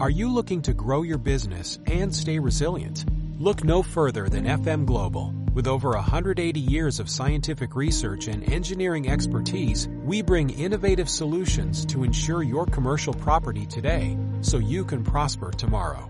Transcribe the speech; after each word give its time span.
Are 0.00 0.08
you 0.08 0.32
looking 0.32 0.62
to 0.62 0.72
grow 0.72 1.02
your 1.02 1.18
business 1.18 1.78
and 1.86 2.14
stay 2.14 2.38
resilient? 2.38 3.04
Look 3.38 3.64
no 3.64 3.82
further 3.82 4.30
than 4.30 4.46
FM 4.46 4.86
Global. 4.86 5.34
With 5.52 5.66
over 5.66 5.90
180 5.90 6.58
years 6.58 7.00
of 7.00 7.10
scientific 7.10 7.76
research 7.76 8.26
and 8.26 8.42
engineering 8.50 9.10
expertise, 9.10 9.88
we 10.02 10.22
bring 10.22 10.48
innovative 10.48 11.10
solutions 11.10 11.84
to 11.84 12.02
ensure 12.02 12.42
your 12.42 12.64
commercial 12.64 13.12
property 13.12 13.66
today 13.66 14.16
so 14.40 14.56
you 14.56 14.86
can 14.86 15.04
prosper 15.04 15.50
tomorrow. 15.50 16.08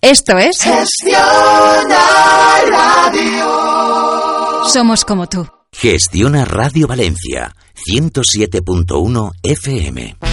Esto 0.00 0.38
es 0.38 0.56
Gestiona 0.62 2.00
Radio. 2.70 4.64
Somos 4.72 5.04
como 5.04 5.26
tú. 5.26 5.46
Gestiona 5.72 6.46
Radio 6.46 6.86
Valencia 6.86 7.54
107.1 7.86 9.32
FM. 9.42 10.25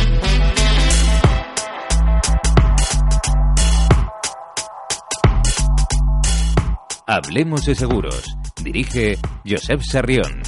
Hablemos 7.05 7.65
de 7.65 7.75
seguros. 7.75 8.33
Dirige 8.63 9.17
Josep 9.45 9.81
Sarrión. 9.81 10.41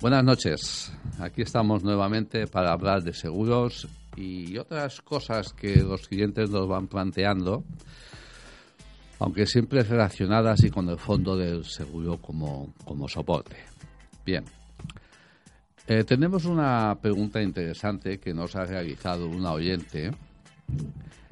Buenas 0.00 0.24
noches. 0.24 0.92
Aquí 1.18 1.42
estamos 1.42 1.84
nuevamente 1.84 2.46
para 2.46 2.72
hablar 2.72 3.02
de 3.02 3.12
seguros 3.12 3.86
y 4.16 4.56
otras 4.56 5.02
cosas 5.02 5.52
que 5.52 5.76
los 5.76 6.08
clientes 6.08 6.48
nos 6.48 6.66
van 6.66 6.88
planteando, 6.88 7.64
aunque 9.18 9.44
siempre 9.44 9.82
relacionadas 9.82 10.64
y 10.64 10.70
con 10.70 10.88
el 10.88 10.98
fondo 10.98 11.36
del 11.36 11.66
seguro 11.66 12.16
como, 12.16 12.72
como 12.86 13.06
soporte. 13.08 13.56
Bien. 14.24 14.44
Eh, 15.86 16.04
tenemos 16.04 16.46
una 16.46 16.96
pregunta 16.98 17.42
interesante 17.42 18.18
que 18.18 18.32
nos 18.32 18.56
ha 18.56 18.64
realizado 18.64 19.28
una 19.28 19.52
oyente, 19.52 20.12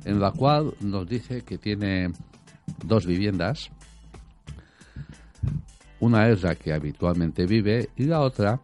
en 0.05 0.21
la 0.21 0.31
cual 0.33 0.75
nos 0.81 1.09
dice 1.09 1.41
que 1.41 1.57
tiene 1.57 2.13
dos 2.85 3.07
viviendas. 3.07 3.71
Una 6.01 6.29
es 6.29 6.43
la 6.43 6.55
que 6.55 6.73
habitualmente 6.73 7.47
vive 7.47 7.91
y 7.97 8.05
la 8.05 8.21
otra, 8.21 8.61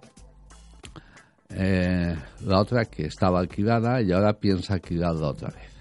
eh, 1.51 2.17
la 2.45 2.61
otra 2.61 2.87
que 2.87 3.07
estaba 3.07 3.41
alquilada 3.41 4.01
y 4.01 4.13
ahora 4.13 4.33
piensa 4.33 4.75
alquilarla 4.75 5.29
otra 5.29 5.51
vez. 5.51 5.77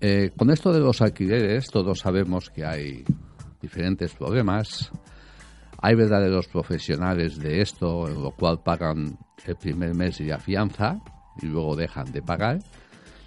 Eh, 0.00 0.32
con 0.36 0.50
esto 0.50 0.72
de 0.72 0.80
los 0.80 1.00
alquileres, 1.00 1.68
todos 1.70 2.00
sabemos 2.00 2.50
que 2.50 2.64
hay 2.64 3.04
diferentes 3.60 4.12
problemas. 4.14 4.90
Hay 5.80 5.94
verdaderos 5.94 6.48
profesionales 6.48 7.38
de 7.38 7.60
esto, 7.60 8.08
en 8.08 8.22
lo 8.22 8.32
cual 8.32 8.62
pagan 8.62 9.16
el 9.46 9.56
primer 9.56 9.94
mes 9.94 10.20
y 10.20 10.24
la 10.24 10.38
fianza 10.38 11.00
y 11.40 11.46
luego 11.46 11.76
dejan 11.76 12.12
de 12.12 12.22
pagar 12.22 12.58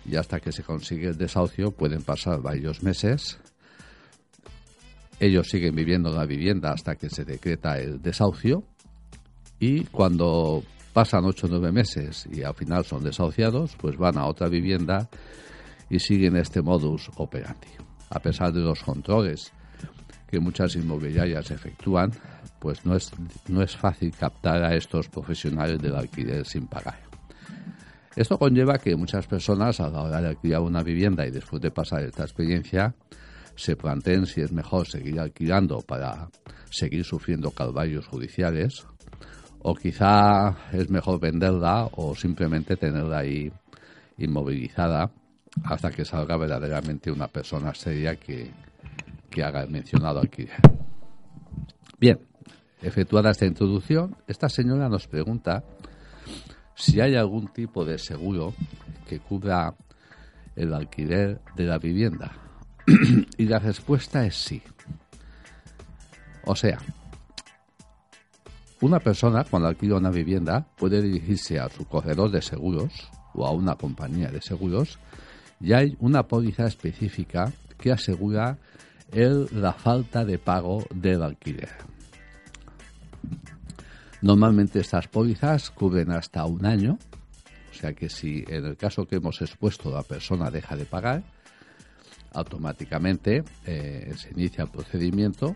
y 0.06 0.16
hasta 0.16 0.40
que 0.40 0.52
se 0.52 0.64
consigue 0.64 1.08
el 1.10 1.18
desahucio 1.18 1.72
pueden 1.72 2.02
pasar 2.02 2.42
varios 2.42 2.84
meses. 2.84 3.40
Ellos 5.20 5.48
siguen 5.50 5.76
viviendo 5.76 6.10
en 6.10 6.16
la 6.16 6.26
vivienda 6.26 6.72
hasta 6.72 6.96
que 6.96 7.10
se 7.10 7.26
decreta 7.26 7.80
el 7.80 8.02
desahucio 8.02 8.64
y 9.60 9.86
cuando 9.86 10.64
pasan 10.94 11.26
8 11.26 11.48
o 11.48 11.50
9 11.50 11.72
meses 11.72 12.28
y 12.32 12.44
al 12.44 12.54
final 12.54 12.86
son 12.86 13.04
desahuciados, 13.04 13.76
pues 13.78 13.98
van 13.98 14.18
a 14.18 14.26
otra 14.26 14.48
vivienda 14.48 15.10
y 15.90 16.00
siguen 16.00 16.36
este 16.36 16.62
modus 16.62 17.10
operandi. 17.16 17.68
A 18.10 18.20
pesar 18.20 18.54
de 18.54 18.62
los 18.62 18.84
controles 18.84 19.52
que 20.28 20.40
muchas 20.40 20.76
inmobiliarias 20.76 21.52
efectúan, 21.52 22.12
pues 22.60 22.86
no 22.86 22.96
es, 22.96 23.12
no 23.48 23.62
es 23.62 23.76
fácil 23.76 24.14
captar 24.16 24.64
a 24.64 24.76
estos 24.76 25.08
profesionales 25.08 25.80
del 25.82 25.96
alquiler 25.96 26.46
sin 26.46 26.68
pagar. 26.68 27.15
Esto 28.16 28.38
conlleva 28.38 28.78
que 28.78 28.96
muchas 28.96 29.28
personas 29.28 29.80
a 29.82 29.90
la 29.90 30.02
hora 30.02 30.22
de 30.22 30.30
alquilar 30.30 30.62
una 30.62 30.84
vivienda 30.84 31.28
y 31.28 31.32
después 31.32 31.62
de 31.62 31.72
pasar 31.72 32.04
esta 32.04 32.24
experiencia 32.24 32.96
se 33.56 33.76
planteen 33.76 34.26
si 34.26 34.42
es 34.42 34.54
mejor 34.54 34.88
seguir 34.88 35.20
alquilando 35.20 35.82
para 35.82 36.30
seguir 36.70 37.04
sufriendo 37.04 37.52
calvarios 37.52 38.08
judiciales 38.08 38.86
o 39.60 39.76
quizá 39.76 40.56
es 40.72 40.90
mejor 40.90 41.20
venderla 41.20 41.90
o 41.94 42.16
simplemente 42.16 42.78
tenerla 42.78 43.20
ahí 43.20 43.52
inmovilizada 44.18 45.12
hasta 45.64 45.92
que 45.92 46.06
salga 46.06 46.38
verdaderamente 46.38 47.12
una 47.12 47.28
persona 47.28 47.74
seria 47.74 48.16
que, 48.16 48.52
que 49.30 49.44
haga 49.44 49.64
el 49.64 49.70
mencionado 49.70 50.20
alquiler. 50.20 50.60
Bien, 52.00 52.20
efectuada 52.82 53.32
esta 53.32 53.46
introducción, 53.46 54.16
esta 54.28 54.48
señora 54.48 54.88
nos 54.88 55.08
pregunta 55.08 55.64
si 56.76 57.02
hay 57.02 57.16
algún 57.16 57.48
tipo 57.48 57.86
de 57.86 57.98
seguro 57.98 58.54
que 59.08 59.20
cubra 59.20 59.76
el 60.56 60.74
alquiler 60.74 61.42
de 61.56 61.64
la 61.64 61.78
vivienda. 61.78 62.34
y 63.38 63.46
la 63.46 63.60
respuesta 63.60 64.26
es 64.26 64.36
sí. 64.36 64.62
O 66.46 66.56
sea, 66.56 66.80
una 68.82 69.00
persona 69.00 69.44
cuando 69.50 69.68
alquila 69.68 69.96
una 69.96 70.12
vivienda 70.12 70.68
puede 70.78 71.02
dirigirse 71.02 71.60
a 71.60 71.70
su 71.70 71.86
corredor 71.86 72.30
de 72.30 72.42
seguros 72.42 72.92
o 73.34 73.46
a 73.46 73.52
una 73.52 73.76
compañía 73.76 74.30
de 74.30 74.42
seguros 74.42 75.00
y 75.60 75.74
hay 75.74 75.96
una 76.00 76.24
póliza 76.24 76.68
específica 76.68 77.52
que 77.78 77.92
asegura 77.92 78.58
el, 79.12 79.48
la 79.52 79.74
falta 79.74 80.26
de 80.26 80.38
pago 80.38 80.84
del 80.94 81.24
alquiler. 81.24 81.70
Normalmente 84.22 84.80
estas 84.80 85.08
pólizas 85.08 85.70
cubren 85.72 86.12
hasta 86.12 86.46
un 86.46 86.66
año, 86.66 86.98
o 87.72 87.74
sea 87.74 87.94
que 87.94 88.10
si 88.10 88.44
en 88.48 88.66
el 88.66 88.78
caso 88.78 89.06
que 89.06 89.18
hemos 89.18 89.42
expuesto 89.42 89.92
la 89.92 90.04
persona 90.04 90.50
deja 90.50 90.76
de 90.76 90.86
pagar, 90.86 91.24
automáticamente 92.36 93.44
eh, 93.66 94.14
se 94.16 94.32
inicia 94.32 94.64
el 94.64 94.70
procedimiento. 94.70 95.56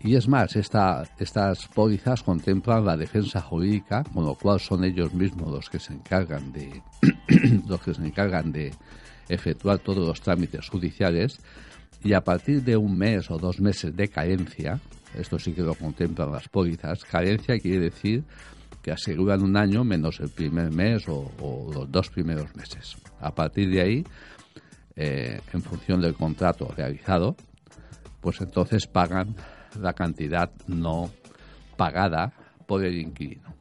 Y 0.00 0.16
es 0.16 0.28
más, 0.28 0.54
esta, 0.56 1.04
estas 1.18 1.66
pólizas 1.68 2.22
contemplan 2.22 2.84
la 2.84 2.96
defensa 2.96 3.40
jurídica, 3.40 4.04
con 4.04 4.26
lo 4.26 4.34
cual 4.34 4.60
son 4.60 4.84
ellos 4.84 5.14
mismos 5.14 5.50
los 5.50 5.70
que 5.70 5.78
se 5.78 5.94
encargan 5.94 6.52
de 6.52 6.82
los 7.66 7.80
que 7.80 7.94
se 7.94 8.04
encargan 8.04 8.52
de 8.52 8.74
efectuar 9.28 9.78
todos 9.78 10.06
los 10.06 10.20
trámites 10.20 10.68
judiciales. 10.68 11.40
Y 12.02 12.12
a 12.12 12.22
partir 12.22 12.62
de 12.62 12.76
un 12.76 12.98
mes 12.98 13.30
o 13.30 13.38
dos 13.38 13.60
meses 13.60 13.96
de 13.96 14.08
carencia, 14.08 14.78
esto 15.18 15.38
sí 15.38 15.52
que 15.52 15.62
lo 15.62 15.74
contemplan 15.74 16.32
las 16.32 16.48
pólizas, 16.48 17.04
carencia 17.04 17.58
quiere 17.58 17.90
decir 17.90 18.24
que 18.82 18.92
aseguran 18.92 19.42
un 19.42 19.56
año 19.56 19.82
menos 19.82 20.20
el 20.20 20.28
primer 20.28 20.70
mes 20.70 21.04
o, 21.08 21.70
los 21.72 21.90
dos 21.90 22.10
primeros 22.10 22.54
meses. 22.54 22.96
A 23.18 23.34
partir 23.34 23.70
de 23.70 23.80
ahí, 23.80 24.04
eh, 24.94 25.40
en 25.52 25.62
función 25.62 26.02
del 26.02 26.14
contrato 26.14 26.68
realizado, 26.76 27.34
pues 28.20 28.40
entonces 28.42 28.86
pagan 28.86 29.34
la 29.80 29.94
cantidad 29.94 30.50
no 30.66 31.10
pagada 31.76 32.32
por 32.66 32.84
el 32.84 32.98
inquilino. 32.98 33.54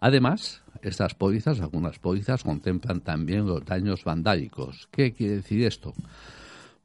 Además, 0.00 0.62
estas 0.82 1.14
pólizas, 1.14 1.60
algunas 1.60 1.98
pólizas, 1.98 2.44
contemplan 2.44 3.00
también 3.00 3.46
los 3.46 3.64
daños 3.64 4.04
vandálicos. 4.04 4.88
¿Qué 4.90 5.12
quiere 5.12 5.36
decir 5.36 5.64
esto? 5.64 5.92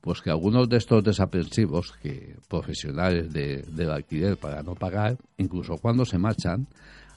Pues 0.03 0.21
que 0.21 0.29
algunos 0.29 0.67
de 0.67 0.75
estos 0.75 1.01
desaprensivos, 1.01 1.93
que 2.03 2.35
profesionales 2.49 3.31
de, 3.31 3.63
del 3.69 3.89
alquiler 3.89 4.35
para 4.35 4.61
no 4.61 4.75
pagar, 4.75 5.15
incluso 5.37 5.77
cuando 5.77 6.03
se 6.03 6.17
marchan, 6.17 6.67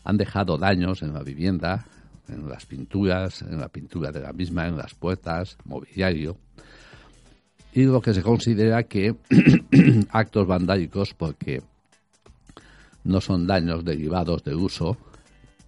han 0.05 0.17
dejado 0.17 0.57
daños 0.57 1.03
en 1.03 1.13
la 1.13 1.25
vivienda, 1.25 1.85
en 2.29 2.49
las 2.49 2.65
pinturas, 2.65 3.43
en 3.43 3.59
la 3.59 3.69
pintura 3.69 4.13
de 4.13 4.21
la 4.21 4.33
misma, 4.33 4.69
en 4.69 4.77
las 4.77 4.95
puertas, 4.95 5.59
mobiliario, 5.65 6.37
y 7.73 7.83
lo 7.83 8.01
que 8.01 8.15
se 8.15 8.23
considera 8.23 8.85
que 8.85 9.17
actos 10.11 10.47
vandálicos 10.47 11.13
porque 11.13 11.63
no 13.03 13.21
son 13.21 13.49
daños 13.49 13.85
derivados 13.85 14.45
del 14.45 14.59
uso 14.59 14.97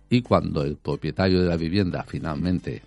y 0.09 0.23
cuando 0.23 0.62
el 0.62 0.77
propietario 0.77 1.43
de 1.43 1.49
la 1.49 1.57
vivienda 1.57 2.04
finalmente 2.04 2.81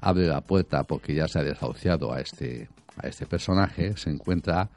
abre 0.00 0.28
la 0.28 0.40
puerta 0.40 0.84
porque 0.84 1.14
ya 1.16 1.26
se 1.26 1.40
ha 1.40 1.42
desahuciado 1.42 2.12
a 2.12 2.20
este, 2.20 2.68
este 3.02 3.26
personaje, 3.26 3.96
se 3.96 4.10
encuentra 4.10 4.68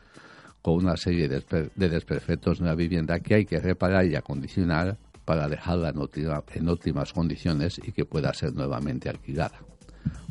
con 0.61 0.75
una 0.75 0.95
serie 0.95 1.27
de, 1.27 1.71
de 1.75 1.89
desperfectos 1.89 2.59
en 2.59 2.67
la 2.67 2.75
vivienda 2.75 3.19
que 3.19 3.35
hay 3.35 3.45
que 3.45 3.59
reparar 3.59 4.05
y 4.05 4.15
acondicionar 4.15 4.97
para 5.25 5.47
dejarla 5.47 5.89
en, 5.89 5.97
óptima, 5.99 6.43
óptimas 6.67 7.13
condiciones 7.13 7.79
y 7.83 7.91
que 7.91 8.05
pueda 8.05 8.33
ser 8.33 8.53
nuevamente 8.53 9.09
alquilada. 9.09 9.59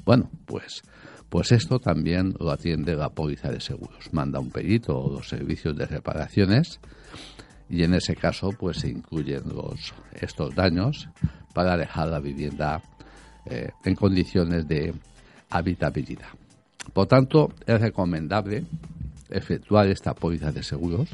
Bueno, 0.04 0.31
pues, 0.46 0.82
pues 1.28 1.52
esto 1.52 1.78
también 1.78 2.34
lo 2.38 2.50
atiende 2.50 2.94
la 2.94 3.10
póliza 3.10 3.50
de 3.50 3.60
seguros. 3.60 4.12
Manda 4.12 4.40
un 4.40 4.50
perito 4.50 4.98
o 4.98 5.12
los 5.12 5.28
servicios 5.28 5.76
de 5.76 5.86
reparaciones 5.86 6.81
y 7.69 7.84
en 7.84 7.94
ese 7.94 8.16
caso 8.16 8.50
pues 8.50 8.78
se 8.78 8.88
incluyen 8.88 9.44
estos 10.12 10.54
daños 10.54 11.08
para 11.54 11.76
dejar 11.76 12.08
la 12.08 12.20
vivienda 12.20 12.82
eh, 13.46 13.70
en 13.84 13.94
condiciones 13.94 14.66
de 14.66 14.93
habitabilidad. 15.50 16.28
Por 16.93 17.06
tanto, 17.06 17.53
es 17.67 17.81
recomendable 17.81 18.65
efectuar 19.29 19.87
esta 19.88 20.15
póliza 20.15 20.53
de 20.53 20.62
seguros. 20.62 21.09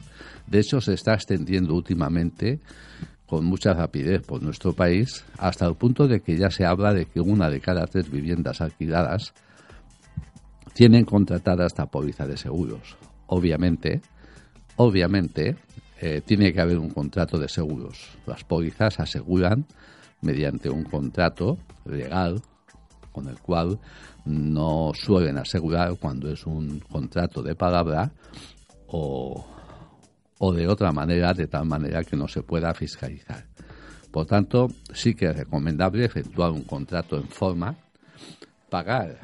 De 0.46 0.60
hecho, 0.60 0.80
se 0.80 0.94
está 0.94 1.14
extendiendo 1.14 1.74
últimamente 1.74 2.60
con 3.26 3.44
mucha 3.44 3.74
rapidez 3.74 4.22
por 4.22 4.42
nuestro 4.42 4.72
país, 4.72 5.24
hasta 5.38 5.66
el 5.66 5.74
punto 5.74 6.06
de 6.06 6.20
que 6.20 6.36
ya 6.36 6.50
se 6.50 6.64
habla 6.64 6.94
de 6.94 7.06
que 7.06 7.20
una 7.20 7.50
de 7.50 7.60
cada 7.60 7.86
tres 7.86 8.10
viviendas 8.10 8.60
alquiladas 8.60 9.34
tienen 10.74 11.04
contratada 11.04 11.66
esta 11.66 11.86
póliza 11.86 12.26
de 12.26 12.36
seguros. 12.36 12.96
Obviamente, 13.26 14.00
obviamente, 14.76 15.56
eh, 16.00 16.22
tiene 16.24 16.52
que 16.52 16.60
haber 16.60 16.78
un 16.78 16.90
contrato 16.90 17.38
de 17.38 17.48
seguros. 17.48 18.16
Las 18.26 18.44
pólizas 18.44 19.00
aseguran 19.00 19.66
mediante 20.20 20.70
un 20.70 20.84
contrato 20.84 21.58
legal 21.84 22.42
con 23.10 23.28
el 23.28 23.38
cual 23.40 23.78
no 24.26 24.92
suelen 24.94 25.38
asegurar 25.38 25.96
cuando 25.98 26.30
es 26.30 26.46
un 26.46 26.80
contrato 26.80 27.42
de 27.42 27.54
palabra 27.54 28.10
o, 28.88 29.46
o 30.38 30.52
de 30.52 30.68
otra 30.68 30.92
manera, 30.92 31.32
de 31.32 31.46
tal 31.46 31.64
manera 31.64 32.04
que 32.04 32.16
no 32.16 32.28
se 32.28 32.42
pueda 32.42 32.74
fiscalizar. 32.74 33.46
Por 34.10 34.26
tanto, 34.26 34.68
sí 34.92 35.14
que 35.14 35.26
es 35.26 35.36
recomendable 35.36 36.04
efectuar 36.04 36.50
un 36.50 36.62
contrato 36.62 37.16
en 37.16 37.28
forma, 37.28 37.76
pagar 38.68 39.18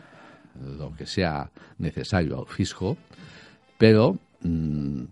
lo 0.60 0.94
que 0.94 1.06
sea 1.06 1.50
necesario 1.78 2.38
al 2.38 2.46
fisco, 2.46 2.96
pero 3.78 4.19
mm, 4.43 5.02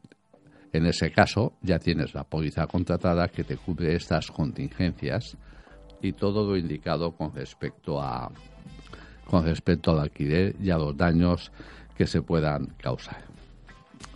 en 0.73 0.87
ese 0.87 1.11
caso 1.11 1.55
ya 1.63 1.79
tienes 1.79 2.15
la 2.15 2.25
póliza 2.25 2.67
contratada 2.67 3.29
que 3.29 3.43
te 3.43 3.57
cubre 3.57 3.97
estas 3.97 4.31
contingencias 4.31 5.37
y 6.03 6.13
todo 6.13 6.47
lo 6.47 6.57
indicado 6.57 7.13
con 7.13 7.35
respecto 7.35 8.01
a 8.01 8.31
con 9.31 9.45
respecto 9.45 9.93
al 9.93 10.01
alquiler 10.01 10.57
y 10.61 10.71
a 10.71 10.77
los 10.77 10.97
daños 10.97 11.53
que 11.97 12.07
se 12.07 12.21
puedan 12.21 12.67
causar. 12.83 13.23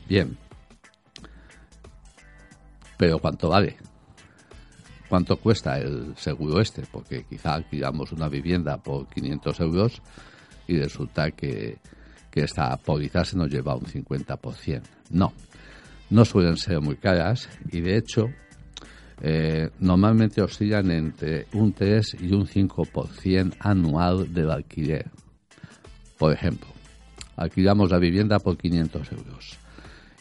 Bien. 0.08 0.36
Pero 2.96 3.18
¿cuánto 3.20 3.48
vale? 3.48 3.76
¿Cuánto 5.08 5.36
cuesta 5.36 5.78
el 5.78 6.16
seguro 6.16 6.60
este? 6.60 6.82
Porque 6.90 7.24
quizá 7.24 7.54
alquilamos 7.54 8.10
una 8.10 8.28
vivienda 8.28 8.78
por 8.78 9.06
500 9.08 9.60
euros 9.60 10.02
y 10.66 10.78
resulta 10.78 11.30
que, 11.30 11.78
que 12.30 12.42
esta 12.42 12.76
póliza 12.78 13.24
se 13.24 13.36
nos 13.36 13.48
lleva 13.48 13.76
un 13.76 13.84
50%. 13.84 14.82
No, 15.10 15.32
no 16.10 16.24
suelen 16.24 16.56
ser 16.56 16.80
muy 16.80 16.96
caras 16.96 17.48
y 17.70 17.80
de 17.80 17.96
hecho 17.96 18.30
eh, 19.20 19.70
normalmente 19.80 20.42
oscilan 20.42 20.90
entre 20.90 21.46
un 21.52 21.72
3 21.72 22.16
y 22.20 22.32
un 22.32 22.46
5% 22.46 23.56
anual 23.60 24.32
del 24.32 24.50
alquiler. 24.50 25.10
Por 26.18 26.32
ejemplo, 26.32 26.68
alquilamos 27.36 27.90
la 27.90 27.98
vivienda 27.98 28.38
por 28.38 28.56
500 28.56 29.12
euros 29.12 29.58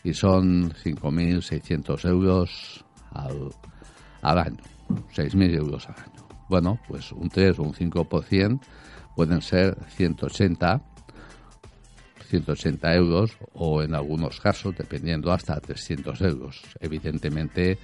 y 0.03 0.13
son 0.13 0.71
5.600 0.71 2.09
euros 2.09 2.85
al, 3.11 3.49
al 4.21 4.37
año, 4.37 4.63
6.000 5.15 5.55
euros 5.55 5.87
al 5.89 5.95
año. 5.95 6.27
Bueno, 6.49 6.79
pues 6.87 7.11
un 7.11 7.29
3 7.29 7.59
o 7.59 7.63
un 7.63 7.73
5% 7.73 8.59
pueden 9.15 9.41
ser 9.41 9.77
180 9.95 10.81
180 12.33 12.95
euros 12.95 13.37
o 13.53 13.83
en 13.83 13.93
algunos 13.93 14.39
casos, 14.39 14.75
dependiendo, 14.75 15.31
hasta 15.31 15.59
300 15.59 16.19
euros. 16.21 16.61
Evidentemente, 16.79 17.77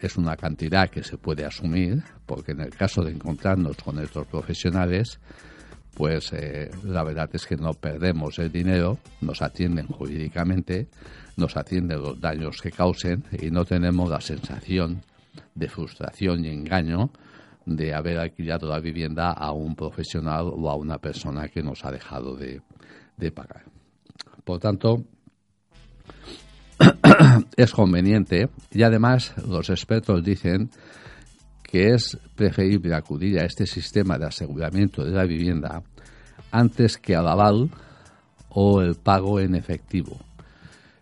es 0.00 0.16
una 0.16 0.36
cantidad 0.36 0.88
que 0.88 1.02
se 1.02 1.18
puede 1.18 1.44
asumir, 1.44 2.02
porque 2.26 2.52
en 2.52 2.60
el 2.60 2.70
caso 2.70 3.02
de 3.02 3.12
encontrarnos 3.12 3.76
con 3.76 3.98
estos 3.98 4.26
profesionales, 4.26 5.18
pues 5.94 6.32
eh, 6.32 6.70
la 6.84 7.02
verdad 7.02 7.28
es 7.32 7.44
que 7.44 7.56
no 7.56 7.74
perdemos 7.74 8.38
el 8.38 8.52
dinero, 8.52 8.98
nos 9.20 9.42
atienden 9.42 9.88
jurídicamente, 9.88 10.88
nos 11.36 11.56
atienden 11.56 12.00
los 12.00 12.20
daños 12.20 12.60
que 12.62 12.70
causen 12.70 13.24
y 13.32 13.50
no 13.50 13.64
tenemos 13.64 14.08
la 14.08 14.20
sensación 14.20 15.02
de 15.54 15.68
frustración 15.68 16.44
y 16.44 16.48
engaño 16.50 17.10
de 17.66 17.94
haber 17.94 18.18
alquilado 18.18 18.68
la 18.68 18.78
vivienda 18.78 19.32
a 19.32 19.52
un 19.52 19.74
profesional 19.74 20.50
o 20.52 20.70
a 20.70 20.76
una 20.76 20.98
persona 20.98 21.48
que 21.48 21.62
nos 21.62 21.84
ha 21.84 21.90
dejado 21.90 22.36
de, 22.36 22.62
de 23.16 23.32
pagar. 23.32 23.64
Por 24.44 24.60
tanto, 24.60 25.04
es 27.56 27.72
conveniente 27.72 28.48
y 28.70 28.82
además 28.82 29.34
los 29.46 29.70
expertos 29.70 30.22
dicen 30.22 30.70
que 31.62 31.90
es 31.94 32.18
preferible 32.34 32.94
acudir 32.94 33.38
a 33.38 33.44
este 33.44 33.66
sistema 33.66 34.18
de 34.18 34.26
aseguramiento 34.26 35.04
de 35.04 35.10
la 35.10 35.24
vivienda 35.24 35.82
antes 36.50 36.96
que 36.96 37.14
al 37.14 37.28
aval 37.28 37.70
o 38.50 38.80
el 38.80 38.94
pago 38.94 39.38
en 39.40 39.54
efectivo. 39.54 40.18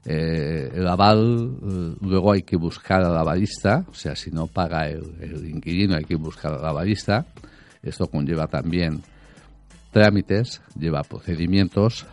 Eh, 0.04 0.70
el 0.74 0.86
aval 0.86 1.56
eh, 1.62 1.96
luego 2.00 2.32
hay 2.32 2.42
que 2.42 2.56
buscar 2.56 3.02
al 3.02 3.16
avalista, 3.16 3.84
o 3.88 3.94
sea, 3.94 4.14
si 4.14 4.30
no 4.30 4.46
paga 4.46 4.88
el, 4.88 5.02
el 5.20 5.48
inquilino 5.48 5.96
hay 5.96 6.04
que 6.04 6.16
buscar 6.16 6.54
al 6.54 6.64
avalista. 6.64 7.26
Esto 7.82 8.06
conlleva 8.06 8.46
también 8.46 9.02
trámites, 9.92 10.60
lleva 10.78 11.02
procedimientos 11.02 12.06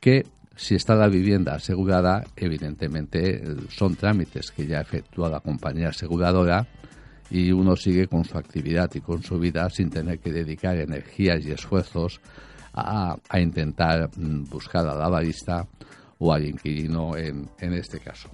que 0.00 0.26
si 0.56 0.74
está 0.74 0.94
la 0.94 1.08
vivienda 1.08 1.54
asegurada, 1.54 2.24
evidentemente 2.36 3.42
son 3.68 3.96
trámites 3.96 4.50
que 4.50 4.66
ya 4.66 4.80
efectúa 4.80 5.28
la 5.28 5.40
compañía 5.40 5.88
aseguradora 5.88 6.66
y 7.30 7.50
uno 7.52 7.76
sigue 7.76 8.06
con 8.06 8.24
su 8.24 8.38
actividad 8.38 8.90
y 8.94 9.00
con 9.00 9.22
su 9.22 9.38
vida 9.38 9.68
sin 9.70 9.90
tener 9.90 10.18
que 10.20 10.32
dedicar 10.32 10.76
energías 10.76 11.44
y 11.44 11.50
esfuerzos 11.50 12.20
a, 12.72 13.16
intentar 13.38 14.10
mm, 14.16 14.44
buscar 14.44 14.86
a 14.86 14.94
la 14.94 15.06
avalista 15.06 15.66
o 16.18 16.32
al 16.32 16.44
inquilino 16.44 17.16
en, 17.16 17.48
en 17.58 17.72
este 17.74 18.00
caso. 18.00 18.28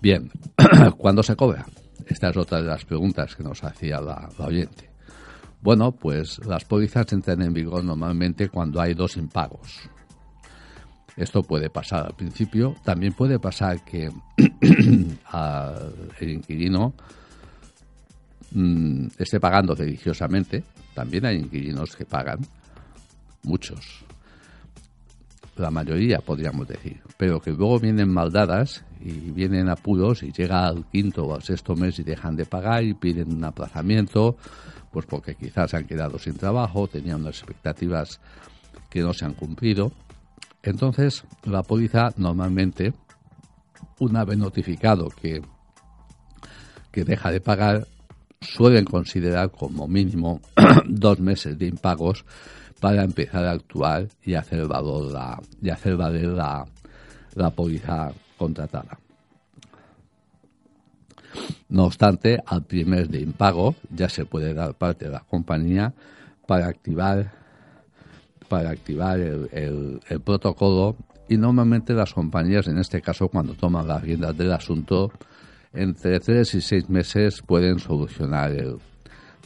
Bien, 0.00 0.30
¿cuándo 0.98 1.22
se 1.22 1.36
cobra? 1.36 1.64
Esta 2.06 2.30
es 2.30 2.36
otra 2.36 2.60
de 2.60 2.68
las 2.68 2.84
preguntas 2.84 3.34
que 3.36 3.42
nos 3.42 3.62
hacía 3.62 4.00
la, 4.00 4.28
oyente. 4.38 4.91
Bueno, 5.62 5.92
pues 5.92 6.44
las 6.44 6.64
pólizas 6.64 7.12
entran 7.12 7.40
en 7.40 7.54
vigor 7.54 7.84
normalmente 7.84 8.48
cuando 8.48 8.80
hay 8.80 8.94
dos 8.94 9.16
impagos. 9.16 9.88
Esto 11.16 11.42
puede 11.42 11.70
pasar 11.70 12.06
al 12.06 12.16
principio. 12.16 12.74
También 12.84 13.12
puede 13.12 13.38
pasar 13.38 13.84
que 13.84 14.10
el 16.20 16.28
inquilino 16.28 16.94
mm, 18.50 19.06
esté 19.18 19.38
pagando 19.38 19.76
religiosamente. 19.76 20.64
También 20.94 21.26
hay 21.26 21.36
inquilinos 21.36 21.94
que 21.94 22.06
pagan, 22.06 22.40
muchos 23.44 24.04
la 25.56 25.70
mayoría 25.70 26.18
podríamos 26.20 26.66
decir, 26.66 27.00
pero 27.16 27.40
que 27.40 27.50
luego 27.50 27.78
vienen 27.78 28.08
maldadas 28.08 28.84
y 29.00 29.12
vienen 29.12 29.68
apuros 29.68 30.22
y 30.22 30.32
llega 30.32 30.66
al 30.66 30.86
quinto 30.86 31.26
o 31.26 31.34
al 31.34 31.42
sexto 31.42 31.76
mes 31.76 31.98
y 31.98 32.02
dejan 32.02 32.36
de 32.36 32.46
pagar 32.46 32.84
y 32.84 32.94
piden 32.94 33.32
un 33.32 33.44
aplazamiento, 33.44 34.36
pues 34.90 35.06
porque 35.06 35.34
quizás 35.34 35.74
han 35.74 35.86
quedado 35.86 36.18
sin 36.18 36.36
trabajo, 36.36 36.88
tenían 36.88 37.20
unas 37.20 37.38
expectativas 37.38 38.20
que 38.88 39.00
no 39.00 39.12
se 39.12 39.24
han 39.24 39.34
cumplido. 39.34 39.92
Entonces, 40.62 41.24
la 41.44 41.62
póliza 41.62 42.10
normalmente, 42.16 42.94
una 43.98 44.24
vez 44.24 44.38
notificado 44.38 45.08
que, 45.08 45.42
que 46.90 47.04
deja 47.04 47.30
de 47.30 47.40
pagar, 47.40 47.86
suelen 48.40 48.84
considerar 48.84 49.50
como 49.50 49.86
mínimo 49.86 50.40
dos 50.86 51.20
meses 51.20 51.58
de 51.58 51.66
impagos 51.66 52.24
para 52.82 53.04
empezar 53.04 53.44
a 53.44 53.52
actuar 53.52 54.08
y 54.24 54.34
hacer 54.34 54.66
valor 54.66 55.12
la, 55.12 55.40
y 55.62 55.70
hacer 55.70 55.96
valer 55.96 56.26
la, 56.26 56.66
la 57.36 57.50
póliza 57.50 58.10
contratada. 58.36 58.98
No 61.68 61.84
obstante, 61.84 62.42
al 62.44 62.64
primer 62.64 63.08
de 63.08 63.20
impago 63.20 63.76
ya 63.88 64.08
se 64.08 64.26
puede 64.26 64.52
dar 64.52 64.74
parte 64.74 65.04
de 65.04 65.12
la 65.12 65.20
compañía 65.20 65.94
para 66.48 66.66
activar 66.66 67.32
para 68.48 68.70
activar 68.70 69.20
el, 69.20 70.00
protocolo 70.24 70.96
y 71.28 71.36
normalmente 71.36 71.94
las 71.94 72.12
compañías, 72.12 72.66
en 72.66 72.78
este 72.78 73.00
caso, 73.00 73.28
cuando 73.28 73.54
toman 73.54 73.86
las 73.86 74.02
riendas 74.02 74.36
del 74.36 74.52
asunto, 74.52 75.12
entre 75.72 76.18
tres 76.18 76.52
y 76.56 76.60
seis 76.60 76.90
meses 76.90 77.42
pueden 77.46 77.78
solucionar 77.78 78.50
el, 78.50 78.76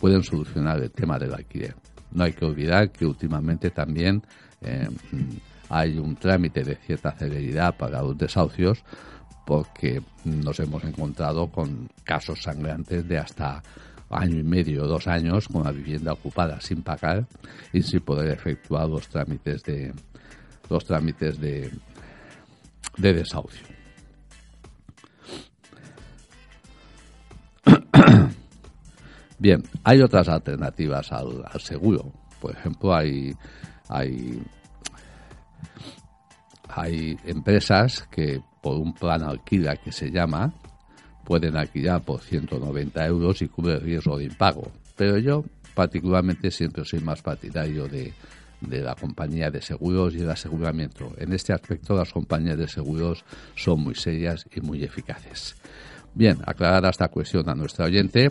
pueden 0.00 0.22
solucionar 0.24 0.82
el 0.82 0.90
tema 0.90 1.18
del 1.18 1.34
alquiler. 1.34 1.76
No 2.12 2.24
hay 2.24 2.32
que 2.32 2.44
olvidar 2.44 2.90
que 2.90 3.06
últimamente 3.06 3.70
también 3.70 4.22
eh, 4.60 4.88
hay 5.68 5.98
un 5.98 6.16
trámite 6.16 6.62
de 6.62 6.76
cierta 6.76 7.12
celeridad 7.12 7.76
para 7.76 8.02
los 8.02 8.16
desahucios 8.16 8.84
porque 9.44 10.02
nos 10.24 10.58
hemos 10.58 10.82
encontrado 10.84 11.48
con 11.48 11.88
casos 12.02 12.42
sangrantes 12.42 13.06
de 13.06 13.18
hasta 13.18 13.62
año 14.10 14.38
y 14.38 14.42
medio, 14.42 14.86
dos 14.86 15.06
años, 15.06 15.48
con 15.48 15.64
la 15.64 15.72
vivienda 15.72 16.12
ocupada 16.12 16.60
sin 16.60 16.82
pagar 16.82 17.26
y 17.72 17.82
sin 17.82 18.00
poder 18.00 18.32
efectuar 18.32 18.88
los 18.88 19.08
trámites 19.08 19.62
de 19.62 19.92
trámites 20.84 21.40
de, 21.40 21.70
de 22.96 23.12
desahucio. 23.12 23.75
Bien, 29.38 29.62
hay 29.84 30.00
otras 30.00 30.28
alternativas 30.28 31.12
al, 31.12 31.44
seguro. 31.58 32.12
Por 32.40 32.52
ejemplo, 32.52 32.94
hay, 32.94 33.34
hay, 33.88 34.42
hay 36.68 37.16
empresas 37.24 38.06
que 38.10 38.40
por 38.62 38.76
un 38.76 38.94
plan 38.94 39.22
alquila 39.22 39.76
que 39.76 39.92
se 39.92 40.10
llama, 40.10 40.52
pueden 41.24 41.56
alquilar 41.56 42.02
por 42.02 42.20
190 42.20 43.06
euros 43.06 43.42
y 43.42 43.48
cubre 43.48 43.74
el 43.74 43.80
riesgo 43.82 44.18
de 44.18 44.24
impago. 44.24 44.72
Pero 44.96 45.18
yo 45.18 45.44
particularmente 45.74 46.50
siempre 46.50 46.84
soy 46.84 47.00
más 47.00 47.20
partidario 47.20 47.86
de, 47.86 48.14
de 48.60 48.80
la 48.80 48.94
compañía 48.94 49.50
de 49.50 49.60
seguros 49.60 50.14
y 50.14 50.20
el 50.20 50.30
aseguramiento. 50.30 51.12
En 51.18 51.32
este 51.32 51.52
aspecto 51.52 51.94
las 51.94 52.12
compañías 52.12 52.56
de 52.56 52.68
seguros 52.68 53.24
son 53.54 53.80
muy 53.80 53.94
serias 53.94 54.46
y 54.54 54.60
muy 54.60 54.82
eficaces. 54.82 55.56
Bien, 56.16 56.38
aclarada 56.46 56.88
esta 56.88 57.08
cuestión 57.08 57.46
a 57.46 57.54
nuestra 57.54 57.84
oyente, 57.84 58.30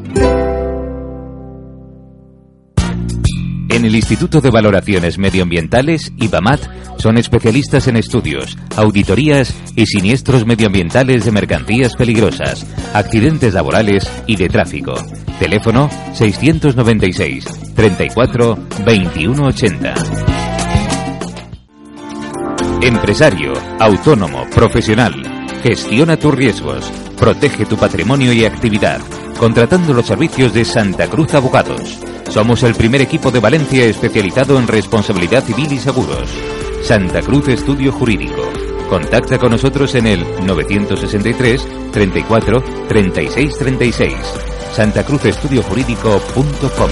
En 3.76 3.84
el 3.84 3.94
Instituto 3.94 4.40
de 4.40 4.48
Valoraciones 4.48 5.18
Medioambientales, 5.18 6.10
IBAMAT, 6.16 6.96
son 6.98 7.18
especialistas 7.18 7.86
en 7.88 7.96
estudios, 7.96 8.56
auditorías 8.74 9.54
y 9.76 9.84
siniestros 9.84 10.46
medioambientales 10.46 11.26
de 11.26 11.30
mercancías 11.30 11.94
peligrosas, 11.94 12.66
accidentes 12.94 13.52
laborales 13.52 14.10
y 14.26 14.36
de 14.36 14.48
tráfico. 14.48 14.94
Teléfono 15.38 15.90
696 16.14 17.44
34 17.74 18.58
21 18.82 19.46
80. 19.46 19.94
Empresario, 22.80 23.52
autónomo, 23.78 24.46
profesional. 24.54 25.12
Gestiona 25.62 26.16
tus 26.16 26.34
riesgos. 26.34 26.90
Protege 27.18 27.66
tu 27.66 27.76
patrimonio 27.76 28.32
y 28.32 28.46
actividad. 28.46 29.02
Contratando 29.38 29.92
los 29.92 30.06
servicios 30.06 30.54
de 30.54 30.64
Santa 30.64 31.08
Cruz 31.08 31.34
Abogados. 31.34 31.98
Somos 32.30 32.62
el 32.62 32.74
primer 32.74 33.02
equipo 33.02 33.30
de 33.30 33.40
Valencia 33.40 33.84
especializado 33.84 34.58
en 34.58 34.66
responsabilidad 34.66 35.44
civil 35.44 35.70
y 35.72 35.78
seguros. 35.78 36.30
Santa 36.82 37.20
Cruz 37.20 37.48
Estudio 37.48 37.92
Jurídico. 37.92 38.42
Contacta 38.88 39.38
con 39.38 39.50
nosotros 39.50 39.94
en 39.94 40.06
el 40.06 40.24
963 40.46 41.66
34 41.92 42.64
36 42.88 43.58
36. 43.58 44.14
santacruzestudiojurídico.com 44.72 46.90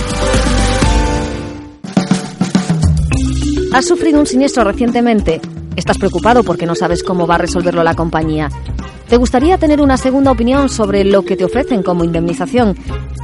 ¿Has 3.73 3.87
sufrido 3.87 4.21
un 4.21 4.27
siniestro 4.27 4.65
recientemente? 4.65 5.41
¿Estás 5.77 5.97
preocupado 5.99 6.45
porque 6.45 6.67
no 6.67 6.75
sabes 6.75 7.03
cómo 7.03 7.27
va 7.27 7.37
a 7.37 7.39
resolverlo 7.39 7.83
la 7.83 7.95
compañía? 7.95 8.51
¿Te 9.15 9.19
gustaría 9.19 9.59
tener 9.59 9.81
una 9.81 9.97
segunda 9.97 10.33
opinión 10.33 10.69
sobre 10.69 11.05
lo 11.05 11.23
que 11.23 11.37
te 11.37 11.45
ofrecen 11.45 11.85
como 11.85 12.03
indemnización? 12.03 12.77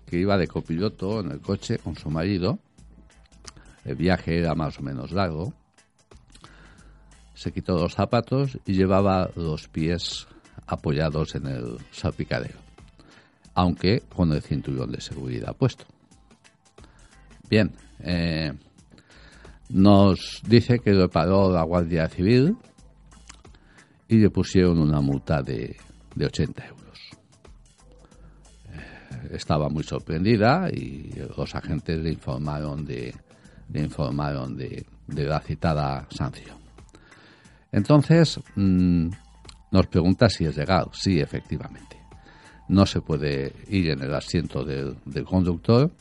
que 0.06 0.20
iba 0.20 0.38
de 0.38 0.46
copiloto 0.46 1.22
en 1.22 1.32
el 1.32 1.40
coche 1.40 1.80
con 1.80 1.96
su 1.96 2.12
marido. 2.12 2.60
El 3.84 3.96
viaje 3.96 4.38
era 4.38 4.54
más 4.54 4.78
o 4.78 4.84
menos 4.84 5.12
largo. 5.12 5.56
Se 7.34 7.52
quitó 7.52 7.80
los 7.80 7.96
zapatos 7.96 8.60
y 8.64 8.74
llevaba 8.74 9.32
los 9.36 9.68
pies 9.70 10.28
apoyados 10.68 11.36
en 11.36 11.48
el 11.48 11.78
salpicadero, 11.92 12.60
aunque 13.54 14.02
con 14.14 14.32
el 14.32 14.42
cinturón 14.42 14.92
de 14.92 15.02
seguridad 15.02 15.56
puesto. 15.56 15.86
Bien, 17.50 17.72
eh, 18.00 18.52
nos 19.70 20.42
dice 20.48 20.80
que 20.80 20.92
lo 20.92 21.10
paró 21.10 21.52
la 21.52 21.64
Guardia 21.64 22.08
Civil 22.08 22.56
y 24.08 24.18
le 24.18 24.30
pusieron 24.30 24.80
una 24.80 25.02
multa 25.02 25.42
de, 25.42 25.76
de 26.16 26.26
80 26.26 26.66
euros. 26.68 27.00
Eh, 28.72 29.30
estaba 29.34 29.70
muy 29.70 29.84
sorprendida 29.84 30.70
y 30.72 31.12
los 31.38 31.56
agentes 31.56 32.00
le 32.00 32.12
informaron 32.12 32.86
de, 32.86 33.14
le 33.72 33.82
informaron 33.82 34.56
de, 34.56 34.86
la 35.08 35.40
citada 35.40 36.08
sanción. 36.10 36.58
Entonces, 37.72 38.40
mmm, 38.56 39.10
nos 39.75 39.88
pregunta 39.88 40.29
si 40.29 40.46
es 40.46 40.55
legal. 40.55 40.86
Sí, 40.94 41.20
efectivamente. 41.20 41.98
No 42.70 42.86
se 42.86 43.01
puede 43.01 43.53
ir 43.70 43.89
en 43.89 44.01
el 44.01 44.15
asiento 44.15 44.63
del, 44.63 44.96
conductor 45.25 45.91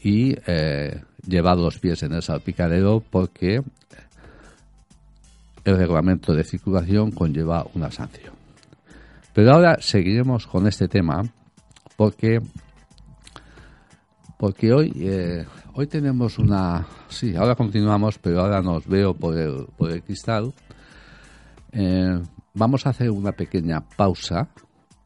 y 0.00 0.36
eh, 0.46 1.02
llevar 1.26 1.58
los 1.58 1.80
pies 1.80 2.04
en 2.04 2.12
el 2.12 2.22
salpicadero 2.22 3.02
porque 3.10 3.60
el 5.64 5.76
reglamento 5.76 6.32
de 6.32 6.44
circulación 6.44 7.10
conlleva 7.10 7.66
una 7.74 7.90
sanción. 7.90 8.34
Pero 9.32 9.52
ahora 9.52 9.76
seguiremos 9.80 10.46
con 10.46 10.68
este 10.68 10.86
tema 10.86 11.22
porque 11.96 12.38
porque 14.38 14.72
hoy 14.72 14.92
eh, 14.96 15.44
hoy 15.74 15.86
tenemos 15.86 16.38
una 16.38 16.86
sí 17.08 17.34
ahora 17.34 17.54
continuamos 17.54 18.18
pero 18.18 18.40
ahora 18.40 18.60
nos 18.60 18.86
veo 18.86 19.14
por 19.14 19.38
el, 19.38 19.66
por 19.76 19.92
el 19.92 20.02
cristal 20.02 20.52
eh, 21.72 22.20
vamos 22.54 22.86
a 22.86 22.90
hacer 22.90 23.10
una 23.10 23.32
pequeña 23.32 23.86
pausa 23.88 24.48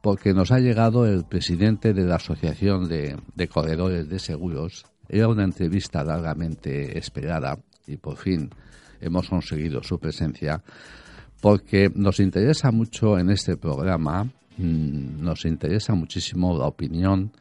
porque 0.01 0.33
nos 0.33 0.53
ha 0.53 0.61
llegado 0.61 1.07
el 1.07 1.25
presidente 1.25 1.93
de 1.93 2.05
la 2.05 2.17
Asociación 2.17 2.89
de, 2.89 3.17
de 3.35 3.49
Corredores 3.49 4.09
de 4.09 4.19
Seguros. 4.19 4.87
Era 5.09 5.29
una 5.29 5.45
entrevista 5.45 6.05
largamente 6.05 6.97
esperada 6.97 7.59
y 7.87 7.97
por 7.97 8.17
fin 8.17 8.51
hemos 9.01 9.29
conseguido 9.29 9.83
su 9.83 9.99
presencia 9.99 10.63
porque 11.41 11.91
nos 11.95 12.21
interesa 12.21 12.71
mucho 12.71 13.19
en 13.19 13.31
este 13.31 13.57
programa, 13.57 14.25
mmm, 14.57 15.23
nos 15.23 15.45
interesa 15.45 15.95
muchísimo 15.95 16.57
la 16.57 16.67
opinión 16.67 17.33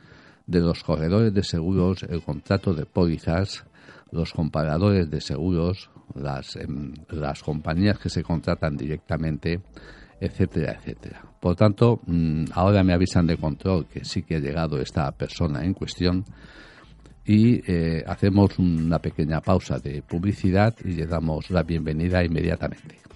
de 0.45 0.61
los 0.61 0.83
corredores 0.83 1.33
de 1.33 1.43
seguros, 1.43 2.03
el 2.03 2.21
contrato 2.23 2.73
de 2.73 2.85
pólizas, 2.85 3.65
los 4.11 4.31
comparadores 4.31 5.09
de 5.09 5.19
seguros, 5.19 5.89
las, 6.15 6.55
eh, 6.55 6.67
las 7.09 7.43
compañías 7.43 7.99
que 7.99 8.09
se 8.09 8.23
contratan 8.23 8.77
directamente, 8.77 9.61
etcétera, 10.19 10.73
etcétera. 10.79 11.21
Por 11.39 11.55
tanto, 11.55 12.01
mmm, 12.05 12.45
ahora 12.53 12.83
me 12.83 12.93
avisan 12.93 13.27
de 13.27 13.37
control 13.37 13.87
que 13.87 14.03
sí 14.03 14.23
que 14.23 14.35
ha 14.35 14.39
llegado 14.39 14.79
esta 14.79 15.11
persona 15.11 15.63
en 15.63 15.73
cuestión 15.73 16.25
y 17.25 17.61
eh, 17.69 18.03
hacemos 18.07 18.57
una 18.57 18.99
pequeña 18.99 19.41
pausa 19.41 19.79
de 19.79 20.01
publicidad 20.01 20.73
y 20.83 20.93
le 20.93 21.05
damos 21.05 21.49
la 21.49 21.63
bienvenida 21.63 22.23
inmediatamente. 22.23 23.06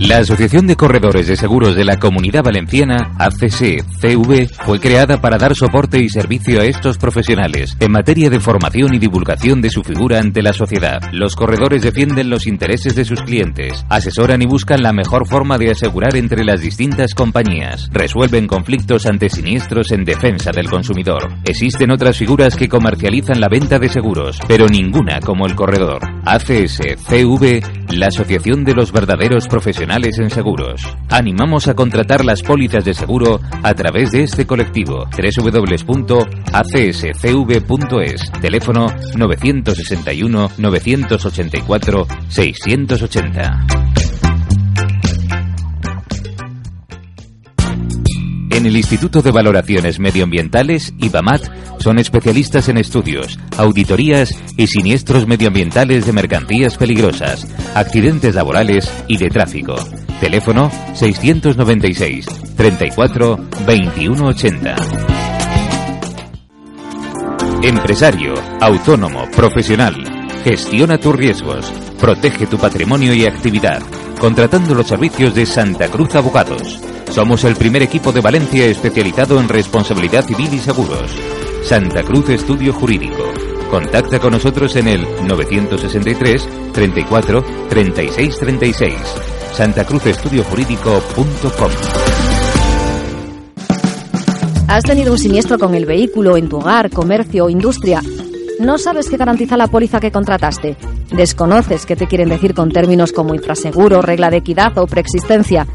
La 0.00 0.18
Asociación 0.18 0.66
de 0.66 0.74
Corredores 0.74 1.26
de 1.26 1.36
Seguros 1.36 1.76
de 1.76 1.84
la 1.84 1.98
Comunidad 1.98 2.42
Valenciana, 2.42 3.12
ACC-CV, 3.18 4.48
fue 4.64 4.80
creada 4.80 5.20
para 5.20 5.38
dar 5.38 5.54
soporte 5.54 6.00
y 6.00 6.08
servicio 6.08 6.60
a 6.60 6.64
estos 6.64 6.98
profesionales 6.98 7.76
en 7.78 7.92
materia 7.92 8.30
de 8.30 8.40
formación 8.40 8.94
y 8.94 8.98
divulgación 8.98 9.60
de 9.60 9.70
su 9.70 9.82
figura 9.82 10.18
ante 10.18 10.42
la 10.42 10.52
sociedad. 10.52 11.00
Los 11.12 11.36
corredores 11.36 11.82
defienden 11.82 12.30
los 12.30 12.46
intereses 12.46 12.96
de 12.96 13.04
sus 13.04 13.22
clientes, 13.22 13.84
asesoran 13.88 14.42
y 14.42 14.46
buscan 14.46 14.82
la 14.82 14.92
mejor 14.92 15.28
forma 15.28 15.58
de 15.58 15.70
asegurar 15.70 16.16
entre 16.16 16.44
las 16.44 16.60
distintas 16.60 17.14
compañías, 17.14 17.88
resuelven 17.92 18.46
conflictos 18.46 19.06
ante 19.06 19.28
siniestros 19.28 19.92
en 19.92 20.04
defensa 20.04 20.50
del 20.50 20.68
consumidor. 20.68 21.28
Existen 21.44 21.90
otras 21.90 22.16
figuras 22.16 22.56
que 22.56 22.68
comercializan 22.68 23.40
la 23.40 23.48
venta 23.48 23.78
de 23.78 23.88
seguros, 23.88 24.40
pero 24.48 24.66
ninguna 24.66 25.20
como 25.20 25.46
el 25.46 25.54
corredor. 25.54 26.00
ACS-CV, 26.24 27.62
la 27.96 28.06
Asociación 28.06 28.64
de 28.64 28.74
los 28.74 28.90
Verdaderos 28.90 29.46
Profesionales 29.46 29.67
en 30.18 30.30
seguros. 30.30 30.80
Animamos 31.10 31.68
a 31.68 31.74
contratar 31.74 32.24
las 32.24 32.42
pólizas 32.42 32.84
de 32.84 32.94
seguro 32.94 33.40
a 33.62 33.74
través 33.74 34.12
de 34.12 34.22
este 34.22 34.46
colectivo 34.46 35.04
www.acscv.es, 35.10 36.32
teléfono 38.40 38.86
961 39.14 40.50
984 40.56 42.06
680. 42.28 44.07
En 48.58 48.66
el 48.66 48.76
Instituto 48.76 49.22
de 49.22 49.30
Valoraciones 49.30 50.00
Medioambientales, 50.00 50.92
IBAMAT, 50.98 51.78
son 51.78 52.00
especialistas 52.00 52.68
en 52.68 52.76
estudios, 52.78 53.38
auditorías 53.56 54.34
y 54.56 54.66
siniestros 54.66 55.28
medioambientales 55.28 56.06
de 56.06 56.12
mercancías 56.12 56.76
peligrosas, 56.76 57.46
accidentes 57.76 58.34
laborales 58.34 58.92
y 59.06 59.16
de 59.16 59.28
tráfico. 59.28 59.76
Teléfono 60.20 60.72
696 60.94 62.26
34 62.56 63.36
2180. 63.64 64.76
Empresario, 67.62 68.34
autónomo, 68.60 69.30
profesional. 69.36 70.17
Gestiona 70.48 70.96
tus 70.96 71.14
riesgos. 71.14 71.70
Protege 72.00 72.46
tu 72.46 72.56
patrimonio 72.56 73.12
y 73.12 73.26
actividad. 73.26 73.82
Contratando 74.18 74.74
los 74.74 74.86
servicios 74.86 75.34
de 75.34 75.44
Santa 75.44 75.88
Cruz 75.88 76.14
Abogados. 76.14 76.80
Somos 77.10 77.44
el 77.44 77.54
primer 77.54 77.82
equipo 77.82 78.12
de 78.12 78.22
Valencia 78.22 78.64
especializado 78.64 79.38
en 79.40 79.46
responsabilidad 79.46 80.24
civil 80.24 80.48
y 80.54 80.58
seguros. 80.58 81.14
Santa 81.62 82.02
Cruz 82.02 82.30
Estudio 82.30 82.72
Jurídico. 82.72 83.30
Contacta 83.70 84.18
con 84.20 84.32
nosotros 84.32 84.74
en 84.76 84.88
el 84.88 85.06
963 85.26 86.48
34 86.72 87.44
36 87.68 88.38
36. 88.38 88.94
santacruzestudiojurídico.com. 89.52 91.72
¿Has 94.66 94.84
tenido 94.84 95.12
un 95.12 95.18
siniestro 95.18 95.58
con 95.58 95.74
el 95.74 95.84
vehículo 95.84 96.38
en 96.38 96.48
tu 96.48 96.56
hogar, 96.56 96.88
comercio 96.88 97.44
o 97.44 97.50
industria? 97.50 98.00
¿No 98.60 98.76
sabes 98.76 99.08
qué 99.08 99.16
garantiza 99.16 99.56
la 99.56 99.68
póliza 99.68 100.00
que 100.00 100.10
contrataste? 100.10 100.76
¿Desconoces 101.12 101.86
qué 101.86 101.94
te 101.94 102.08
quieren 102.08 102.28
decir 102.28 102.54
con 102.54 102.70
términos 102.70 103.12
como 103.12 103.34
infraseguro, 103.34 104.02
regla 104.02 104.30
de 104.30 104.38
equidad 104.38 104.76
o 104.78 104.86
preexistencia? 104.86 105.66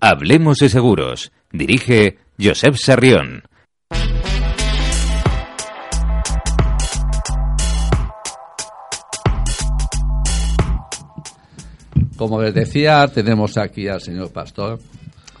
Hablemos 0.00 0.58
de 0.58 0.68
seguros. 0.68 1.32
Dirige 1.52 2.18
Josep 2.38 2.74
Sarrión. 2.76 3.44
Como 12.20 12.42
les 12.42 12.52
decía, 12.52 13.08
tenemos 13.08 13.56
aquí 13.56 13.88
al 13.88 14.02
señor 14.02 14.30
Pastor, 14.30 14.78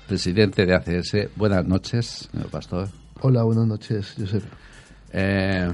presidente 0.08 0.64
de 0.64 0.74
ACS. 0.74 1.28
Buenas 1.36 1.66
noches, 1.66 2.30
señor 2.32 2.48
Pastor. 2.48 2.88
Hola, 3.20 3.42
buenas 3.42 3.66
noches, 3.66 4.14
Josep. 4.18 4.42
Eh, 5.12 5.70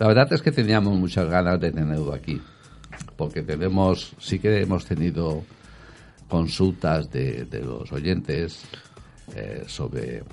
la 0.00 0.06
verdad 0.08 0.32
es 0.32 0.42
que 0.42 0.50
teníamos 0.50 0.98
muchas 0.98 1.30
ganas 1.30 1.60
de 1.60 1.70
tenerlo 1.70 2.12
aquí, 2.12 2.42
porque 3.16 3.42
tenemos, 3.42 4.16
sí 4.18 4.40
que 4.40 4.60
hemos 4.60 4.84
tenido 4.84 5.44
consultas 6.28 7.08
de, 7.12 7.44
de 7.44 7.60
los 7.60 7.92
oyentes 7.92 8.64
eh, 9.36 9.62
sobre 9.68 10.24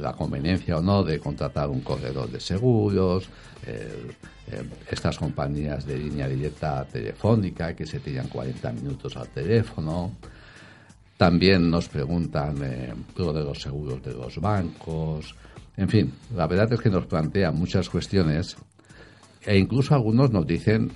la 0.00 0.14
conveniencia 0.14 0.78
o 0.78 0.80
no 0.80 1.04
de 1.04 1.18
contratar 1.18 1.68
un 1.68 1.82
corredor 1.82 2.30
de 2.30 2.40
seguros, 2.40 3.28
eh, 3.66 4.12
estas 4.90 5.18
compañías 5.18 5.86
de 5.86 5.98
línea 5.98 6.28
directa 6.28 6.84
telefónica 6.84 7.74
que 7.74 7.86
se 7.86 8.00
tiran 8.00 8.28
40 8.28 8.72
minutos 8.72 9.16
al 9.16 9.28
teléfono. 9.28 10.12
También 11.16 11.70
nos 11.70 11.88
preguntan 11.88 12.56
lo 13.16 13.32
de 13.32 13.44
los 13.44 13.60
seguros 13.60 14.02
de 14.02 14.12
los 14.12 14.38
bancos. 14.40 15.34
En 15.76 15.88
fin, 15.88 16.12
la 16.36 16.46
verdad 16.46 16.72
es 16.72 16.80
que 16.80 16.90
nos 16.90 17.06
plantean 17.06 17.56
muchas 17.56 17.88
cuestiones 17.88 18.56
e 19.44 19.58
incluso 19.58 19.94
algunos 19.94 20.30
nos 20.30 20.46
dicen 20.46 20.90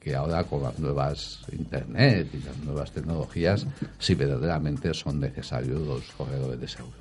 que, 0.00 0.14
ahora 0.14 0.44
con 0.44 0.62
las 0.62 0.78
nuevas 0.78 1.40
Internet 1.52 2.28
y 2.32 2.38
las 2.44 2.56
nuevas 2.58 2.92
tecnologías, 2.92 3.66
si 3.98 4.14
verdaderamente 4.14 4.94
son 4.94 5.20
necesarios 5.20 5.80
los 5.80 6.10
corredores 6.12 6.60
de 6.60 6.68
seguros. 6.68 6.94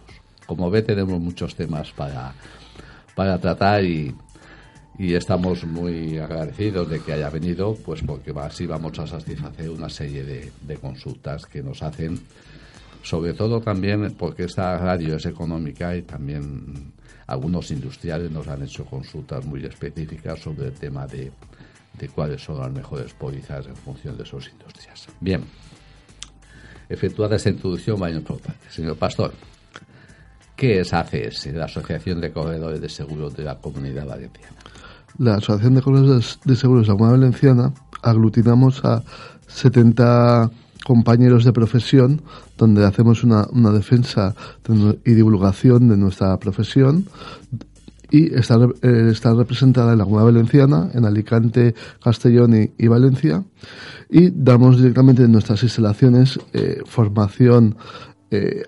Como 0.46 0.70
ve, 0.70 0.82
tenemos 0.82 1.20
muchos 1.20 1.56
temas 1.56 1.92
para, 1.92 2.34
para 3.16 3.40
tratar 3.40 3.84
y, 3.86 4.14
y 4.98 5.16
estamos 5.16 5.66
muy 5.66 6.20
agradecidos 6.20 6.90
de 6.90 7.00
que 7.00 7.14
haya 7.14 7.30
venido, 7.30 7.76
pues 7.76 8.02
porque 8.04 8.34
así 8.40 8.68
vamos 8.68 8.98
a 9.00 9.08
satisfacer 9.08 9.70
una 9.70 9.90
serie 9.90 10.24
de, 10.24 10.78
consultas 10.78 11.46
que 11.46 11.64
nos 11.64 11.82
hacen, 11.82 12.20
sobre 13.02 13.34
todo 13.34 13.60
también 13.60 14.14
porque 14.18 14.44
esta 14.44 14.78
radio 14.78 15.16
es 15.16 15.26
económica 15.26 15.96
y 15.96 16.04
también 16.04 16.94
algunos 17.26 17.72
industriales 17.72 18.32
nos 18.32 18.48
han 18.48 18.64
hecho 18.64 18.86
consultas 18.86 19.46
muy 19.46 19.66
específicas 19.66 20.40
sobre 20.40 20.68
el 20.68 20.74
tema 20.74 21.08
de, 21.08 21.32
de 21.98 22.10
cuáles 22.10 22.42
son 22.42 22.60
las 22.60 22.72
mejores 22.72 23.14
pólizas 23.14 23.66
en 23.66 23.76
función 23.76 24.18
de 24.18 24.26
sus 24.26 24.50
industrias. 24.50 25.08
Bien, 25.20 25.44
efectuada 26.88 27.38
esta 27.38 27.50
introducción, 27.50 28.00
vaya 28.00 28.18
importante. 28.18 28.70
Señor 28.70 28.98
Pastor, 28.98 29.34
¿qué 30.56 30.82
es 30.82 30.94
ACS, 30.94 31.48
la 31.48 31.66
Asociación 31.66 32.22
de 32.22 32.32
Corredores 32.32 32.80
de 32.80 32.90
Seguros 32.90 33.36
de 33.36 33.44
la 33.44 33.58
Comunidad 33.58 34.06
Valenciana? 34.06 34.63
La 35.18 35.36
Asociación 35.36 35.76
de 35.76 35.82
Corredores 35.82 36.40
de 36.44 36.56
Seguros 36.56 36.88
de 36.88 36.94
la 36.94 36.98
Comunidad 36.98 37.20
Valenciana 37.20 37.74
aglutinamos 38.02 38.84
a 38.84 39.04
70 39.48 40.50
compañeros 40.86 41.46
de 41.46 41.54
profesión 41.54 42.22
donde 42.58 42.86
hacemos 42.86 43.24
una, 43.24 43.48
una 43.52 43.72
defensa 43.72 44.36
y 45.06 45.14
divulgación 45.14 45.88
de 45.88 45.98
nuestra 45.98 46.38
profesión 46.40 47.08
y 48.14 48.34
está, 48.36 48.60
eh, 48.84 49.10
está 49.12 49.34
representada 49.34 49.94
en 49.94 49.98
la 49.98 50.04
Comunidad 50.04 50.32
Valenciana, 50.32 50.90
en 50.94 51.06
Alicante, 51.06 51.74
Castellón 52.04 52.70
y, 52.78 52.88
Valencia. 52.88 53.44
Y 54.08 54.30
damos 54.30 54.78
directamente 54.78 55.24
en 55.24 55.32
nuestras 55.32 55.64
instalaciones 55.64 56.40
eh, 56.54 56.82
formación 56.86 57.76
eh, 58.30 58.64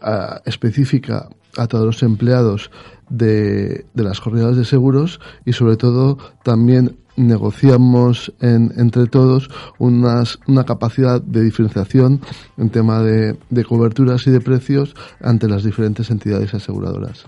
específica 0.46 1.30
a 1.58 1.68
todos 1.68 1.86
los 1.86 2.04
empleados 2.04 2.72
de, 3.10 3.86
de 3.94 4.04
las 4.04 4.20
corridas 4.20 4.58
de 4.58 4.66
seguros 4.66 5.20
y 5.46 5.54
sobre 5.54 5.78
todo 5.78 6.18
también 6.44 6.98
negociamos 7.18 8.34
en, 8.42 8.74
entre 8.78 9.08
todos 9.08 9.50
unas, 9.78 10.40
una 10.48 10.66
capacidad 10.66 11.22
de 11.22 11.44
diferenciación 11.44 12.22
en 12.58 12.70
tema 12.70 13.02
de, 13.02 13.38
de 13.50 13.64
coberturas 13.64 14.28
y 14.28 14.32
de 14.32 14.42
precios 14.42 14.96
ante 15.22 15.48
las 15.48 15.64
diferentes 15.64 16.10
entidades 16.10 16.54
aseguradoras. 16.54 17.26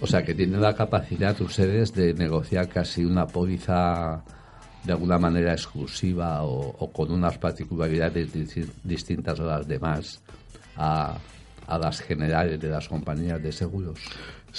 O 0.00 0.06
sea, 0.06 0.22
que 0.24 0.34
tienen 0.34 0.60
la 0.60 0.74
capacidad 0.74 1.38
ustedes 1.40 1.92
de 1.94 2.14
negociar 2.14 2.68
casi 2.68 3.04
una 3.04 3.26
póliza 3.26 4.22
de 4.84 4.92
alguna 4.92 5.18
manera 5.18 5.52
exclusiva 5.52 6.42
o, 6.44 6.92
con 6.92 7.10
unas 7.10 7.38
particularidades 7.38 8.30
distintas 8.84 9.40
a 9.40 9.44
las 9.44 9.66
demás 9.66 10.22
a, 10.76 11.16
a, 11.66 11.78
las 11.78 12.00
generales 12.00 12.60
de 12.60 12.68
las 12.68 12.88
compañías 12.88 13.42
de 13.42 13.52
seguros. 13.52 13.98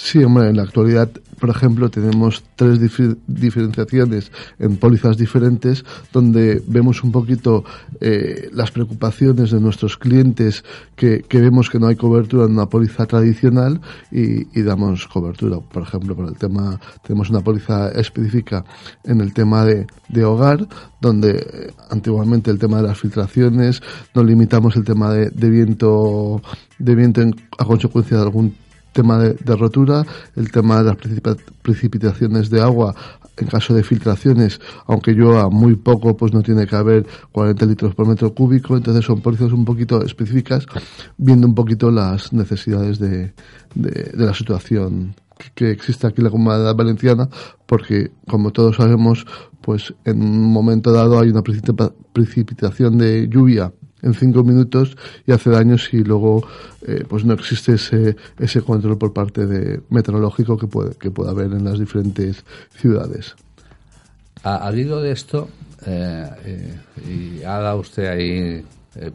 Sí, 0.00 0.22
hombre, 0.22 0.48
en 0.48 0.56
la 0.56 0.62
actualidad, 0.62 1.10
por 1.40 1.50
ejemplo, 1.50 1.90
tenemos 1.90 2.44
tres 2.54 2.78
diferenciaciones 3.26 4.30
en 4.60 4.76
pólizas 4.76 5.16
diferentes 5.16 5.84
donde 6.12 6.62
vemos 6.68 7.02
un 7.02 7.10
poquito 7.10 7.64
eh, 8.00 8.48
las 8.52 8.70
preocupaciones 8.70 9.50
de 9.50 9.60
nuestros 9.60 9.98
clientes 9.98 10.62
que, 10.94 11.24
vemos 11.32 11.68
que 11.68 11.80
no 11.80 11.88
hay 11.88 11.96
cobertura 11.96 12.44
en 12.44 12.52
una 12.52 12.66
póliza 12.66 13.06
tradicional 13.06 13.80
y, 14.12 14.62
damos 14.62 15.08
cobertura. 15.08 15.58
Por 15.58 15.82
ejemplo, 15.82 16.14
por 16.14 16.28
el 16.28 16.36
tema, 16.36 16.78
tenemos 17.02 17.28
una 17.30 17.40
póliza 17.40 17.88
específica 17.90 18.64
en 19.02 19.20
el 19.20 19.34
tema 19.34 19.64
de, 19.64 19.84
de 20.08 20.24
hogar 20.24 20.64
donde 21.00 21.38
eh, 21.38 21.72
antiguamente 21.90 22.52
el 22.52 22.60
tema 22.60 22.76
de 22.76 22.84
las 22.84 23.00
filtraciones, 23.00 23.82
nos 24.14 24.24
limitamos 24.24 24.76
el 24.76 24.84
tema 24.84 25.12
de, 25.12 25.30
de 25.30 25.50
viento, 25.50 26.40
de 26.78 26.94
viento 26.94 27.22
a 27.58 27.64
consecuencia 27.64 28.16
de 28.16 28.22
algún 28.22 28.54
tema 28.98 29.18
de, 29.18 29.56
rotura, 29.56 30.04
el 30.34 30.50
tema 30.50 30.82
de 30.82 30.84
las 30.90 30.96
precipitaciones 31.62 32.50
de 32.50 32.60
agua 32.60 32.96
en 33.36 33.46
caso 33.46 33.72
de 33.72 33.84
filtraciones, 33.84 34.60
aunque 34.86 35.12
llueva 35.12 35.48
muy 35.48 35.76
poco, 35.76 36.16
pues 36.16 36.32
no 36.34 36.42
tiene 36.42 36.66
que 36.66 36.74
haber 36.74 37.06
40 37.30 37.66
litros 37.66 37.94
por 37.94 38.08
metro 38.08 38.34
cúbico, 38.34 38.76
entonces 38.76 39.04
son 39.04 39.20
pólizas 39.20 39.52
un 39.52 39.64
poquito 39.64 40.02
específicas, 40.02 40.66
viendo 41.16 41.46
un 41.46 41.54
poquito 41.54 41.92
las 41.92 42.32
necesidades 42.32 42.98
de, 42.98 43.32
de, 43.76 44.10
la 44.14 44.34
situación 44.34 45.14
que 45.54 45.70
existe 45.70 46.08
aquí 46.08 46.16
en 46.18 46.24
la 46.24 46.30
comunidad 46.30 46.74
valenciana, 46.74 47.28
porque 47.66 48.10
como 48.26 48.50
todos 48.50 48.74
sabemos, 48.74 49.24
pues 49.60 49.94
en 50.04 50.20
un 50.20 50.52
momento 50.52 50.90
dado 50.90 51.20
hay 51.20 51.28
una 51.28 51.44
precipitación 51.44 52.98
de 52.98 53.28
lluvia 53.28 53.72
en 54.02 54.14
cinco 54.14 54.44
minutos 54.44 54.96
y 55.26 55.32
hace 55.32 55.50
daño 55.50 55.78
si 55.78 56.02
luego 56.04 56.46
eh, 56.86 57.04
pues 57.08 57.24
no 57.24 57.34
existe 57.34 57.74
ese, 57.74 58.16
ese 58.38 58.62
control 58.62 58.98
por 58.98 59.12
parte 59.12 59.46
de 59.46 59.80
meteorológico 59.90 60.56
que 60.56 60.66
puede, 60.66 60.94
que 60.94 61.10
pueda 61.10 61.30
haber 61.30 61.52
en 61.52 61.64
las 61.64 61.78
diferentes 61.78 62.44
ciudades. 62.74 63.34
Al 64.42 64.78
hilo 64.78 65.00
de 65.00 65.10
esto, 65.10 65.48
eh, 65.84 66.30
eh, 66.44 67.40
y 67.40 67.42
haga 67.42 67.74
usted 67.74 68.06
ahí 68.06 68.64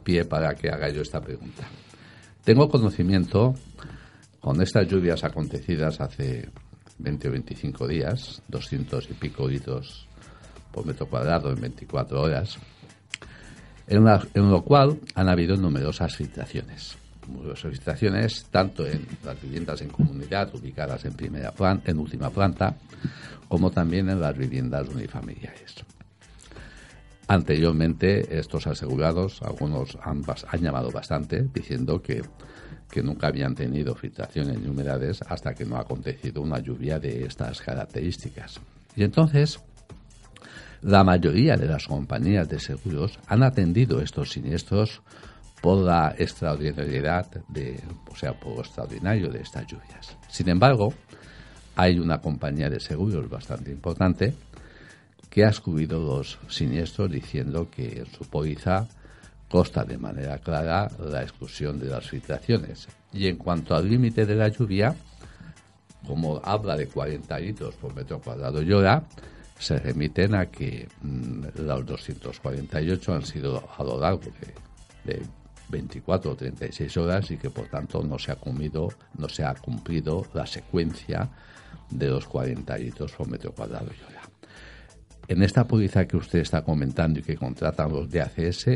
pie 0.03 0.25
para 0.25 0.53
que 0.55 0.69
haga 0.69 0.89
yo 0.89 1.01
esta 1.01 1.19
pregunta. 1.19 1.63
Tengo 2.43 2.69
conocimiento 2.69 3.55
con 4.39 4.61
estas 4.61 4.87
lluvias 4.87 5.23
acontecidas 5.23 6.01
hace 6.01 6.49
20 6.99 7.27
o 7.27 7.31
25 7.31 7.87
días, 7.87 8.41
200 8.47 9.09
y 9.09 9.13
pico 9.13 9.47
litros 9.47 10.07
por 10.71 10.85
metro 10.85 11.05
cuadrado 11.05 11.51
en 11.51 11.61
24 11.61 12.21
horas, 12.21 12.57
en, 13.87 14.51
lo 14.51 14.61
cual 14.63 14.99
han 15.15 15.29
habido 15.29 15.55
numerosas 15.55 16.15
filtraciones. 16.15 16.97
Numerosas 17.27 17.71
filtraciones 17.71 18.45
tanto 18.51 18.85
en 18.85 19.05
las 19.23 19.41
viviendas 19.41 19.81
en 19.81 19.89
comunidad 19.89 20.53
ubicadas 20.55 21.05
en, 21.05 21.13
primera 21.13 21.51
planta, 21.51 21.89
en 21.89 21.99
última 21.99 22.29
planta, 22.29 22.75
como 23.47 23.71
también 23.71 24.09
en 24.09 24.19
las 24.19 24.37
viviendas 24.37 24.87
unifamiliares. 24.89 25.75
Anteriormente, 27.27 28.37
estos 28.37 28.67
asegurados, 28.67 29.41
algunos 29.41 29.97
han, 30.03 30.23
han 30.47 30.61
llamado 30.61 30.91
bastante, 30.91 31.47
diciendo 31.53 32.01
que, 32.01 32.21
que 32.91 33.01
nunca 33.01 33.27
habían 33.27 33.55
tenido 33.55 33.95
filtraciones 33.95 34.59
ni 34.59 34.67
humedades 34.67 35.21
hasta 35.27 35.53
que 35.53 35.65
no 35.65 35.77
ha 35.77 35.81
acontecido 35.81 36.41
una 36.41 36.59
lluvia 36.59 36.99
de 36.99 37.25
estas 37.25 37.61
características. 37.61 38.59
Y 38.95 39.03
entonces, 39.03 39.59
la 40.83 41.03
mayoría 41.03 41.55
de 41.55 41.67
las 41.67 41.87
compañías 41.87 42.47
de 42.49 42.59
seguros 42.59 43.17
han 43.27 43.43
atendido 43.43 44.01
estos 44.01 44.31
siniestros 44.31 45.01
por 45.61 45.81
la 45.81 46.13
extraordinariedad 46.17 47.25
de, 47.47 47.79
o 48.11 48.15
sea, 48.15 48.33
por 48.33 48.55
lo 48.55 48.61
extraordinario 48.61 49.29
de 49.29 49.41
estas 49.41 49.65
lluvias. 49.65 50.17
Sin 50.27 50.49
embargo, 50.49 50.93
hay 51.75 51.99
una 51.99 52.19
compañía 52.19 52.69
de 52.69 52.81
seguros 52.81 53.29
bastante 53.29 53.71
importante 53.71 54.33
que 55.29 55.45
ha 55.45 55.47
excluido 55.47 55.99
los 55.99 56.37
siniestros 56.49 57.09
diciendo 57.09 57.69
que 57.71 57.99
en 57.99 58.05
su 58.05 58.25
póliza 58.25 58.87
consta 59.49 59.83
de 59.85 59.97
manera 59.97 60.37
clara 60.39 60.89
la 60.99 61.21
exclusión 61.23 61.79
de 61.79 61.85
las 61.85 62.09
filtraciones. 62.09 62.87
Y 63.13 63.27
en 63.27 63.37
cuanto 63.37 63.73
al 63.73 63.89
límite 63.89 64.25
de 64.25 64.35
la 64.35 64.49
lluvia, 64.49 64.95
como 66.05 66.41
habla 66.43 66.75
de 66.75 66.87
40 66.87 67.39
litros 67.39 67.75
por 67.75 67.95
metro 67.95 68.19
cuadrado 68.19 68.61
y 68.61 68.71
hora, 68.73 69.03
se 69.63 69.79
remiten 69.79 70.35
a 70.35 70.47
que 70.47 70.87
mm, 71.01 71.59
los 71.59 71.85
248 71.85 73.13
han 73.13 73.25
sido 73.25 73.63
a 73.77 73.83
lo 73.83 73.99
largo 73.99 74.29
de, 75.05 75.21
24 75.69 76.31
o 76.31 76.35
36 76.35 76.97
horas 76.97 77.31
y 77.31 77.37
que 77.37 77.49
por 77.49 77.67
tanto 77.67 78.03
no 78.03 78.19
se 78.19 78.31
ha 78.31 78.35
comido, 78.35 78.89
no 79.17 79.27
se 79.27 79.43
ha 79.43 79.55
cumplido 79.55 80.25
la 80.33 80.45
secuencia 80.45 81.29
de 81.89 82.09
los 82.09 82.27
40 82.27 82.77
litros 82.77 83.13
por 83.13 83.27
metro 83.27 83.53
cuadrado 83.53 83.87
y 83.87 84.03
hora. 84.03 84.21
En 85.27 85.41
esta 85.41 85.65
póliza 85.65 86.05
que 86.05 86.17
usted 86.17 86.39
está 86.39 86.63
comentando 86.63 87.19
y 87.19 87.23
que 87.23 87.37
contratan 87.37 87.91
los 87.91 88.09
DACS, 88.09 88.67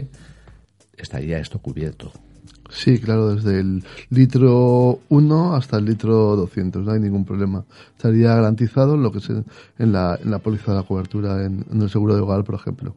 estaría 0.97 1.37
esto 1.37 1.59
cubierto. 1.59 2.11
Sí, 2.69 2.99
claro, 2.99 3.35
desde 3.35 3.59
el 3.59 3.83
litro 4.09 4.99
1 5.09 5.55
hasta 5.55 5.77
el 5.77 5.85
litro 5.85 6.35
200, 6.35 6.83
no 6.83 6.91
hay 6.91 6.99
ningún 6.99 7.25
problema. 7.25 7.63
Estaría 7.95 8.35
garantizado 8.35 8.97
lo 8.97 9.11
que 9.11 9.19
es 9.19 9.29
en 9.29 9.91
la, 9.91 10.19
en 10.21 10.31
la 10.31 10.39
póliza 10.39 10.71
de 10.71 10.77
la 10.77 10.83
cobertura 10.83 11.45
en, 11.45 11.65
el 11.71 11.89
seguro 11.89 12.15
de 12.15 12.21
hogar, 12.21 12.43
por 12.43 12.55
ejemplo. 12.55 12.95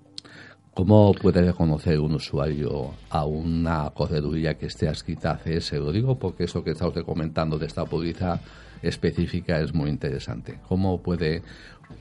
¿Cómo 0.75 1.13
puede 1.13 1.43
reconocer 1.43 2.01
un 2.01 2.15
usuario 2.15 2.93
a 3.11 3.25
una 3.25 3.91
correduría 3.91 4.57
que 4.57 4.67
esté 4.67 4.89
adscrita 4.89 5.33
a 5.33 5.39
CS? 5.39 5.73
Lo 5.75 5.93
digo 5.93 6.19
porque 6.19 6.45
eso 6.45 6.65
que 6.65 6.71
está 6.71 6.87
usted 6.87 7.05
comentando 7.05 7.59
de 7.59 7.67
esta 7.67 7.85
póliza 7.85 8.41
específica 8.81 9.61
es 9.61 9.75
muy 9.75 9.91
interesante. 9.91 10.59
¿Cómo 10.69 11.03
puede 11.03 11.43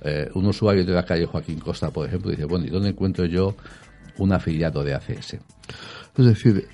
eh, 0.02 0.30
un 0.34 0.46
usuario 0.46 0.86
de 0.86 0.94
la 0.94 1.04
calle 1.04 1.26
Joaquín 1.26 1.60
Costa, 1.60 1.90
por 1.90 2.08
ejemplo, 2.08 2.32
dice, 2.32 2.46
bueno, 2.46 2.66
¿y 2.66 2.70
dónde 2.70 2.90
encuentro 2.90 3.26
yo 3.26 3.56
un 4.20 4.32
afiliado 4.34 4.84
de 4.84 4.94
ACS? 4.94 5.38
Es 6.18 6.26
decir, 6.26 6.68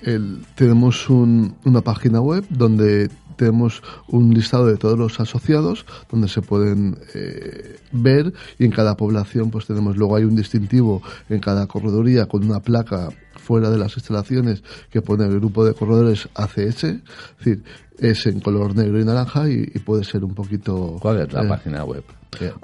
tenemos 0.54 1.08
una 1.08 1.80
página 1.82 2.20
web 2.20 2.44
donde 2.50 3.08
tenemos 3.36 3.82
un 4.08 4.34
listado 4.34 4.66
de 4.66 4.76
todos 4.76 4.98
los 4.98 5.20
asociados 5.20 5.84
donde 6.10 6.26
se 6.26 6.42
pueden 6.42 6.98
eh, 7.14 7.76
ver 7.92 8.32
y 8.58 8.64
en 8.64 8.70
cada 8.70 8.96
población 8.96 9.50
pues 9.50 9.66
tenemos 9.66 9.96
luego 9.96 10.16
hay 10.16 10.24
un 10.24 10.34
distintivo 10.34 11.02
en 11.28 11.38
cada 11.40 11.66
corredoría 11.66 12.26
con 12.26 12.44
una 12.44 12.60
placa 12.60 13.10
fuera 13.34 13.70
de 13.70 13.78
las 13.78 13.94
instalaciones 13.96 14.62
que 14.90 15.02
pone 15.02 15.24
el 15.24 15.38
grupo 15.38 15.64
de 15.64 15.74
corredores 15.74 16.28
ACS, 16.34 16.56
es 16.58 17.02
decir, 17.38 17.62
es 17.98 18.26
en 18.26 18.40
color 18.40 18.74
negro 18.74 19.00
y 19.00 19.04
naranja 19.04 19.48
y, 19.48 19.66
puede 19.84 20.02
ser 20.02 20.24
un 20.24 20.34
poquito... 20.34 20.98
¿Cuál 21.00 21.20
es 21.20 21.32
la 21.32 21.44
eh, 21.44 21.48
página 21.48 21.84
web? 21.84 22.02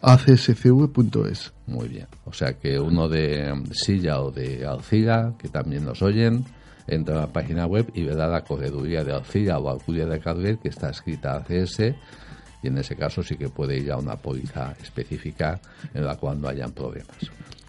acscv.es. 0.00 1.52
Muy 1.66 1.88
bien, 1.88 2.06
o 2.24 2.32
sea 2.32 2.54
que 2.54 2.78
uno 2.78 3.08
de 3.08 3.52
Silla 3.72 4.20
o 4.20 4.30
de 4.30 4.66
Alcira, 4.66 5.35
que 5.38 5.48
también 5.48 5.85
nos 5.85 6.02
oyen, 6.02 6.44
entra 6.87 7.16
a 7.16 7.20
la 7.20 7.32
página 7.32 7.66
web 7.66 7.90
y 7.94 8.04
verá 8.04 8.28
la 8.28 8.42
correduría 8.42 9.04
de 9.04 9.12
Alcira 9.12 9.58
o 9.58 9.70
Alcudia 9.70 10.06
de 10.06 10.20
Carver 10.20 10.58
que 10.58 10.68
está 10.68 10.90
escrita 10.90 11.37
ACS 11.37 11.94
y 12.62 12.68
en 12.68 12.78
ese 12.78 12.96
caso 12.96 13.22
sí 13.22 13.37
que 13.37 13.48
puede 13.48 13.78
ir 13.78 13.90
a 13.92 13.96
una 13.96 14.16
póliza 14.16 14.74
específica 14.82 15.61
en 15.94 16.04
la 16.04 16.16
cual 16.16 16.40
no 16.40 16.48
hayan 16.48 16.72
problemas. 16.72 17.16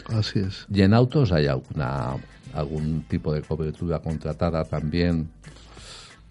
Así 0.07 0.39
es. 0.39 0.65
¿Y 0.69 0.81
en 0.81 0.93
autos 0.93 1.31
hay 1.31 1.47
alguna 1.47 2.15
algún 2.53 3.03
tipo 3.03 3.33
de 3.33 3.41
cobertura 3.41 3.99
contratada 3.99 4.63
también 4.63 5.29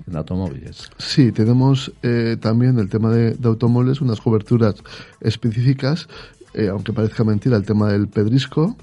en 0.06 0.16
automóviles? 0.16 0.90
Sí, 0.98 1.32
tenemos 1.32 1.92
eh, 2.02 2.36
también 2.40 2.78
el 2.78 2.88
tema 2.88 3.10
de, 3.10 3.36
automóviles, 3.44 4.00
unas 4.00 4.20
coberturas 4.20 4.76
específicas, 5.20 6.08
eh, 6.54 6.68
aunque 6.68 6.92
parezca 6.92 7.24
mentira, 7.24 7.56
el 7.56 7.64
tema 7.64 7.88
del 7.92 8.08
pedrisco, 8.08 8.76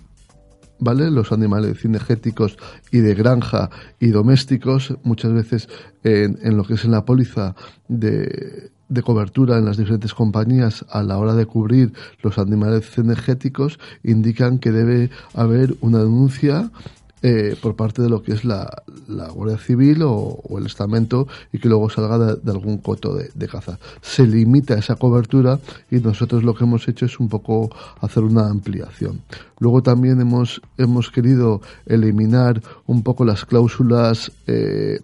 ¿vale? 0.79 1.11
Los 1.11 1.31
animales 1.31 1.79
cinegéticos 1.79 2.57
y 2.91 2.99
de 2.99 3.13
granja 3.13 3.69
y 3.99 4.07
domésticos, 4.07 4.95
muchas 5.03 5.33
veces 5.33 5.69
en, 6.03 6.39
en 6.41 6.57
lo 6.57 6.63
que 6.63 6.75
es 6.75 6.85
en 6.85 6.91
la 6.91 7.05
póliza 7.05 7.55
de, 7.87 8.71
de 8.89 9.03
cobertura 9.03 9.57
en 9.57 9.65
las 9.65 9.77
diferentes 9.77 10.13
compañías 10.13 10.85
a 10.89 11.03
la 11.03 11.17
hora 11.17 11.35
de 11.35 11.45
cubrir 11.45 11.93
los 12.21 12.37
animales 12.37 12.89
cinegéticos 12.89 13.79
indican 14.03 14.57
que 14.57 14.71
debe 14.71 15.11
haber 15.33 15.75
una 15.81 15.99
denuncia 15.99 16.71
eh, 17.21 17.57
por 17.61 17.75
parte 17.75 18.01
de 18.01 18.09
lo 18.09 18.23
que 18.23 18.31
es 18.31 18.45
la, 18.45 18.83
la 19.07 19.27
Guardia 19.29 19.57
Civil 19.57 20.03
o, 20.03 20.41
el 20.57 20.65
estamento 20.65 21.27
y 21.51 21.59
que 21.59 21.67
luego 21.67 21.89
salga 21.89 22.35
de, 22.35 22.51
algún 22.51 22.77
coto 22.77 23.13
de, 23.13 23.47
caza. 23.47 23.77
Se 24.01 24.25
limita 24.25 24.75
esa 24.75 24.95
cobertura 24.95 25.59
y 25.91 25.97
nosotros 25.97 26.43
lo 26.43 26.53
que 26.53 26.63
hemos 26.63 26.87
hecho 26.87 27.05
es 27.05 27.19
un 27.19 27.27
poco 27.27 27.69
hacer 27.99 28.23
una 28.23 28.47
ampliación. 28.47 29.21
Luego 29.59 29.83
también 29.83 30.21
hemos, 30.21 30.61
hemos 30.77 31.11
querido 31.11 31.61
eliminar 31.85 32.61
un 32.85 33.03
poco 33.03 33.25
las 33.25 33.45
cláusulas 33.45 34.31
eh, 34.47 34.99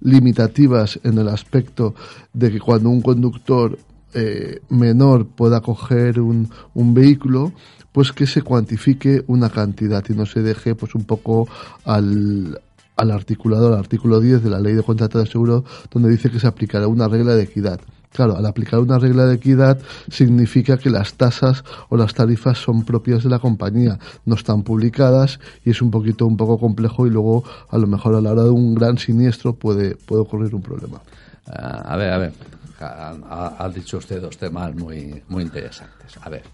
limitativas 0.00 0.98
en 1.02 1.18
el 1.18 1.28
aspecto 1.28 1.94
de 2.32 2.50
que 2.50 2.60
cuando 2.60 2.88
un 2.88 3.02
conductor 3.02 3.78
eh, 4.14 4.60
menor 4.70 5.26
pueda 5.26 5.60
coger 5.60 6.18
un, 6.18 6.48
un 6.72 6.94
vehículo, 6.94 7.52
pues 7.98 8.12
que 8.12 8.28
se 8.28 8.42
cuantifique 8.42 9.24
una 9.26 9.50
cantidad 9.50 10.04
y 10.08 10.12
no 10.12 10.24
se 10.24 10.40
deje 10.40 10.76
pues 10.76 10.94
un 10.94 11.02
poco 11.02 11.48
al, 11.84 12.60
al 12.94 13.10
articulado, 13.10 13.66
al 13.66 13.74
artículo 13.74 14.20
10 14.20 14.44
de 14.44 14.50
la 14.50 14.60
ley 14.60 14.74
de 14.74 14.84
contrato 14.84 15.18
de 15.18 15.26
seguro, 15.26 15.64
donde 15.90 16.08
dice 16.08 16.30
que 16.30 16.38
se 16.38 16.46
aplicará 16.46 16.86
una 16.86 17.08
regla 17.08 17.34
de 17.34 17.42
equidad. 17.42 17.80
Claro, 18.12 18.36
al 18.36 18.46
aplicar 18.46 18.78
una 18.78 19.00
regla 19.00 19.26
de 19.26 19.34
equidad 19.34 19.80
significa 20.12 20.78
que 20.78 20.90
las 20.90 21.14
tasas 21.14 21.64
o 21.88 21.96
las 21.96 22.14
tarifas 22.14 22.58
son 22.58 22.84
propias 22.84 23.24
de 23.24 23.30
la 23.30 23.40
compañía, 23.40 23.98
no 24.26 24.36
están 24.36 24.62
publicadas 24.62 25.40
y 25.64 25.70
es 25.70 25.82
un 25.82 25.90
poquito 25.90 26.24
un 26.24 26.36
poco 26.36 26.56
complejo 26.56 27.04
y 27.04 27.10
luego 27.10 27.42
a 27.68 27.78
lo 27.78 27.88
mejor 27.88 28.14
a 28.14 28.20
la 28.20 28.30
hora 28.30 28.44
de 28.44 28.50
un 28.50 28.76
gran 28.76 28.98
siniestro 28.98 29.54
puede 29.54 29.96
puede 29.96 30.22
ocurrir 30.22 30.54
un 30.54 30.62
problema. 30.62 31.00
Ah, 31.48 31.82
a 31.84 31.96
ver, 31.96 32.12
a 32.12 32.18
ver, 32.18 32.32
ha, 32.78 33.68
dicho 33.74 33.98
usted 33.98 34.22
dos 34.22 34.38
temas 34.38 34.72
muy 34.76 35.20
muy 35.26 35.42
interesantes. 35.42 36.16
A 36.22 36.28
ver, 36.28 36.44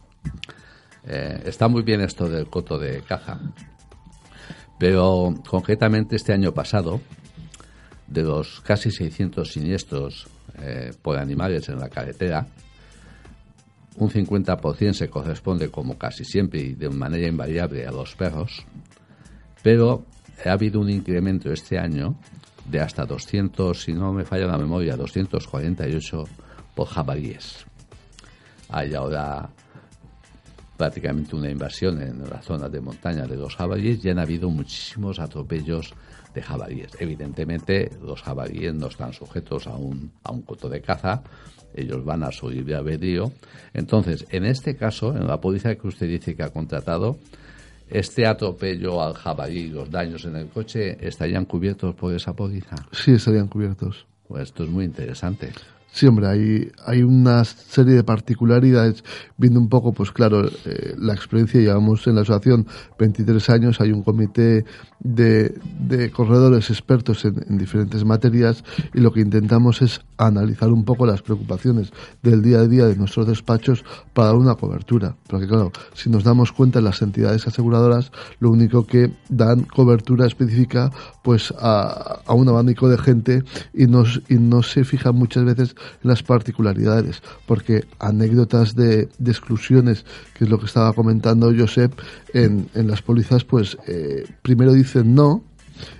eh, 1.06 1.42
está 1.44 1.68
muy 1.68 1.82
bien 1.82 2.00
esto 2.00 2.28
del 2.28 2.46
coto 2.46 2.78
de 2.78 3.02
caja, 3.02 3.40
pero 4.78 5.34
concretamente 5.48 6.16
este 6.16 6.32
año 6.32 6.52
pasado 6.52 7.00
de 8.06 8.22
los 8.22 8.60
casi 8.60 8.90
600 8.90 9.50
siniestros 9.50 10.26
eh, 10.58 10.92
por 11.02 11.18
animales 11.18 11.68
en 11.68 11.78
la 11.78 11.88
carretera, 11.88 12.46
un 13.96 14.10
50% 14.10 14.92
se 14.92 15.08
corresponde, 15.08 15.70
como 15.70 15.96
casi 15.96 16.24
siempre 16.24 16.60
y 16.60 16.74
de 16.74 16.90
manera 16.90 17.28
invariable, 17.28 17.86
a 17.86 17.92
los 17.92 18.14
perros, 18.16 18.64
pero 19.62 20.04
ha 20.44 20.52
habido 20.52 20.80
un 20.80 20.90
incremento 20.90 21.52
este 21.52 21.78
año 21.78 22.16
de 22.64 22.80
hasta 22.80 23.04
200, 23.04 23.80
si 23.80 23.92
no 23.92 24.12
me 24.12 24.24
falla 24.24 24.46
la 24.46 24.58
memoria, 24.58 24.96
248 24.96 26.24
por 26.74 26.88
jabalíes. 26.88 27.66
Hay 28.68 28.94
ahora 28.94 29.50
prácticamente 30.76 31.36
una 31.36 31.50
invasión 31.50 32.00
en 32.02 32.18
la 32.28 32.42
zona 32.42 32.68
de 32.68 32.80
montaña 32.80 33.26
de 33.26 33.36
los 33.36 33.56
jabalíes 33.56 34.04
y 34.04 34.10
han 34.10 34.18
habido 34.18 34.50
muchísimos 34.50 35.18
atropellos 35.18 35.94
de 36.34 36.42
jabalíes. 36.42 36.90
Evidentemente, 36.98 37.90
los 38.02 38.22
jabalíes 38.22 38.74
no 38.74 38.88
están 38.88 39.12
sujetos 39.12 39.66
a 39.66 39.76
un, 39.76 40.10
a 40.24 40.32
un 40.32 40.42
coto 40.42 40.68
de 40.68 40.80
caza, 40.80 41.22
ellos 41.74 42.04
van 42.04 42.22
a 42.24 42.32
su 42.32 42.48
libre 42.50 42.74
albedrío. 42.74 43.32
Entonces, 43.72 44.26
en 44.30 44.44
este 44.44 44.76
caso, 44.76 45.14
en 45.16 45.26
la 45.26 45.40
póliza 45.40 45.74
que 45.76 45.86
usted 45.86 46.08
dice 46.08 46.34
que 46.34 46.42
ha 46.42 46.50
contratado, 46.50 47.18
este 47.88 48.26
atropello 48.26 49.02
al 49.02 49.14
jabalí, 49.14 49.68
los 49.68 49.90
daños 49.90 50.24
en 50.24 50.36
el 50.36 50.48
coche, 50.48 50.96
¿estarían 51.06 51.44
cubiertos 51.44 51.94
por 51.94 52.14
esa 52.14 52.32
póliza? 52.32 52.76
Sí, 52.92 53.12
estarían 53.12 53.48
cubiertos. 53.48 54.06
Pues 54.26 54.44
esto 54.44 54.64
es 54.64 54.70
muy 54.70 54.84
interesante. 54.84 55.52
Sí, 55.94 56.08
hombre, 56.08 56.26
hay, 56.26 56.72
hay 56.86 57.04
una 57.04 57.44
serie 57.44 57.94
de 57.94 58.02
particularidades, 58.02 59.04
viendo 59.36 59.60
un 59.60 59.68
poco, 59.68 59.92
pues 59.92 60.10
claro, 60.10 60.44
eh, 60.64 60.96
la 60.98 61.14
experiencia, 61.14 61.60
llevamos 61.60 62.04
en 62.08 62.16
la 62.16 62.22
asociación 62.22 62.66
23 62.98 63.48
años, 63.50 63.80
hay 63.80 63.92
un 63.92 64.02
comité 64.02 64.64
de, 64.98 65.54
de 65.78 66.10
corredores 66.10 66.68
expertos 66.70 67.24
en, 67.24 67.44
en, 67.48 67.58
diferentes 67.58 68.04
materias 68.04 68.64
y 68.92 68.98
lo 68.98 69.12
que 69.12 69.20
intentamos 69.20 69.82
es 69.82 70.00
analizar 70.16 70.72
un 70.72 70.84
poco 70.84 71.06
las 71.06 71.22
preocupaciones 71.22 71.92
del 72.22 72.42
día 72.42 72.58
a 72.58 72.66
día 72.66 72.86
de 72.86 72.96
nuestros 72.96 73.28
despachos 73.28 73.84
para 74.14 74.28
dar 74.28 74.36
una 74.36 74.56
cobertura. 74.56 75.14
Porque 75.28 75.46
claro, 75.46 75.70
si 75.92 76.10
nos 76.10 76.24
damos 76.24 76.50
cuenta, 76.50 76.80
las 76.80 77.02
entidades 77.02 77.46
aseguradoras 77.46 78.10
lo 78.40 78.50
único 78.50 78.84
que 78.84 79.12
dan 79.28 79.62
cobertura 79.62 80.26
específica 80.26 80.90
pues 81.22 81.54
a, 81.58 82.20
a 82.26 82.34
un 82.34 82.48
abanico 82.48 82.88
de 82.88 82.98
gente 82.98 83.44
y, 83.72 83.86
nos, 83.86 84.22
y 84.28 84.34
no 84.34 84.62
se 84.62 84.84
fijan 84.84 85.14
muchas 85.14 85.44
veces 85.44 85.76
las 86.02 86.22
particularidades, 86.22 87.22
porque 87.46 87.84
anécdotas 87.98 88.74
de, 88.74 89.08
exclusiones, 89.24 90.04
que 90.34 90.44
es 90.44 90.50
lo 90.50 90.58
que 90.58 90.66
estaba 90.66 90.92
comentando 90.92 91.52
Josep, 91.56 91.92
en, 92.32 92.68
en 92.74 92.88
las 92.88 93.02
pólizas, 93.02 93.44
pues 93.44 93.76
eh, 93.86 94.24
primero 94.42 94.72
dicen 94.72 95.14
no 95.14 95.42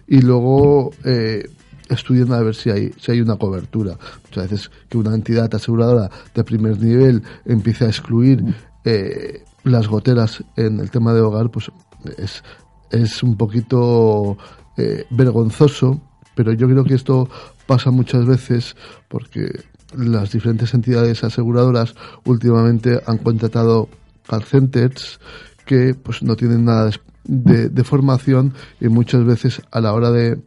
y 0.07 0.20
luego 0.20 0.92
eh, 1.05 1.49
estudian 1.88 2.33
a 2.33 2.40
ver 2.40 2.55
si 2.55 2.70
hay, 2.70 2.92
si 2.99 3.12
hay 3.12 3.20
una 3.20 3.37
cobertura. 3.37 3.97
Muchas 4.25 4.51
veces 4.51 4.70
que 4.88 4.99
una 4.99 5.14
entidad 5.14 5.55
aseguradora 5.55 6.11
de 6.35 6.44
primer 6.44 6.79
nivel 6.79 7.23
empiece 7.44 7.85
a 7.85 7.88
excluir 7.88 8.42
eh, 8.85 9.42
las 9.64 9.88
goteras 9.88 10.44
en 10.57 10.81
el 10.81 10.90
tema 10.90 11.12
de 11.14 11.20
hogar, 11.20 11.51
pues 11.51 11.70
es, 12.18 12.42
es 12.90 13.23
un 13.23 13.37
poquito 13.37 14.37
eh, 14.77 15.07
vergonzoso, 15.11 16.01
pero 16.35 16.53
yo 16.53 16.68
creo 16.68 16.85
que 16.85 16.94
esto 16.94 17.29
pasa 17.66 17.90
muchas 17.90 18.27
veces 18.27 18.77
porque 19.09 19.49
las 19.96 20.33
diferentes 20.33 20.74
entidades 20.74 21.24
aseguradoras 21.24 21.94
últimamente 22.24 23.00
han 23.07 23.18
contratado 23.18 23.88
call 24.28 24.44
centers 24.44 25.20
que 25.64 25.94
pues 25.94 26.22
no 26.22 26.37
tienen 26.37 26.64
nada 26.64 26.90
de, 27.24 27.68
de 27.68 27.85
formación 27.85 28.54
y 28.80 28.88
muchas 28.88 29.24
veces 29.24 29.62
a 29.70 29.80
la 29.80 29.92
hora 29.92 30.11
de, 30.11 30.38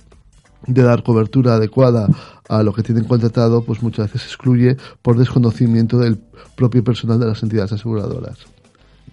de 0.65 0.83
dar 0.83 1.03
cobertura 1.03 1.55
adecuada 1.55 2.07
a 2.49 2.63
lo 2.63 2.73
que 2.73 2.83
tienen 2.83 3.05
contratado, 3.05 3.63
pues 3.63 3.81
muchas 3.81 4.11
veces 4.11 4.27
excluye 4.27 4.77
por 5.01 5.17
desconocimiento 5.17 5.97
del 5.97 6.19
propio 6.55 6.83
personal 6.83 7.19
de 7.19 7.27
las 7.27 7.41
entidades 7.43 7.73
aseguradoras. 7.73 8.39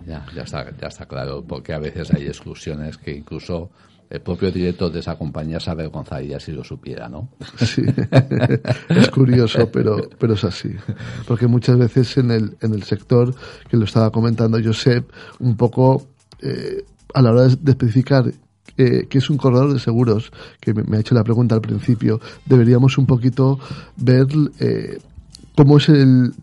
Ya, 0.06 0.24
ya 0.34 0.42
está, 0.42 0.70
ya 0.76 0.88
está 0.88 1.06
claro, 1.06 1.42
porque 1.46 1.72
a 1.72 1.78
veces 1.78 2.12
hay 2.12 2.26
exclusiones 2.26 2.98
que 2.98 3.16
incluso 3.16 3.70
el 4.14 4.20
propio 4.20 4.52
director 4.52 4.92
de 4.92 5.00
esa 5.00 5.18
compañía 5.18 5.58
se 5.58 5.70
avergonzaría 5.70 6.38
si 6.38 6.52
lo 6.52 6.62
supiera, 6.62 7.08
¿no? 7.08 7.30
Sí, 7.56 7.82
es 8.88 9.10
curioso, 9.10 9.68
pero, 9.72 10.08
pero 10.18 10.34
es 10.34 10.44
así. 10.44 10.70
Porque 11.26 11.48
muchas 11.48 11.76
veces 11.76 12.16
en 12.18 12.30
el, 12.30 12.56
en 12.60 12.74
el 12.74 12.84
sector, 12.84 13.34
que 13.68 13.76
lo 13.76 13.84
estaba 13.84 14.10
comentando 14.10 14.56
Josep, 14.62 15.10
un 15.40 15.56
poco 15.56 16.06
eh, 16.40 16.84
a 17.12 17.22
la 17.22 17.32
hora 17.32 17.48
de 17.48 17.70
especificar 17.72 18.32
eh, 18.76 19.06
que 19.08 19.18
es 19.18 19.30
un 19.30 19.36
corredor 19.36 19.72
de 19.72 19.80
seguros, 19.80 20.30
que 20.60 20.74
me, 20.74 20.84
me, 20.84 20.96
ha 20.96 21.00
hecho 21.00 21.16
la 21.16 21.24
pregunta 21.24 21.56
al 21.56 21.60
principio, 21.60 22.20
deberíamos 22.46 22.96
un 22.98 23.06
poquito 23.06 23.58
ver 23.96 24.28
eh, 24.60 24.98
cómo 25.56 25.78
es 25.78 25.88
el, 25.88 26.34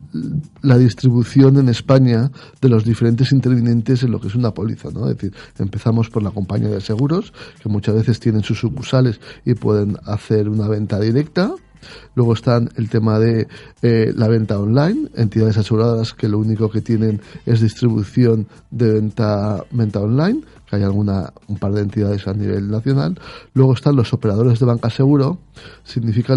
la 0.61 0.77
distribución 0.77 1.57
en 1.57 1.69
España 1.69 2.31
de 2.61 2.69
los 2.69 2.85
diferentes 2.85 3.31
intervinientes 3.31 4.03
en 4.03 4.11
lo 4.11 4.19
que 4.19 4.27
es 4.27 4.35
una 4.35 4.53
póliza, 4.53 4.89
¿no? 4.91 5.09
Es 5.09 5.17
decir, 5.17 5.33
empezamos 5.59 6.09
por 6.09 6.23
la 6.23 6.31
compañía 6.31 6.69
de 6.69 6.81
seguros, 6.81 7.33
que 7.61 7.69
muchas 7.69 7.95
veces 7.95 8.19
tienen 8.19 8.43
sus 8.43 8.59
sucursales 8.59 9.19
y 9.45 9.53
pueden 9.53 9.97
hacer 10.05 10.49
una 10.49 10.67
venta 10.67 10.99
directa. 10.99 11.53
Luego 12.13 12.33
están 12.33 12.69
el 12.75 12.89
tema 12.89 13.17
de 13.17 13.47
eh, 13.81 14.13
la 14.15 14.27
venta 14.27 14.59
online, 14.59 15.09
entidades 15.15 15.57
aseguradoras 15.57 16.13
que 16.13 16.27
lo 16.27 16.37
único 16.37 16.69
que 16.69 16.81
tienen 16.81 17.21
es 17.45 17.61
distribución 17.61 18.47
de 18.69 18.93
venta, 18.93 19.63
venta 19.71 19.99
online, 19.99 20.41
que 20.69 20.75
hay 20.75 20.83
alguna, 20.83 21.33
un 21.47 21.57
par 21.57 21.73
de 21.73 21.81
entidades 21.81 22.27
a 22.27 22.33
nivel 22.33 22.69
nacional. 22.69 23.19
Luego 23.55 23.73
están 23.73 23.95
los 23.95 24.13
operadores 24.13 24.59
de 24.59 24.65
banca 24.67 24.91
seguro, 24.91 25.39
significa 25.83 26.35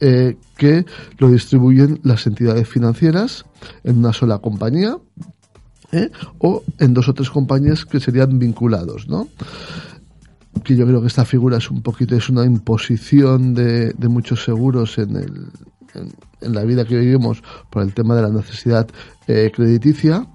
eh, 0.00 0.36
que 0.56 0.86
lo 1.18 1.30
distribuyen 1.30 2.00
las 2.02 2.26
entidades 2.26 2.68
financieras 2.68 3.44
en 3.84 3.98
una 3.98 4.12
sola 4.12 4.38
compañía 4.38 4.96
¿eh? 5.92 6.10
o 6.38 6.62
en 6.78 6.94
dos 6.94 7.08
o 7.08 7.14
tres 7.14 7.30
compañías 7.30 7.84
que 7.84 8.00
serían 8.00 8.38
vinculados, 8.38 9.08
¿no? 9.08 9.28
que 10.64 10.76
yo 10.76 10.86
creo 10.86 11.00
que 11.00 11.06
esta 11.06 11.24
figura 11.24 11.58
es 11.58 11.70
un 11.70 11.82
poquito, 11.82 12.16
es 12.16 12.28
una 12.28 12.44
imposición 12.44 13.54
de, 13.54 13.94
muchos 14.08 14.42
seguros 14.44 14.98
en, 14.98 15.16
el, 15.16 15.46
en, 16.40 16.54
la 16.54 16.64
vida 16.64 16.84
que 16.84 16.98
vivimos 16.98 17.42
por 17.70 17.82
el 17.82 17.94
tema 17.94 18.16
de 18.16 18.22
la 18.22 18.30
necesidad 18.30 18.88
eh, 19.26 19.52
crediticia. 19.54 20.26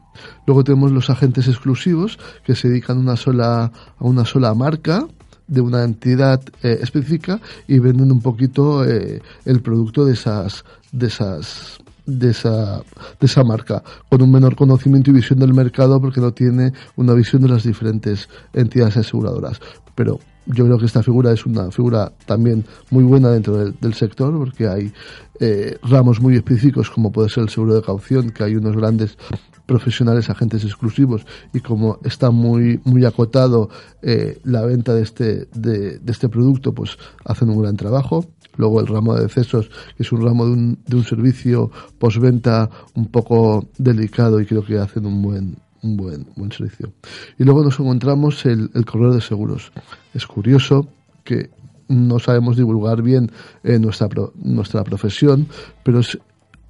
Luego 0.47 0.63
tenemos 0.63 0.91
los 0.91 1.09
agentes 1.09 1.47
exclusivos 1.47 2.17
que 2.45 2.55
se 2.55 2.69
dedican 2.69 2.97
una 2.97 3.17
sola, 3.17 3.71
a 3.97 4.03
una 4.03 4.25
sola 4.25 4.53
marca 4.53 5.05
de 5.47 5.61
una 5.61 5.83
entidad 5.83 6.41
eh, 6.63 6.79
específica 6.81 7.39
y 7.67 7.79
venden 7.79 8.11
un 8.11 8.21
poquito 8.21 8.85
eh, 8.85 9.21
el 9.45 9.61
producto 9.61 10.05
de 10.05 10.13
esas, 10.13 10.63
de 10.91 11.07
esas 11.07 11.79
de 12.05 12.29
esa, 12.29 12.77
de 13.19 13.25
esa 13.25 13.43
marca, 13.43 13.83
con 14.09 14.21
un 14.21 14.31
menor 14.31 14.55
conocimiento 14.55 15.09
y 15.09 15.13
visión 15.13 15.39
del 15.39 15.55
mercado 15.55 15.99
porque 15.99 16.21
no 16.21 16.31
tiene 16.33 16.71
una 16.95 17.13
visión 17.13 17.41
de 17.41 17.49
las 17.49 17.63
diferentes 17.63 18.29
entidades 18.53 18.97
aseguradoras. 18.97 19.59
Pero 19.95 20.19
yo 20.45 20.65
creo 20.65 20.77
que 20.77 20.85
esta 20.85 21.03
figura 21.03 21.31
es 21.31 21.45
una 21.45 21.71
figura 21.71 22.11
también 22.25 22.65
muy 22.91 23.03
buena 23.03 23.29
dentro 23.29 23.57
del, 23.57 23.93
sector 23.93 24.37
porque 24.37 24.67
hay 24.67 24.93
eh, 25.39 25.77
ramos 25.83 26.21
muy 26.21 26.35
específicos 26.35 26.89
como 26.89 27.11
puede 27.11 27.29
ser 27.29 27.43
el 27.43 27.49
seguro 27.49 27.75
de 27.75 27.81
caución, 27.81 28.31
que 28.31 28.43
hay 28.43 28.55
unos 28.55 28.75
grandes 28.75 29.17
profesionales, 29.65 30.29
agentes 30.29 30.63
exclusivos 30.63 31.25
y 31.53 31.59
como 31.59 31.99
está 32.03 32.29
muy 32.31 32.79
muy 32.83 33.05
acotado 33.05 33.69
eh, 34.01 34.39
la 34.43 34.63
venta 34.65 34.93
de 34.93 35.01
este 35.01 35.47
de, 35.53 35.99
de 35.99 36.11
este 36.11 36.29
producto, 36.29 36.73
pues 36.73 36.97
hacen 37.23 37.49
un 37.49 37.61
gran 37.61 37.75
trabajo. 37.75 38.25
Luego 38.57 38.79
el 38.79 38.87
ramo 38.87 39.15
de 39.15 39.23
decesos, 39.23 39.69
que 39.97 40.03
es 40.03 40.11
un 40.13 40.23
ramo 40.23 40.45
de 40.45 40.51
un, 40.53 40.79
de 40.87 40.95
un 40.95 41.03
servicio 41.03 41.71
postventa 41.99 42.69
un 42.93 43.07
poco 43.07 43.67
delicado 43.77 44.39
y 44.39 44.45
creo 44.45 44.63
que 44.63 44.77
hacen 44.77 45.05
un 45.05 45.21
buen, 45.21 45.57
un 45.85 45.95
buen, 45.95 46.27
buen 46.35 46.51
servicio. 46.51 46.93
Y 47.37 47.43
luego 47.43 47.63
nos 47.63 47.79
encontramos 47.79 48.45
el, 48.45 48.69
el 48.73 48.85
corredor 48.85 49.13
de 49.13 49.21
seguros. 49.21 49.71
Es 50.13 50.25
curioso 50.25 50.87
que 51.23 51.49
no 51.87 52.19
sabemos 52.19 52.57
divulgar 52.57 53.01
bien 53.01 53.31
eh, 53.63 53.79
nuestra, 53.79 54.09
pro, 54.09 54.33
nuestra 54.35 54.83
profesión, 54.83 55.47
pero 55.83 55.99
es 55.99 56.17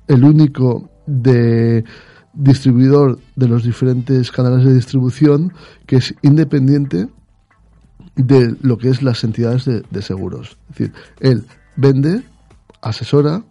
el 0.08 0.24
único 0.24 0.90
de 1.08 1.84
distribuidor 2.34 3.20
de 3.36 3.48
los 3.48 3.64
diferentes 3.64 4.32
canales 4.32 4.66
de 4.66 4.74
distribución 4.74 5.54
que 5.86 5.98
es 5.98 6.14
independiente 6.22 7.08
de 8.16 8.56
lo 8.62 8.78
que 8.78 8.90
es 8.90 9.02
las 9.02 9.24
entidades 9.24 9.66
de, 9.66 9.84
de 9.90 10.02
seguros. 10.02 10.58
Es 10.70 10.78
decir, 10.78 10.94
él 11.22 11.46
vende, 11.78 12.24
asesora, 12.82 13.44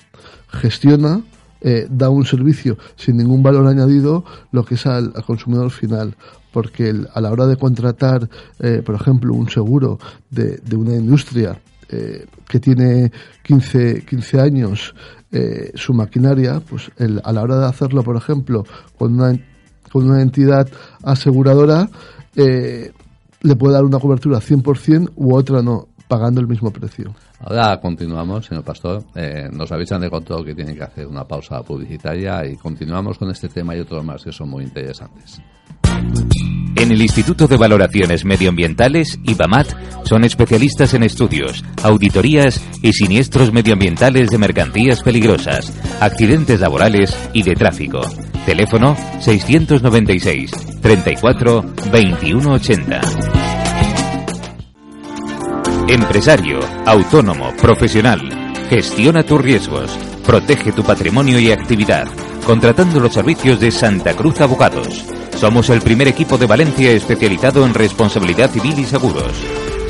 gestiona 0.49 1.23
eh, 1.65 1.89
da 1.91 2.11
un 2.11 2.25
servicio 2.25 2.79
sin 2.95 3.17
ningún 3.17 3.43
valor 3.43 3.67
añadido 3.67 4.25
lo 4.53 4.65
que 4.65 4.77
es 4.77 4.87
al, 4.87 5.13
consumidor 5.27 5.71
final 5.71 6.15
porque 6.53 6.95
a 7.13 7.21
la 7.21 7.33
hora 7.33 7.47
de 7.47 7.57
contratar, 7.57 8.29
eh, 8.61 8.81
por 8.87 8.95
ejemplo, 8.95 9.35
un 9.35 9.49
seguro 9.51 9.99
de, 10.31 10.61
una 10.77 10.95
industria 10.95 11.59
eh, 11.89 12.27
que 12.47 12.61
tiene 12.61 13.11
15, 13.43 14.05
15 14.07 14.41
años 14.41 14.95
eh, 15.33 15.73
su 15.75 15.93
maquinaria, 15.93 16.61
pues 16.61 16.93
a 17.25 17.33
la 17.33 17.43
hora 17.43 17.59
de 17.59 17.67
hacerlo, 17.67 18.05
por 18.05 18.17
ejemplo, 18.17 18.65
con 18.97 19.15
una, 19.15 19.37
con 19.91 20.09
una 20.09 20.23
entidad 20.23 20.69
aseguradora, 21.03 21.89
eh, 22.37 22.93
le 23.43 23.57
puede 23.57 23.75
dar 23.75 23.85
una 23.85 23.99
cobertura 23.99 24.39
100% 24.39 25.11
u 25.17 25.35
otra 25.35 25.61
no, 25.61 25.89
pagando 26.07 26.41
el 26.41 26.47
mismo 26.47 26.71
precio. 26.71 27.17
Ahora 27.47 27.79
continuamos, 27.79 28.47
señor 28.47 28.65
Pastor. 28.65 29.05
nos 29.53 29.71
avisan 29.71 30.01
de 30.01 30.09
control 30.09 30.47
que 30.47 30.55
tienen 30.55 30.77
que 30.77 30.85
hacer 30.85 31.07
una 31.07 31.25
pausa 31.25 31.63
publicitaria 31.63 32.47
y 32.47 32.57
continuamos 32.57 33.19
con 33.19 33.31
este 33.31 33.49
tema 33.49 33.77
y 33.77 33.81
otros 33.81 34.03
más 34.03 34.25
que 34.25 34.33
son 34.33 34.49
muy 34.49 34.65
interesantes. 34.65 35.43
En 36.77 36.91
el 36.91 37.01
Instituto 37.03 37.47
de 37.47 37.57
Valoraciones 37.57 38.25
Medioambientales, 38.25 39.19
IBAMAT, 39.25 39.69
son 40.05 40.25
especialistas 40.25 40.95
en 40.95 41.03
estudios, 41.03 41.63
auditorías 41.83 42.61
y 42.83 42.93
siniestros 42.93 43.53
medioambientales 43.53 44.31
de 44.31 44.39
mercancías 44.39 45.03
peligrosas, 45.03 45.73
accidentes 46.01 46.61
laborales 46.61 47.17
y 47.33 47.43
de 47.43 47.55
tráfico. 47.55 48.01
Teléfono 48.47 48.97
696 49.21 50.51
34 50.81 51.63
2180. 51.93 53.44
Empresario, 55.89 56.61
autónomo, 56.87 57.53
profesional. 57.61 58.21
Gestiona 58.71 59.23
tus 59.23 59.39
riesgos. 59.41 59.91
Protege 60.25 60.73
tu 60.73 60.83
patrimonio 60.83 61.39
y 61.39 61.53
actividad. 61.53 62.09
Contratando 62.47 63.01
los 63.01 63.13
servicios 63.13 63.61
de 63.61 63.71
Santa 63.71 64.15
Cruz 64.15 64.41
Abogados. 64.41 65.05
Somos 65.37 65.69
el 65.69 65.83
primer 65.83 66.09
equipo 66.09 66.39
de 66.39 66.47
Valencia 66.47 66.91
especializado 66.91 67.67
en 67.67 67.75
responsabilidad 67.75 68.51
civil 68.51 68.79
y 68.79 68.85
seguros. 68.85 69.33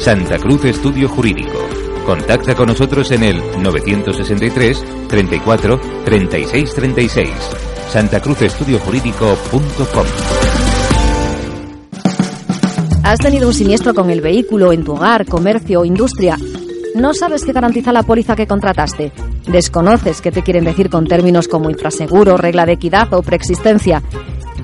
Santa 0.00 0.37
Cruz 0.38 0.64
Estudio 0.64 1.09
Jurídico. 1.09 1.61
Contacta 2.04 2.57
con 2.57 2.66
nosotros 2.66 3.12
en 3.12 3.22
el 3.22 3.40
963 3.62 4.85
34 5.09 5.80
36 6.04 6.74
36. 6.74 7.30
santacruzestudiojurídico.com 7.92 10.54
¿Has 13.05 13.19
tenido 13.19 13.49
un 13.49 13.55
siniestro 13.55 13.93
con 13.93 14.09
el 14.09 14.23
vehículo 14.23 14.73
en 14.73 14.83
tu 14.83 14.93
hogar, 14.93 15.27
comercio 15.27 15.83
o 15.83 15.85
industria? 15.85 16.38
¿No 16.95 17.12
sabes 17.12 17.45
qué 17.45 17.53
garantiza 17.53 17.93
la 17.93 18.03
póliza 18.03 18.35
que 18.35 18.47
contrataste? 18.47 19.12
¿Desconoces 19.47 20.23
qué 20.23 20.33
te 20.33 20.43
quieren 20.43 20.64
decir 20.64 20.88
con 20.88 21.07
términos 21.07 21.47
como 21.47 21.69
infraseguro, 21.69 22.38
regla 22.38 22.64
de 22.64 22.73
equidad 22.73 23.12
o 23.12 23.23
preexistencia? 23.23 24.03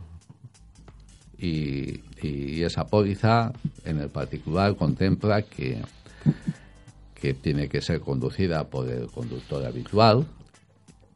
y, 1.38 2.00
y, 2.22 2.64
esa 2.64 2.86
póliza 2.86 3.52
en 3.84 4.00
el 4.00 4.10
particular 4.10 4.76
contempla 4.76 5.42
que, 5.42 5.82
que 7.22 7.36
tiene 7.36 7.70
que 7.70 7.82
ser 7.82 8.02
conducida 8.02 8.68
por 8.68 8.90
el 8.90 9.08
conductor 9.08 9.64
habitual 9.64 10.26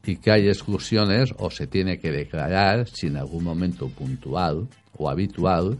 y 0.06 0.18
que 0.18 0.32
hay 0.32 0.48
exclusiones 0.48 1.34
o 1.38 1.50
se 1.50 1.66
tiene 1.66 1.98
que 1.98 2.12
declarar 2.12 2.88
si 2.88 3.08
en 3.08 3.18
algún 3.18 3.44
momento 3.44 3.90
puntual 3.90 4.68
o 4.98 5.10
habitual, 5.10 5.80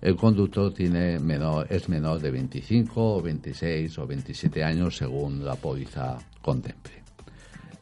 el 0.00 0.16
conductor 0.16 0.72
tiene 0.72 1.18
menor, 1.18 1.66
es 1.68 1.88
menor 1.88 2.18
de 2.20 2.30
25 2.30 3.16
o 3.16 3.22
26 3.22 3.98
o 3.98 4.06
27 4.06 4.64
años 4.64 4.96
según 4.96 5.44
la 5.44 5.54
póliza 5.54 6.16
contemple. 6.40 7.02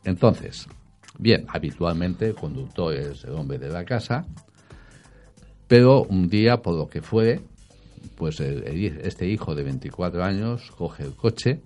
Entonces, 0.05 0.67
bien, 1.19 1.47
habitualmente 1.49 2.27
el 2.27 2.35
conductor 2.35 2.95
es 2.95 3.25
el 3.25 3.35
hombre 3.35 3.59
de 3.59 3.69
la 3.69 3.85
casa, 3.85 4.27
pero 5.69 6.03
un 6.03 6.29
día, 6.29 6.61
por 6.61 6.75
lo 6.75 6.89
que 6.89 7.01
fue, 7.01 7.41
pues 8.17 8.41
este 8.41 9.27
hijo 9.27 9.55
de 9.55 9.63
24 9.63 10.23
años 10.23 10.71
coge 10.77 11.05
el 11.05 11.15
coche, 11.15 11.63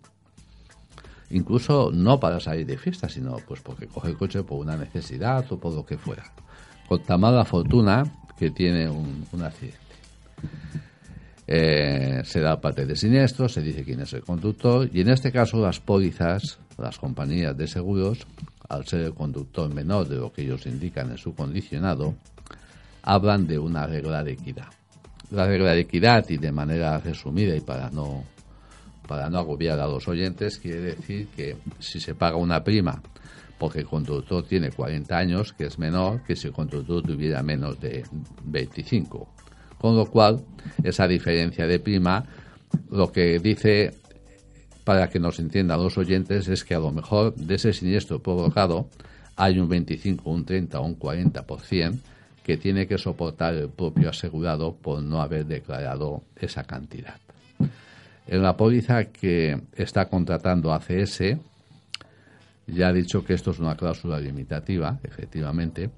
incluso 1.31 1.90
no 1.92 2.20
para 2.20 2.40
salir 2.40 2.66
de 2.66 2.79
fiesta, 2.79 3.09
sino 3.09 3.37
pues 3.47 3.61
porque 3.61 3.87
coge 3.87 4.11
el 4.11 4.16
coche 4.16 4.42
por 4.42 4.59
una 4.59 4.77
necesidad 4.77 5.51
o 5.51 5.59
por 5.59 5.75
lo 5.75 5.85
que 5.85 5.99
fuera. 5.99 6.25
Con 6.88 7.03
tan 7.03 7.20
mala 7.20 7.44
fortuna 7.44 8.05
que 8.38 8.51
tiene 8.51 8.88
un, 8.88 9.27
accidente. 9.42 9.79
Eh, 11.47 12.23
se 12.25 12.40
da 12.40 12.61
parte 12.61 12.87
de 12.87 12.97
siniestro, 12.97 13.49
se 13.49 13.61
dice 13.61 13.85
quién 13.85 14.01
es 14.01 14.12
el 14.12 14.23
conductor 14.23 14.88
y 14.92 15.01
en 15.01 15.11
este 15.11 15.31
caso 15.31 15.59
las 15.61 15.79
pólizas, 15.79 16.59
las 16.79 16.99
compañías 16.99 17.57
de 17.57 17.66
seguros, 17.66 18.27
al 18.68 18.87
ser 18.87 19.01
el 19.01 19.14
conductor 19.14 19.73
menor 19.73 20.09
de 20.09 20.16
lo 20.16 20.33
que 20.33 20.42
ellos 20.42 20.66
indican 20.66 21.11
en 21.11 21.18
su 21.18 21.35
condicionado, 21.35 22.14
hablan 23.03 23.47
de 23.47 23.59
una 23.59 23.87
regla 23.87 24.25
de 24.25 24.33
equidad. 24.33 24.68
La 25.35 25.47
regla 25.47 25.73
de 25.73 25.81
equidad, 25.81 26.25
y 26.29 26.37
de 26.37 26.53
manera 26.53 26.99
resumida 26.99 27.57
y 27.57 27.61
para 27.61 27.90
no, 27.90 28.23
para 29.09 29.29
no 29.29 29.38
agobiar 29.38 29.81
a 29.81 29.87
los 29.87 30.07
oyentes, 30.07 30.59
quiere 30.59 30.81
decir 30.81 31.27
que 31.35 31.57
si 31.81 31.99
se 31.99 32.14
paga 32.14 32.37
una 32.37 32.62
prima 32.62 33.03
porque 33.59 33.81
el 33.81 33.87
conductor 33.87 34.44
tiene 34.47 34.70
40 34.70 35.16
años, 35.16 35.53
que 35.53 35.64
es 35.64 35.79
menor 35.79 36.23
que 36.23 36.37
si 36.37 36.49
el 36.49 36.53
conductor 36.53 37.03
tuviera 37.03 37.42
menos 37.42 37.81
de 37.81 38.05
25. 38.44 39.29
Con 39.79 39.97
lo 39.97 40.07
cual, 40.07 40.44
esa 40.83 41.07
diferencia 41.07 41.66
de 41.66 41.79
prima, 41.79 42.25
lo 42.90 43.11
que 43.11 43.38
dice, 43.38 43.94
para 44.85 45.09
que 45.09 45.18
nos 45.18 45.38
entiendan 45.38 45.83
los 45.83 45.97
oyentes, 45.99 46.49
es 46.49 46.64
que 46.64 46.75
a 46.75 46.79
lo 46.79 46.92
mejor 46.92 47.35
de 47.35 47.55
ese 47.55 47.73
siniestro 47.73 48.23
provocado 48.23 48.88
hay 49.37 49.59
un 49.59 49.68
25, 49.68 50.31
un 50.31 50.44
30 50.44 50.81
o 50.81 50.87
un 50.87 50.99
40% 50.99 51.99
que 52.44 52.57
tiene 52.57 52.87
que 52.87 52.98
soportar 52.98 53.54
el 53.54 53.70
propio 53.70 54.11
asegurado 54.11 54.76
por 54.76 55.02
no 55.02 55.20
haber 55.20 55.46
declarado 55.46 56.22
esa 56.37 56.62
cantidad. 56.62 57.16
En 58.26 58.42
la 58.42 58.57
póliza 58.57 59.07
que 59.07 59.61
está 59.74 60.09
contratando 60.09 60.72
ACS, 60.72 61.37
ya 62.66 62.88
ha 62.88 62.92
dicho 62.92 63.24
que 63.24 63.35
esto 63.35 63.50
es 63.50 63.59
una 63.59 63.76
cláusula 63.76 64.20
limitativa, 64.20 64.98
efectivamente, 65.02 65.90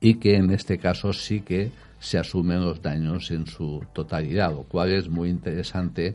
y 0.00 0.16
que 0.16 0.36
en 0.36 0.50
este 0.50 0.78
caso 0.78 1.12
sí 1.12 1.40
que 1.40 1.70
se 1.98 2.18
asumen 2.18 2.62
los 2.62 2.82
daños 2.82 3.30
en 3.30 3.46
su 3.46 3.82
totalidad, 3.94 4.50
lo 4.50 4.64
cual 4.64 4.92
es 4.92 5.08
muy 5.08 5.30
interesante 5.30 6.14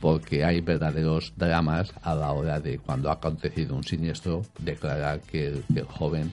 porque 0.00 0.44
hay 0.44 0.60
verdaderos 0.60 1.32
dramas 1.36 1.92
a 2.02 2.14
la 2.14 2.32
hora 2.32 2.58
de 2.58 2.78
cuando 2.78 3.08
ha 3.08 3.14
acontecido 3.14 3.76
un 3.76 3.84
siniestro 3.84 4.42
declarar 4.58 5.20
que 5.20 5.46
el, 5.46 5.64
joven, 5.84 6.32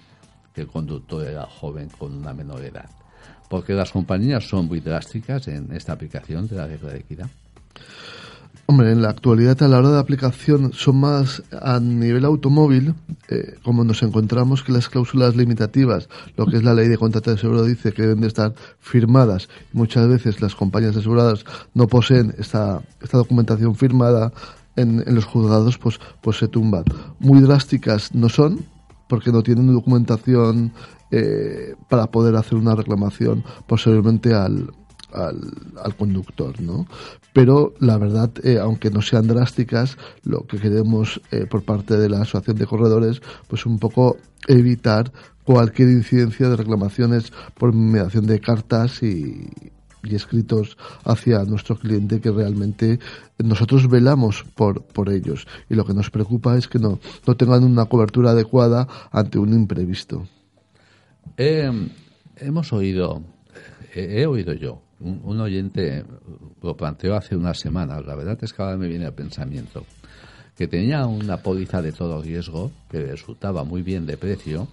que 0.53 0.61
el 0.61 0.67
conductor 0.67 1.25
era 1.25 1.45
joven 1.45 1.89
con 1.97 2.15
una 2.15 2.33
menor 2.33 2.63
edad. 2.63 2.89
Porque 3.49 3.73
las 3.73 3.91
compañías 3.91 4.47
son 4.47 4.67
muy 4.67 4.79
drásticas 4.79 5.47
en 5.47 5.71
esta 5.71 5.93
aplicación 5.93 6.47
de 6.47 6.55
la 6.55 6.67
regla 6.67 6.91
de 6.91 6.99
equidad. 6.99 7.29
Hombre, 8.71 8.91
en 8.91 9.01
la 9.01 9.09
actualidad 9.09 9.63
a 9.63 9.67
la 9.67 9.79
hora 9.79 9.89
de 9.89 9.99
aplicación 9.99 10.73
son 10.73 10.97
más 10.97 11.41
a 11.59 11.79
nivel 11.79 12.23
automóvil, 12.23 12.93
eh, 13.27 13.55
como 13.63 13.83
nos 13.83 14.03
encontramos 14.03 14.61
que 14.61 14.71
las 14.71 14.87
cláusulas 14.89 15.35
limitativas, 15.35 16.07
lo 16.37 16.45
que 16.45 16.57
es 16.57 16.63
la 16.63 16.75
ley 16.75 16.87
de 16.87 16.99
contrato 16.99 17.31
de 17.31 17.39
seguro 17.39 17.63
dice 17.63 17.93
que 17.93 18.03
deben 18.03 18.21
de 18.21 18.27
estar 18.27 18.53
firmadas. 18.79 19.49
Muchas 19.73 20.07
veces 20.07 20.39
las 20.39 20.53
compañías 20.53 20.95
aseguradas 20.95 21.45
no 21.73 21.87
poseen 21.87 22.35
esta, 22.37 22.83
esta 23.01 23.17
documentación 23.17 23.73
firmada 23.73 24.31
en, 24.75 25.03
los 25.15 25.25
juzgados, 25.25 25.79
pues, 25.79 25.99
pues 26.21 26.37
se 26.37 26.47
tumban. 26.47 26.83
Muy 27.17 27.41
drásticas 27.41 28.13
no 28.13 28.29
son, 28.29 28.59
porque 29.09 29.31
no 29.31 29.43
tienen 29.43 29.73
documentación 29.73 30.71
eh, 31.11 31.75
para 31.89 32.07
poder 32.07 32.35
hacer 32.35 32.57
una 32.57 32.75
reclamación 32.75 33.43
posteriormente 33.67 34.33
al, 34.33 34.71
al, 35.11 35.95
conductor, 35.97 36.61
¿no? 36.61 36.87
Pero 37.33 37.73
la 37.79 37.97
verdad, 37.97 38.29
eh, 38.43 38.59
aunque 38.59 38.91
no 38.91 39.01
sean 39.01 39.27
drásticas, 39.27 39.97
lo 40.23 40.45
que 40.45 40.59
queremos 40.59 41.19
eh, 41.31 41.47
por 41.47 41.63
parte 41.63 41.97
de 41.97 42.09
la 42.09 42.21
Asociación 42.21 42.57
de 42.57 42.67
Corredores, 42.67 43.21
pues 43.47 43.65
un 43.65 43.79
poco 43.79 44.17
evitar 44.47 45.11
cualquier 45.43 45.89
incidencia 45.89 46.47
de 46.47 46.55
reclamaciones 46.55 47.33
por 47.57 47.73
mediación 47.73 48.27
de 48.27 48.39
cartas 48.39 49.01
y, 49.01 49.49
y 50.03 50.15
escritos 50.15 50.77
hacia 51.03 51.43
nuestro 51.43 51.77
cliente 51.77 52.21
que 52.21 52.31
realmente 52.31 52.99
nosotros 53.37 53.89
velamos 53.89 54.43
por, 54.55 54.83
por 54.83 55.09
ellos 55.09 55.47
y 55.69 55.75
lo 55.75 55.85
que 55.85 55.93
nos 55.93 56.09
preocupa 56.09 56.57
es 56.57 56.67
que 56.67 56.79
no, 56.79 56.99
no 57.25 57.35
tengan 57.35 57.63
una 57.63 57.85
cobertura 57.85 58.31
adecuada 58.31 58.87
ante 59.11 59.39
un 59.39 59.53
imprevisto. 59.53 60.27
Eh, 61.37 61.71
hemos 62.37 62.73
oído, 62.73 63.21
he, 63.93 64.21
he 64.21 64.25
oído 64.25 64.53
yo, 64.53 64.81
un, 64.99 65.39
oyente 65.39 66.03
lo 66.61 66.75
planteó 66.75 67.15
hace 67.15 67.35
unas 67.35 67.59
semanas, 67.59 68.05
la 68.05 68.15
verdad 68.15 68.37
es 68.41 68.53
que 68.53 68.61
ahora 68.61 68.77
me 68.77 68.87
viene 68.87 69.05
al 69.05 69.13
pensamiento, 69.13 69.85
que 70.57 70.67
tenía 70.67 71.05
una 71.05 71.37
póliza 71.37 71.81
de 71.81 71.91
todo 71.91 72.21
riesgo 72.21 72.71
que 72.89 73.01
resultaba 73.01 73.63
muy 73.63 73.81
bien 73.81 74.05
de 74.05 74.17
precio, 74.17 74.67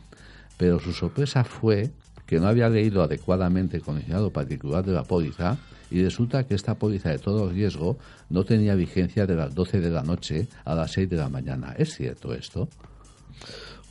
pero 0.56 0.80
su 0.80 0.92
sorpresa 0.92 1.44
fue 1.44 1.90
que 2.26 2.40
no 2.40 2.48
había 2.48 2.68
leído 2.68 3.02
adecuadamente 3.02 3.76
el 3.76 3.82
condicionado 3.82 4.30
particular 4.30 4.84
de 4.84 4.92
la 4.92 5.04
póliza 5.04 5.56
y 5.90 6.02
resulta 6.02 6.44
que 6.44 6.54
esta 6.54 6.74
póliza 6.74 7.10
de 7.10 7.18
todo 7.18 7.48
riesgo 7.50 7.96
no 8.28 8.44
tenía 8.44 8.74
vigencia 8.74 9.26
de 9.26 9.36
las 9.36 9.54
12 9.54 9.80
de 9.80 9.90
la 9.90 10.02
noche 10.02 10.48
a 10.64 10.74
las 10.74 10.92
6 10.92 11.10
de 11.10 11.16
la 11.16 11.28
mañana. 11.28 11.74
¿Es 11.78 11.94
cierto 11.94 12.34
esto? 12.34 12.68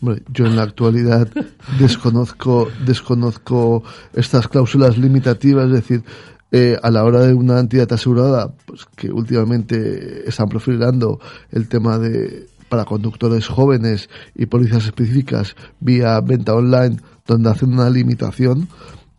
Hombre, 0.01 0.23
yo 0.27 0.45
en 0.45 0.57
la 0.57 0.63
actualidad 0.63 1.29
desconozco, 1.79 2.69
desconozco 2.85 3.83
estas 4.13 4.47
cláusulas 4.49 4.97
limitativas, 4.97 5.67
es 5.67 5.71
decir, 5.71 6.03
eh, 6.51 6.77
a 6.81 6.91
la 6.91 7.03
hora 7.03 7.21
de 7.21 7.33
una 7.33 7.59
entidad 7.59 7.91
asegurada, 7.91 8.53
pues 8.65 8.85
que 8.95 9.09
últimamente 9.11 10.27
están 10.27 10.49
profilando 10.49 11.19
el 11.51 11.67
tema 11.67 11.97
de 11.97 12.47
para 12.69 12.85
conductores 12.85 13.47
jóvenes 13.47 14.09
y 14.33 14.47
pólizas 14.47 14.85
específicas 14.85 15.55
vía 15.79 16.19
venta 16.21 16.55
online, 16.55 16.97
donde 17.25 17.49
hacen 17.49 17.73
una 17.73 17.89
limitación. 17.89 18.67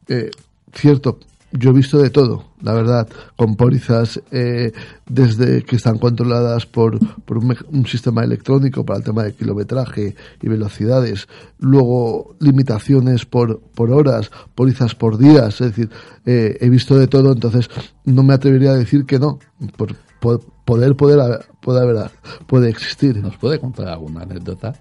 Eh, 0.08 0.30
cierto, 0.72 1.18
yo 1.52 1.70
he 1.70 1.72
visto 1.72 1.98
de 1.98 2.10
todo, 2.10 2.44
la 2.62 2.72
verdad, 2.72 3.08
con 3.36 3.56
pólizas 3.56 4.20
eh, 4.30 4.72
desde 5.08 5.62
que 5.62 5.76
están 5.76 5.98
controladas 5.98 6.66
por, 6.66 6.98
por 7.24 7.38
un, 7.38 7.56
un, 7.72 7.86
sistema 7.86 8.24
electrónico 8.24 8.84
para 8.84 8.98
el 8.98 9.04
tema 9.04 9.22
de 9.22 9.34
kilometraje 9.34 10.16
y 10.42 10.48
velocidades, 10.48 11.28
luego 11.58 12.34
limitaciones 12.40 13.26
por, 13.26 13.60
por 13.60 13.90
horas, 13.90 14.30
pólizas 14.54 14.94
por 14.94 15.18
días, 15.18 15.60
es 15.60 15.68
decir, 15.68 15.90
eh, 16.26 16.58
he 16.60 16.68
visto 16.68 16.98
de 16.98 17.06
todo, 17.06 17.32
entonces 17.32 17.70
no 18.04 18.22
me 18.22 18.34
atrevería 18.34 18.70
a 18.70 18.76
decir 18.76 19.06
que 19.06 19.18
no, 19.18 19.38
por, 19.76 19.94
por 20.20 20.40
poder, 20.64 20.96
poder, 20.96 21.46
puede 21.60 21.80
haber, 21.80 22.10
puede 22.46 22.68
existir. 22.68 23.16
¿Nos 23.18 23.36
puede 23.36 23.58
contar 23.58 23.88
alguna 23.88 24.22
anécdota? 24.22 24.74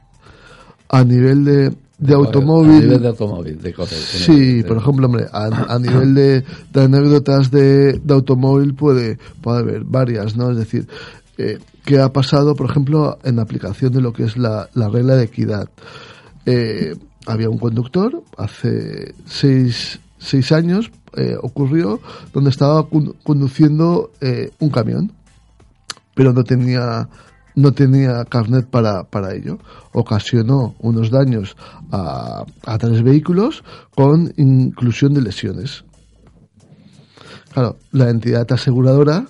A 0.89 1.03
nivel 1.03 1.45
de, 1.45 1.73
de 1.97 2.13
automóvil. 2.13 2.71
A 2.71 2.79
nivel 2.81 3.01
de 3.01 3.07
automóvil, 3.07 3.61
de 3.61 3.73
cosas. 3.73 3.97
Sí, 3.97 4.63
por 4.63 4.77
ejemplo, 4.77 5.07
hombre, 5.07 5.25
a, 5.31 5.75
a 5.75 5.79
nivel 5.79 6.13
de, 6.13 6.43
de 6.73 6.81
anécdotas 6.81 7.51
de, 7.51 7.93
de, 7.93 8.13
automóvil 8.13 8.73
puede, 8.73 9.17
puede 9.41 9.59
haber 9.59 9.83
varias, 9.83 10.35
¿no? 10.35 10.51
Es 10.51 10.57
decir, 10.57 10.87
eh, 11.37 11.59
¿qué 11.85 11.99
ha 11.99 12.11
pasado, 12.11 12.55
por 12.55 12.69
ejemplo, 12.69 13.17
en 13.23 13.37
la 13.37 13.43
aplicación 13.43 13.93
de 13.93 14.01
lo 14.01 14.13
que 14.13 14.23
es 14.23 14.37
la, 14.37 14.69
la 14.73 14.89
regla 14.89 15.15
de 15.15 15.23
equidad? 15.23 15.69
Eh, 16.45 16.95
había 17.25 17.49
un 17.49 17.57
conductor 17.57 18.23
hace 18.37 19.13
seis, 19.25 19.99
seis 20.17 20.51
años, 20.51 20.91
eh, 21.15 21.35
ocurrió, 21.41 21.99
donde 22.33 22.49
estaba 22.49 22.87
conduciendo 23.23 24.11
eh, 24.21 24.51
un 24.59 24.69
camión, 24.69 25.11
pero 26.13 26.33
no 26.33 26.43
tenía 26.43 27.07
no 27.55 27.71
tenía 27.71 28.23
carnet 28.25 28.67
para, 28.67 29.03
para 29.03 29.33
ello. 29.33 29.57
Ocasionó 29.93 30.75
unos 30.79 31.09
daños 31.09 31.55
a, 31.91 32.45
a 32.65 32.77
tres 32.77 33.01
vehículos 33.03 33.63
con 33.95 34.33
inclusión 34.37 35.13
de 35.13 35.21
lesiones. 35.21 35.85
Claro, 37.53 37.77
la 37.91 38.09
entidad 38.09 38.51
aseguradora 38.51 39.25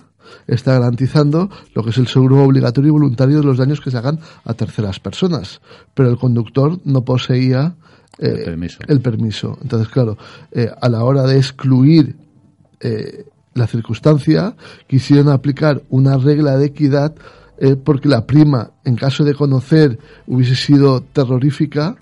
está 0.46 0.74
garantizando 0.74 1.50
lo 1.74 1.82
que 1.82 1.90
es 1.90 1.98
el 1.98 2.08
seguro 2.08 2.42
obligatorio 2.42 2.88
y 2.88 2.92
voluntario 2.92 3.38
de 3.38 3.44
los 3.44 3.58
daños 3.58 3.80
que 3.80 3.90
se 3.90 3.98
hagan 3.98 4.18
a 4.44 4.54
terceras 4.54 5.00
personas, 5.00 5.60
pero 5.94 6.08
el 6.08 6.18
conductor 6.18 6.78
no 6.84 7.04
poseía 7.04 7.76
eh, 8.18 8.28
el, 8.28 8.44
permiso. 8.44 8.78
el, 8.86 9.00
permiso. 9.00 9.58
Entonces, 9.62 9.88
claro, 9.88 10.16
eh, 10.52 10.70
a 10.80 10.88
la 10.88 11.04
hora 11.04 11.22
de 11.22 11.36
excluir 11.36 12.16
eh, 12.80 13.26
la 13.54 13.66
circunstancia, 13.66 14.54
quisieron 14.86 15.28
aplicar 15.28 15.82
una 15.88 16.16
regla 16.18 16.56
de 16.56 16.66
equidad 16.66 17.14
eh, 17.58 17.76
porque 17.76 18.08
la 18.08 18.26
prima, 18.26 18.70
en 18.84 18.96
caso 18.96 19.24
de 19.24 19.34
conocer, 19.34 19.98
hubiese 20.26 20.54
sido 20.54 21.00
terrorífica. 21.00 21.96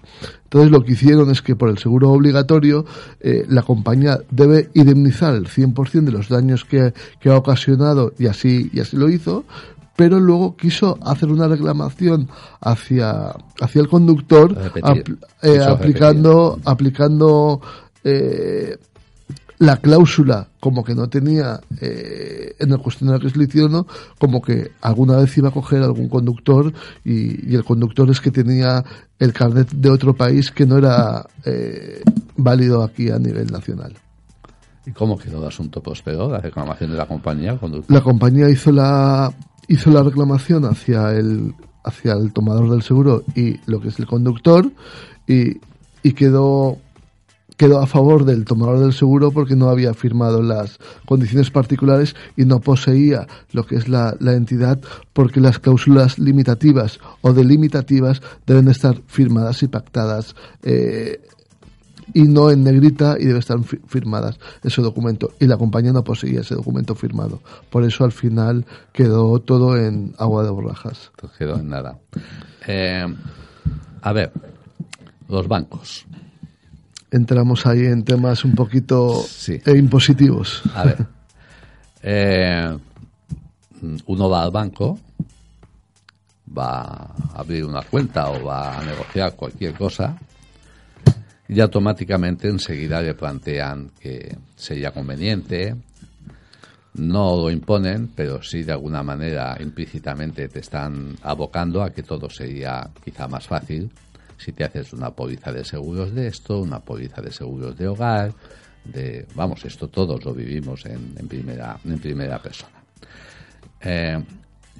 Entonces 0.45 0.71
lo 0.71 0.85
que 0.85 0.93
hicieron 0.93 1.31
es 1.31 1.43
que 1.43 1.57
por 1.57 1.69
el 1.69 1.79
seguro 1.79 2.11
obligatorio 2.11 2.85
eh, 3.21 3.45
la 3.49 3.63
compañía 3.63 4.21
debe 4.31 4.71
indemnizar 4.75 5.35
el 5.35 5.49
100% 5.49 6.05
de 6.05 6.13
los 6.13 6.29
daños 6.29 6.65
que, 6.65 6.95
que, 7.19 7.31
ha 7.31 7.37
ocasionado 7.37 8.13
y 8.19 8.27
así, 8.27 8.71
y 8.73 8.79
así 8.79 8.97
lo 8.97 9.09
hizo, 9.09 9.45
pero 9.97 10.19
luego 10.19 10.57
quiso 10.57 10.99
hacer 11.03 11.31
una 11.31 11.49
reclamación 11.49 12.29
hacia, 12.61 13.35
hacia 13.61 13.81
el 13.81 13.89
conductor 13.89 14.57
apl 14.83 15.19
eh, 15.43 15.61
aplicando, 15.63 16.59
aplicando 16.65 17.61
eh, 18.03 18.77
la 19.59 19.77
cláusula 19.77 20.49
como 20.61 20.83
que 20.83 20.95
no 20.95 21.09
tenía 21.09 21.61
eh, 21.81 22.55
en 22.59 22.73
el 22.73 22.79
cuestionario 22.79 23.21
que 23.21 23.39
le 23.39 23.45
hicieron, 23.45 23.73
¿no? 23.73 23.87
como 24.19 24.43
que 24.43 24.73
alguna 24.81 25.17
vez 25.19 25.37
iba 25.39 25.49
a 25.49 25.53
coger 25.53 25.83
algún 25.83 26.09
conductor 26.09 26.73
y, 27.05 27.51
y, 27.51 27.55
el 27.55 27.65
conductor 27.65 28.11
es 28.11 28.21
que 28.21 28.31
tenía 28.31 28.83
el 29.19 29.33
carnet 29.33 29.71
de 29.71 29.91
otro 29.91 30.15
país 30.15 30.51
que 30.51 30.67
no 30.67 30.79
era 30.79 31.27
eh, 31.45 32.03
válido 32.37 32.83
aquí 32.83 33.11
a 33.11 33.19
nivel 33.19 33.47
nacional. 33.51 33.95
¿Y 34.87 34.91
cómo 34.91 35.17
quedó 35.17 35.41
el 35.41 35.49
asunto 35.49 35.83
prosperó, 35.83 36.31
la 36.31 36.41
reclamación 36.41 36.91
de 36.91 36.97
la 36.97 37.07
compañía? 37.07 37.59
La 37.89 38.03
compañía 38.03 38.51
hizo 38.51 38.71
la 38.71 39.33
hizo 39.67 39.91
la 39.91 40.03
reclamación 40.03 40.67
hacia 40.67 41.11
el 41.13 41.55
hacia 41.85 42.13
el 42.13 42.33
tomador 42.33 42.71
del 42.71 42.83
seguro 42.83 43.23
y 43.35 43.59
lo 43.67 43.81
que 43.81 43.89
es 43.89 43.99
el 43.99 44.07
conductor 44.07 44.71
y, 45.27 45.59
y 46.03 46.13
quedó 46.13 46.79
quedó 47.57 47.81
a 47.81 47.87
favor 47.87 48.25
del 48.25 48.45
tomador 48.45 48.81
del 48.81 48.93
seguro 48.93 49.31
porque 49.31 49.57
no 49.57 49.69
había 49.69 49.95
firmado 49.95 50.43
las 50.43 50.79
condiciones 51.07 51.51
particulares 51.51 52.15
y 52.37 52.45
no 52.45 52.61
poseía 52.61 53.27
lo 53.53 53.65
que 53.67 53.77
es 53.77 53.89
la, 53.89 54.17
la 54.21 54.35
entidad 54.35 54.81
porque 55.13 55.41
las 55.41 55.59
cláusulas 55.59 56.19
limitativas 56.19 56.99
o 57.21 57.33
delimitativas 57.33 58.23
deben 58.47 58.69
estar 58.69 59.01
firmadas 59.07 59.63
y 59.63 59.69
pactadas 59.69 60.35
eh, 60.63 61.21
y 62.13 62.23
no 62.25 62.51
en 62.51 62.65
negrita 62.65 63.17
y 63.19 63.25
debe 63.25 63.39
estar 63.39 63.59
firmadas 63.63 64.39
ese 64.63 64.83
documento. 64.83 65.33
Y 65.41 65.47
la 65.47 65.57
compañía 65.57 65.93
no 65.93 66.05
poseía 66.05 66.41
ese 66.41 66.55
documento 66.55 66.95
firmado. 66.95 67.41
Por 67.71 67.83
eso 67.85 68.05
al 68.05 68.13
final 68.13 68.67
quedó 68.93 69.39
todo 69.39 69.79
en 69.79 70.15
agua 70.19 70.45
de 70.45 70.51
borrajas. 70.51 71.11
Quedó 71.39 71.59
en 71.59 71.71
nada. 71.71 71.99
Eh, 72.67 73.07
a 74.03 74.13
ver 74.13 74.33
los 75.29 75.49
bancos 75.49 76.07
entramos 77.15 77.65
ahí 77.67 77.87
en 77.87 78.03
temas 78.03 78.45
un 78.45 78.55
poquito 78.55 79.23
sí. 79.23 79.61
eh, 79.65 79.77
impositivos. 79.77 80.63
A 80.75 80.85
ver, 80.85 81.07
eh, 82.03 82.77
uno 84.07 84.29
va 84.29 84.43
al 84.43 84.51
banco, 84.51 84.99
va 86.57 86.81
a 86.81 87.15
abrir 87.35 87.65
una 87.65 87.83
cuenta 87.83 88.31
o 88.31 88.45
va 88.45 88.81
a 88.81 88.85
negociar 88.85 89.35
cualquier 89.35 89.75
cosa 89.75 90.17
y 91.49 91.61
automáticamente 91.61 92.49
enseguida 92.49 93.01
le 93.01 93.15
plantean 93.15 93.91
que 94.01 94.37
sería 94.57 94.91
conveniente, 94.91 95.77
no 96.95 97.37
lo 97.37 97.51
imponen, 97.51 98.09
pero 98.09 98.43
sí 98.43 98.65
de 98.65 98.73
alguna 98.73 99.03
manera 99.05 99.57
implícitamente 99.61 100.49
te 100.49 100.61
están 100.61 101.17
abocando 101.23 101.83
a 101.83 101.91
que 101.91 102.03
todo 102.03 102.29
sería 102.29 102.91
quizá 103.05 103.29
más 103.29 103.47
fácil 103.47 103.91
si 104.37 104.53
te 104.53 104.65
haces 104.65 104.93
una 104.93 105.11
póliza 105.11 105.53
de 105.53 105.65
seguros 105.65 106.15
de 106.15 106.29
esto, 106.29 106.61
una 106.61 106.81
póliza 106.81 107.21
de 107.23 107.33
seguros 107.33 107.77
de 107.77 107.89
hogar, 107.89 108.33
de 108.85 109.27
vamos, 109.35 109.65
esto 109.65 109.89
todos 109.89 110.25
lo 110.25 110.35
vivimos 110.35 110.85
en, 110.87 111.15
en 111.17 111.29
primera, 111.29 111.79
en 111.85 111.99
primera 111.99 112.39
persona. 112.41 112.83
Eh, 113.81 114.23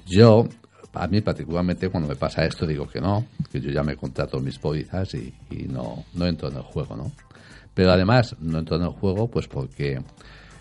yo, 0.05 0.47
a 0.93 1.07
mí 1.07 1.21
particularmente 1.21 1.89
cuando 1.89 2.09
me 2.09 2.15
pasa 2.15 2.45
esto 2.45 2.65
digo 2.65 2.87
que 2.87 3.01
no, 3.01 3.25
que 3.51 3.59
yo 3.59 3.71
ya 3.71 3.83
me 3.83 3.95
contrato 3.95 4.39
mis 4.39 4.59
pólizas 4.59 5.13
y, 5.13 5.33
no, 5.67 6.05
no 6.13 6.25
entro 6.25 6.49
en 6.49 6.57
el 6.57 6.63
juego, 6.63 6.95
¿no? 6.95 7.11
Pero 7.73 7.91
además 7.91 8.35
no 8.39 8.59
entro 8.59 8.77
en 8.77 8.83
el 8.83 8.89
juego 8.89 9.27
pues 9.27 9.47
porque 9.47 10.01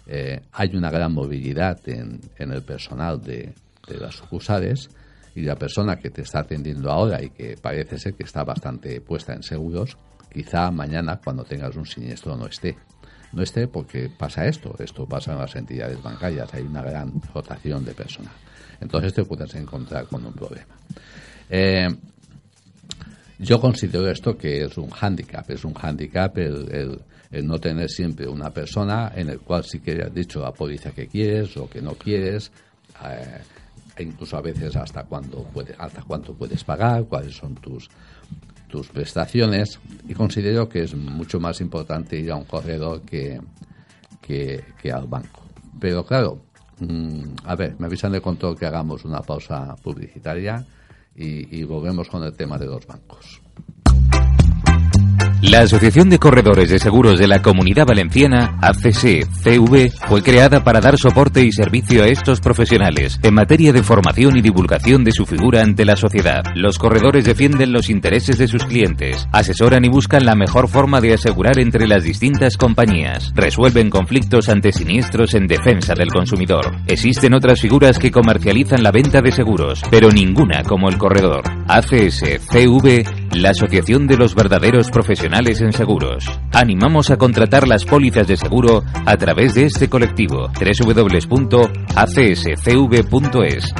eh, 0.06 0.40
hay 0.52 0.74
una 0.74 0.90
gran 0.90 1.12
movilidad 1.12 1.78
en, 1.88 2.20
el 2.36 2.62
personal 2.62 3.22
de 3.22 3.54
las 3.86 4.14
sucursales 4.16 4.90
y 5.34 5.42
la 5.42 5.56
persona 5.56 5.96
que 5.96 6.10
te 6.10 6.22
está 6.22 6.40
atendiendo 6.40 6.90
ahora 6.90 7.22
y 7.22 7.30
que 7.30 7.56
parece 7.60 7.98
ser 7.98 8.14
que 8.14 8.22
está 8.22 8.44
bastante 8.44 9.00
puesta 9.00 9.32
en 9.32 9.42
seguros, 9.42 9.96
quizá 10.32 10.70
mañana 10.70 11.20
cuando 11.22 11.44
tengas 11.44 11.76
un 11.76 11.86
siniestro 11.86 12.36
no 12.36 12.46
esté. 12.46 12.76
No 13.32 13.42
esté 13.42 13.66
porque 13.66 14.08
pasa 14.16 14.46
esto, 14.46 14.76
esto 14.78 15.06
pasa 15.06 15.32
en 15.32 15.38
las 15.38 15.56
entidades 15.56 16.00
bancarias, 16.00 16.54
hay 16.54 16.62
una 16.62 16.82
gran 16.82 17.20
rotación 17.34 17.84
de 17.84 17.92
personal. 17.92 18.32
Entonces 18.80 19.12
te 19.12 19.24
puedes 19.24 19.52
encontrar 19.56 20.06
con 20.06 20.24
un 20.24 20.32
problema. 20.32 20.76
Eh, 21.50 21.88
yo 23.38 23.60
considero 23.60 24.08
esto 24.08 24.36
que 24.36 24.64
es 24.64 24.78
un 24.78 24.90
hándicap, 24.90 25.50
es 25.50 25.64
un 25.64 25.74
hándicap 25.74 26.38
el, 26.38 27.00
no 27.42 27.58
tener 27.58 27.90
siempre 27.90 28.28
una 28.28 28.50
persona 28.50 29.10
en 29.14 29.28
el 29.30 29.40
cual 29.40 29.64
sí 29.64 29.80
que 29.80 30.00
has 30.00 30.14
dicho 30.14 30.40
la 30.40 30.52
póliza 30.52 30.92
que 30.92 31.08
quieres 31.08 31.56
o 31.56 31.68
que 31.68 31.82
no 31.82 31.94
quieres, 31.94 32.52
eh, 33.04 33.40
incluso 33.98 34.36
a 34.36 34.40
veces 34.40 34.76
hasta 34.76 35.04
cuándo 35.04 35.44
puede, 35.44 35.74
hasta 35.78 36.02
cuánto 36.02 36.34
puedes 36.34 36.64
pagar, 36.64 37.04
cuáles 37.04 37.36
son 37.36 37.54
tus 37.54 37.88
tus 38.68 38.88
prestaciones 38.88 39.78
y 40.08 40.14
considero 40.14 40.68
que 40.68 40.82
es 40.82 40.96
mucho 40.96 41.38
más 41.38 41.60
importante 41.60 42.18
ir 42.18 42.32
a 42.32 42.36
un 42.36 42.44
corredor 42.44 43.02
que, 43.02 43.40
que, 44.20 44.64
que 44.82 44.90
al 44.90 45.06
banco. 45.06 45.44
Pero 45.78 46.04
claro, 46.04 46.42
Mm, 46.80 47.36
a 47.44 47.54
ver, 47.54 47.76
me 47.78 47.86
avisan 47.86 48.12
de 48.12 48.20
control 48.20 48.58
que 48.58 48.66
hagamos 48.66 49.04
una 49.04 49.20
pausa 49.20 49.76
publicitaria 49.82 50.64
y, 51.14 51.56
y 51.56 51.62
volvemos 51.64 52.08
con 52.08 52.22
el 52.24 52.32
tema 52.34 52.58
de 52.58 52.66
los 52.66 52.86
bancos. 52.86 53.43
La 55.42 55.60
Asociación 55.60 56.08
de 56.08 56.18
Corredores 56.18 56.70
de 56.70 56.78
Seguros 56.78 57.18
de 57.18 57.28
la 57.28 57.42
Comunidad 57.42 57.86
Valenciana, 57.86 58.56
ACC-CV, 58.62 59.92
fue 60.08 60.22
creada 60.22 60.64
para 60.64 60.80
dar 60.80 60.96
soporte 60.96 61.44
y 61.44 61.52
servicio 61.52 62.02
a 62.02 62.06
estos 62.06 62.40
profesionales 62.40 63.18
en 63.22 63.34
materia 63.34 63.72
de 63.72 63.82
formación 63.82 64.36
y 64.36 64.42
divulgación 64.42 65.04
de 65.04 65.12
su 65.12 65.26
figura 65.26 65.62
ante 65.62 65.84
la 65.84 65.96
sociedad. 65.96 66.42
Los 66.54 66.78
corredores 66.78 67.24
defienden 67.24 67.72
los 67.72 67.90
intereses 67.90 68.38
de 68.38 68.48
sus 68.48 68.64
clientes, 68.64 69.28
asesoran 69.32 69.84
y 69.84 69.88
buscan 69.88 70.24
la 70.24 70.34
mejor 70.34 70.68
forma 70.68 71.00
de 71.00 71.14
asegurar 71.14 71.58
entre 71.58 71.86
las 71.86 72.04
distintas 72.04 72.56
compañías, 72.56 73.32
resuelven 73.34 73.90
conflictos 73.90 74.48
ante 74.48 74.72
siniestros 74.72 75.34
en 75.34 75.46
defensa 75.46 75.94
del 75.94 76.08
consumidor. 76.08 76.74
Existen 76.86 77.34
otras 77.34 77.60
figuras 77.60 77.98
que 77.98 78.10
comercializan 78.10 78.82
la 78.82 78.92
venta 78.92 79.20
de 79.20 79.32
seguros, 79.32 79.82
pero 79.90 80.10
ninguna 80.10 80.62
como 80.62 80.88
el 80.88 80.96
corredor. 80.96 81.44
ACS-CV, 81.68 83.23
la 83.42 83.50
Asociación 83.50 84.06
de 84.06 84.16
los 84.16 84.34
Verdaderos 84.34 84.90
Profesionales 84.90 85.60
en 85.60 85.72
seguros. 85.72 86.24
Animamos 86.52 87.10
a 87.10 87.16
contratar 87.16 87.68
las 87.68 87.84
pólizas 87.84 88.26
de 88.26 88.36
seguro 88.36 88.82
a 89.04 89.16
través 89.16 89.54
de 89.54 89.64
este 89.64 89.88
colectivo 89.88 90.48
www.acscv.es. 90.48 91.44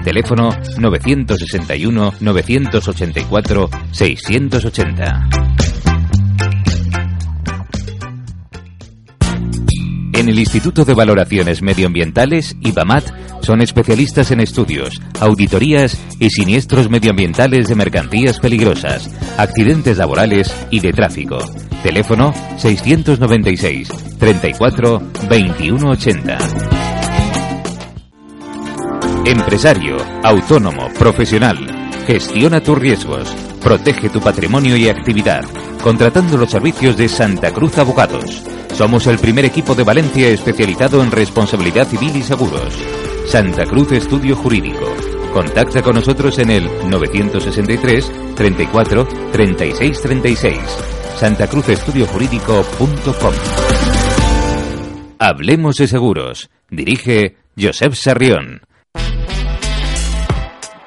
Teléfono 0.04 0.50
961 0.78 2.14
984 2.20 3.70
680. 3.92 5.93
En 10.14 10.28
el 10.28 10.38
Instituto 10.38 10.84
de 10.84 10.94
Valoraciones 10.94 11.60
Medioambientales, 11.60 12.56
IBAMAT, 12.60 13.04
son 13.42 13.60
especialistas 13.60 14.30
en 14.30 14.40
estudios, 14.40 15.00
auditorías 15.20 15.98
y 16.20 16.30
siniestros 16.30 16.88
medioambientales 16.88 17.66
de 17.66 17.74
mercancías 17.74 18.38
peligrosas, 18.38 19.10
accidentes 19.36 19.98
laborales 19.98 20.54
y 20.70 20.78
de 20.78 20.92
tráfico. 20.92 21.38
Teléfono 21.82 22.32
696 22.58 23.88
34 24.18 25.02
2180. 25.28 26.38
Empresario, 29.26 29.96
autónomo, 30.22 30.88
profesional. 30.96 31.83
Gestiona 32.06 32.60
tus 32.60 32.78
riesgos. 32.78 33.34
Protege 33.62 34.10
tu 34.10 34.20
patrimonio 34.20 34.76
y 34.76 34.88
actividad. 34.88 35.42
Contratando 35.82 36.36
los 36.36 36.50
servicios 36.50 36.98
de 36.98 37.08
Santa 37.08 37.50
Cruz 37.50 37.78
Abogados. 37.78 38.42
Somos 38.74 39.06
el 39.06 39.18
primer 39.18 39.46
equipo 39.46 39.74
de 39.74 39.84
Valencia 39.84 40.28
especializado 40.28 41.02
en 41.02 41.10
responsabilidad 41.10 41.88
civil 41.88 42.14
y 42.14 42.22
seguros. 42.22 42.74
Santa 43.26 43.64
Cruz 43.64 43.90
Estudio 43.92 44.36
Jurídico. 44.36 44.84
Contacta 45.32 45.80
con 45.80 45.94
nosotros 45.94 46.38
en 46.38 46.50
el 46.50 46.68
963 46.90 48.12
34 48.34 49.08
36 49.32 50.00
36. 50.02 50.58
santacruzestudiojurídico.com. 51.16 53.34
Hablemos 55.18 55.76
de 55.76 55.88
seguros. 55.88 56.50
Dirige 56.68 57.36
Josep 57.58 57.94
Sarrión. 57.94 58.60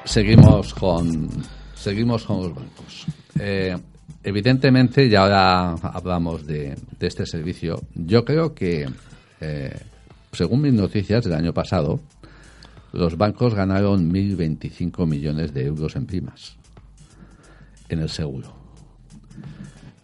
Seguimos 0.08 0.72
con 0.72 1.28
seguimos 1.74 2.24
con 2.24 2.42
los 2.42 2.54
bancos. 2.54 3.06
Eh, 3.38 3.76
evidentemente, 4.24 5.04
y 5.04 5.14
ahora 5.14 5.74
hablamos 5.74 6.46
de, 6.46 6.78
este 6.98 7.26
servicio, 7.26 7.82
yo 7.94 8.24
creo 8.24 8.54
que, 8.54 8.88
eh, 9.42 9.78
según 10.32 10.62
mis 10.62 10.72
noticias 10.72 11.24
del 11.24 11.34
año 11.34 11.52
pasado, 11.52 12.00
los 12.92 13.18
bancos 13.18 13.54
ganaron 13.54 14.10
1.025 14.10 15.06
millones 15.06 15.52
de 15.52 15.66
euros 15.66 15.94
en 15.94 16.06
primas 16.06 16.56
en 17.90 18.00
el 18.00 18.08
seguro. 18.08 18.54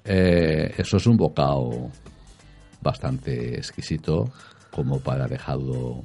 Eh, 0.04 0.74
eso 0.76 0.98
es 0.98 1.06
un 1.06 1.16
bocado 1.16 1.90
bastante 2.82 3.56
exquisito 3.56 4.30
como 4.70 5.00
para 5.00 5.26
dejarlo 5.26 6.04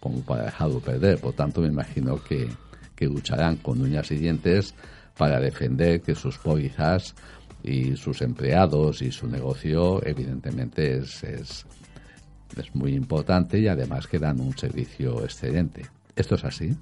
como 0.00 0.20
para 0.20 0.44
dejarlo 0.44 0.80
perder. 0.80 1.18
Por 1.18 1.32
tanto, 1.32 1.62
me 1.62 1.68
imagino 1.68 2.22
que, 2.22 2.46
que 2.98 3.06
lucharán 3.06 3.56
con 3.56 3.80
uñas 3.80 4.10
y 4.10 4.16
dientes 4.16 4.74
para 5.16 5.38
defender 5.38 6.00
que 6.00 6.16
sus 6.16 6.36
pólizas 6.36 7.14
y 7.62 7.96
sus 7.96 8.22
empleados 8.22 9.02
y 9.02 9.12
su 9.12 9.28
negocio, 9.28 10.04
evidentemente, 10.04 10.98
es, 10.98 11.22
es, 11.22 11.66
es 12.56 12.74
muy 12.74 12.94
importante 12.94 13.60
y 13.60 13.68
además 13.68 14.08
que 14.08 14.18
dan 14.18 14.40
un 14.40 14.56
servicio 14.58 15.22
excelente. 15.22 15.86
¿Esto 16.16 16.34
es 16.34 16.44
así? 16.44 16.76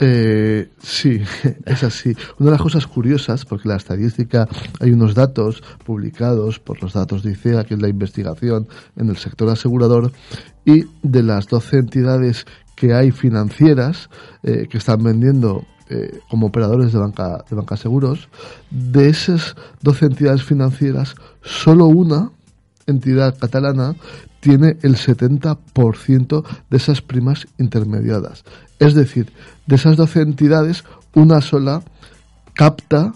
Eh, 0.00 0.70
sí, 0.78 1.20
es 1.66 1.82
así. 1.82 2.16
Una 2.38 2.50
de 2.50 2.56
las 2.56 2.62
cosas 2.62 2.86
curiosas, 2.86 3.44
porque 3.44 3.68
la 3.68 3.76
estadística, 3.76 4.48
hay 4.80 4.92
unos 4.92 5.14
datos 5.14 5.62
publicados 5.84 6.58
por 6.58 6.82
los 6.82 6.94
datos 6.94 7.22
de 7.22 7.32
ICEA, 7.32 7.64
que 7.64 7.74
es 7.74 7.82
la 7.82 7.88
investigación 7.88 8.66
en 8.96 9.10
el 9.10 9.18
sector 9.18 9.50
asegurador, 9.50 10.10
y 10.64 10.84
de 11.02 11.22
las 11.22 11.48
12 11.48 11.78
entidades 11.78 12.46
que 12.78 12.94
hay 12.94 13.10
financieras 13.10 14.08
eh, 14.44 14.68
que 14.70 14.78
están 14.78 15.02
vendiendo 15.02 15.64
eh, 15.90 16.20
como 16.28 16.46
operadores 16.46 16.92
de 16.92 16.98
banca, 16.98 17.44
de 17.50 17.56
banca 17.56 17.76
seguros, 17.76 18.28
de 18.70 19.08
esas 19.08 19.56
12 19.82 20.06
entidades 20.06 20.44
financieras, 20.44 21.16
solo 21.42 21.86
una 21.86 22.30
entidad 22.86 23.36
catalana 23.36 23.96
tiene 24.38 24.76
el 24.82 24.94
70% 24.94 26.44
de 26.70 26.76
esas 26.76 27.02
primas 27.02 27.48
intermediadas. 27.58 28.44
Es 28.78 28.94
decir, 28.94 29.32
de 29.66 29.74
esas 29.74 29.96
12 29.96 30.20
entidades, 30.20 30.84
una 31.14 31.40
sola 31.40 31.82
capta 32.54 33.12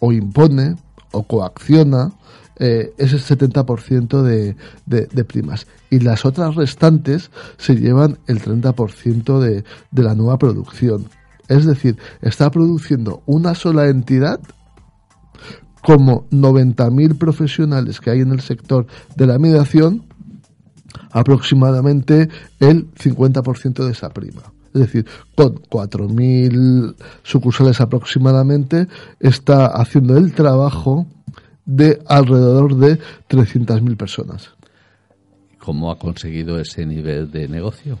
o 0.00 0.12
impone 0.12 0.76
o 1.12 1.22
coacciona 1.22 2.12
eh, 2.58 2.92
ese 2.98 3.16
70% 3.18 4.22
de, 4.22 4.56
de, 4.86 5.24
primas. 5.24 5.66
Y 5.90 6.00
las 6.00 6.24
otras 6.24 6.54
restantes 6.54 7.30
se 7.56 7.76
llevan 7.76 8.18
el 8.26 8.40
30% 8.40 9.38
de, 9.38 9.64
de 9.90 10.02
la 10.02 10.14
nueva 10.14 10.38
producción. 10.38 11.06
Es 11.48 11.64
decir, 11.66 11.96
está 12.20 12.50
produciendo 12.50 13.22
una 13.26 13.54
sola 13.54 13.88
entidad 13.88 14.40
como 15.82 16.28
90.000 16.30 17.16
profesionales 17.16 18.00
que 18.00 18.10
hay 18.10 18.20
en 18.20 18.32
el 18.32 18.40
sector 18.40 18.86
de 19.16 19.26
la 19.26 19.38
mediación, 19.38 20.04
aproximadamente 21.10 22.28
el 22.60 22.92
50% 22.92 23.84
de 23.84 23.92
esa 23.92 24.10
prima. 24.10 24.42
Es 24.74 24.80
decir, 24.82 25.06
con 25.34 25.54
4.000 25.54 26.94
sucursales 27.22 27.80
aproximadamente, 27.80 28.86
está 29.18 29.66
haciendo 29.66 30.16
el 30.16 30.34
trabajo 30.34 31.06
de 31.68 32.02
alrededor 32.06 32.76
de 32.76 32.98
300.000 33.28 33.96
personas. 33.96 34.50
¿Cómo 35.58 35.90
ha 35.90 35.98
conseguido 35.98 36.58
ese 36.58 36.86
nivel 36.86 37.30
de 37.30 37.46
negocio? 37.46 37.98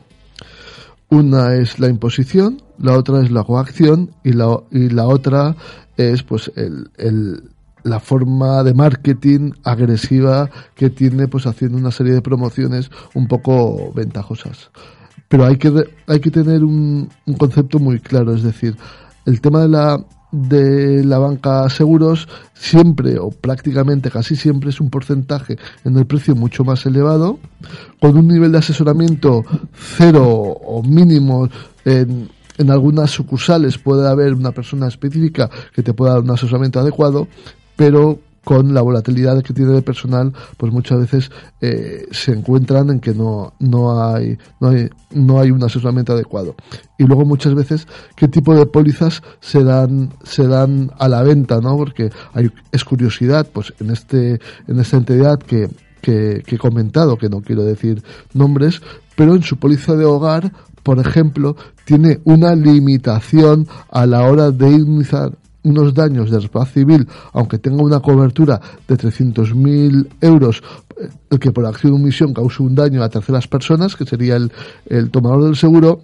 Una 1.10 1.54
es 1.54 1.78
la 1.78 1.88
imposición, 1.88 2.62
la 2.78 2.96
otra 2.96 3.22
es 3.22 3.30
la 3.30 3.44
coacción 3.44 4.10
y 4.24 4.32
la, 4.32 4.58
y 4.70 4.88
la 4.88 5.06
otra 5.06 5.54
es 5.98 6.22
pues 6.22 6.50
el, 6.56 7.50
la 7.82 8.00
forma 8.00 8.62
de 8.62 8.72
marketing 8.72 9.52
agresiva 9.64 10.48
que 10.74 10.88
tiene 10.88 11.28
pues 11.28 11.46
haciendo 11.46 11.76
una 11.76 11.90
serie 11.90 12.14
de 12.14 12.22
promociones 12.22 12.90
un 13.14 13.28
poco 13.28 13.92
ventajosas. 13.92 14.70
pero 15.28 15.44
hay 15.44 15.56
que, 15.56 15.84
hay 16.06 16.20
que 16.20 16.30
tener 16.30 16.64
un, 16.64 17.10
un 17.26 17.34
concepto 17.34 17.78
muy 17.78 18.00
claro, 18.00 18.34
es 18.34 18.42
decir, 18.42 18.76
el 19.26 19.42
tema 19.42 19.60
de 19.60 19.68
la, 19.68 20.02
de 20.30 21.04
la 21.04 21.18
banca 21.18 21.68
seguros 21.70 22.28
siempre 22.52 23.18
o 23.18 23.30
prácticamente 23.30 24.10
casi 24.10 24.36
siempre 24.36 24.70
es 24.70 24.80
un 24.80 24.90
porcentaje 24.90 25.56
en 25.84 25.96
el 25.96 26.06
precio 26.06 26.36
mucho 26.36 26.64
más 26.64 26.84
elevado 26.84 27.38
con 28.00 28.16
un 28.16 28.28
nivel 28.28 28.52
de 28.52 28.58
asesoramiento 28.58 29.42
cero 29.72 30.26
o 30.26 30.82
mínimo 30.82 31.48
en, 31.84 32.28
en 32.58 32.70
algunas 32.70 33.10
sucursales 33.10 33.78
puede 33.78 34.06
haber 34.06 34.34
una 34.34 34.52
persona 34.52 34.88
específica 34.88 35.48
que 35.74 35.82
te 35.82 35.94
pueda 35.94 36.12
dar 36.12 36.22
un 36.22 36.30
asesoramiento 36.30 36.80
adecuado 36.80 37.26
pero 37.76 38.18
con 38.44 38.72
la 38.72 38.82
volatilidad 38.82 39.42
que 39.42 39.52
tiene 39.52 39.72
de 39.72 39.82
personal, 39.82 40.32
pues 40.56 40.72
muchas 40.72 40.98
veces 40.98 41.30
eh, 41.60 42.06
se 42.10 42.32
encuentran 42.32 42.90
en 42.90 43.00
que 43.00 43.14
no, 43.14 43.52
no, 43.58 44.02
hay, 44.02 44.38
no, 44.60 44.68
hay, 44.68 44.88
no 45.12 45.40
hay 45.40 45.50
un 45.50 45.62
asesoramiento 45.62 46.12
adecuado. 46.12 46.54
Y 46.96 47.04
luego 47.04 47.24
muchas 47.24 47.54
veces 47.54 47.86
qué 48.16 48.28
tipo 48.28 48.54
de 48.54 48.66
pólizas 48.66 49.22
se 49.40 49.62
dan, 49.64 50.14
se 50.22 50.46
dan 50.46 50.90
a 50.98 51.08
la 51.08 51.22
venta, 51.22 51.60
¿no? 51.60 51.76
Porque 51.76 52.10
hay, 52.32 52.50
es 52.72 52.84
curiosidad, 52.84 53.46
pues 53.52 53.74
en 53.80 53.90
este, 53.90 54.40
en 54.66 54.80
esta 54.80 54.96
entidad 54.96 55.38
que, 55.38 55.68
que, 56.00 56.42
que 56.46 56.54
he 56.56 56.58
comentado, 56.58 57.18
que 57.18 57.28
no 57.28 57.42
quiero 57.42 57.64
decir 57.64 58.02
nombres, 58.32 58.80
pero 59.14 59.34
en 59.34 59.42
su 59.42 59.56
póliza 59.56 59.94
de 59.94 60.04
hogar, 60.04 60.52
por 60.82 60.98
ejemplo, 61.00 61.56
tiene 61.84 62.20
una 62.24 62.54
limitación 62.54 63.66
a 63.90 64.06
la 64.06 64.22
hora 64.22 64.50
de 64.50 64.70
iniciar 64.70 65.32
unos 65.62 65.94
daños 65.94 66.30
de 66.30 66.38
responsabilidad 66.38 66.74
civil, 66.74 67.08
aunque 67.32 67.58
tenga 67.58 67.82
una 67.82 68.00
cobertura 68.00 68.60
de 68.86 68.96
300.000 68.96 70.08
euros, 70.20 70.62
eh, 70.96 71.08
el 71.30 71.38
que 71.38 71.52
por 71.52 71.66
acción 71.66 71.92
de 71.92 72.00
omisión 72.00 72.32
cause 72.32 72.62
un 72.62 72.74
daño 72.74 73.02
a 73.02 73.08
terceras 73.08 73.46
personas, 73.48 73.96
que 73.96 74.04
sería 74.04 74.36
el, 74.36 74.52
el 74.86 75.10
tomador 75.10 75.44
del 75.44 75.56
seguro, 75.56 76.02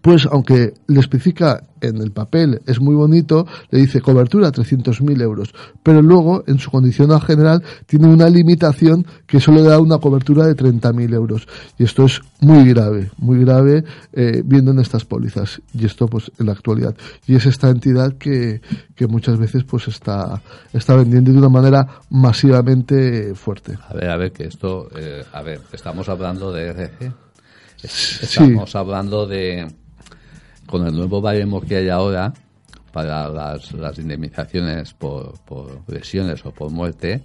pues 0.00 0.26
aunque 0.30 0.74
le 0.86 1.00
especifica 1.00 1.64
en 1.80 2.00
el 2.00 2.12
papel, 2.12 2.60
es 2.66 2.80
muy 2.80 2.94
bonito, 2.94 3.46
le 3.70 3.80
dice 3.80 4.00
cobertura 4.00 4.52
300.000 4.52 5.20
euros, 5.20 5.52
pero 5.82 6.00
luego 6.00 6.44
en 6.46 6.58
su 6.58 6.70
condicional 6.70 7.20
general 7.20 7.62
tiene 7.86 8.06
una 8.06 8.28
limitación 8.28 9.04
que 9.26 9.40
solo 9.40 9.62
da 9.62 9.80
una 9.80 9.98
cobertura 9.98 10.46
de 10.46 10.54
30.000 10.54 11.12
euros. 11.12 11.48
Y 11.78 11.84
esto 11.84 12.04
es 12.04 12.20
muy 12.40 12.68
grave, 12.68 13.10
muy 13.18 13.44
grave 13.44 13.84
eh, 14.12 14.42
viendo 14.44 14.70
en 14.70 14.78
estas 14.78 15.04
pólizas. 15.04 15.60
Y 15.74 15.84
esto 15.84 16.06
pues 16.06 16.30
en 16.38 16.46
la 16.46 16.52
actualidad. 16.52 16.94
Y 17.26 17.34
es 17.34 17.46
esta 17.46 17.68
entidad 17.68 18.12
que, 18.16 18.60
que 18.94 19.06
muchas 19.08 19.38
veces 19.38 19.64
pues 19.64 19.88
está, 19.88 20.40
está 20.72 20.94
vendiendo 20.94 21.32
de 21.32 21.38
una 21.38 21.48
manera 21.48 22.00
masivamente 22.10 23.34
fuerte. 23.34 23.76
A 23.88 23.94
ver, 23.94 24.10
a 24.10 24.16
ver, 24.16 24.32
que 24.32 24.44
esto, 24.44 24.88
eh, 24.96 25.24
a 25.32 25.42
ver, 25.42 25.60
estamos 25.72 26.08
hablando 26.08 26.52
de 26.52 26.72
RG. 26.72 27.12
Estamos 27.82 28.76
hablando 28.76 29.26
de 29.26 29.66
con 30.66 30.86
el 30.86 30.94
nuevo 30.94 31.20
baremo 31.20 31.60
que 31.60 31.76
hay 31.76 31.88
ahora 31.88 32.32
para 32.92 33.28
las, 33.28 33.98
indemnizaciones 33.98 34.92
por, 34.92 35.38
por, 35.40 35.82
lesiones 35.88 36.44
o 36.44 36.52
por 36.52 36.70
muerte, 36.70 37.22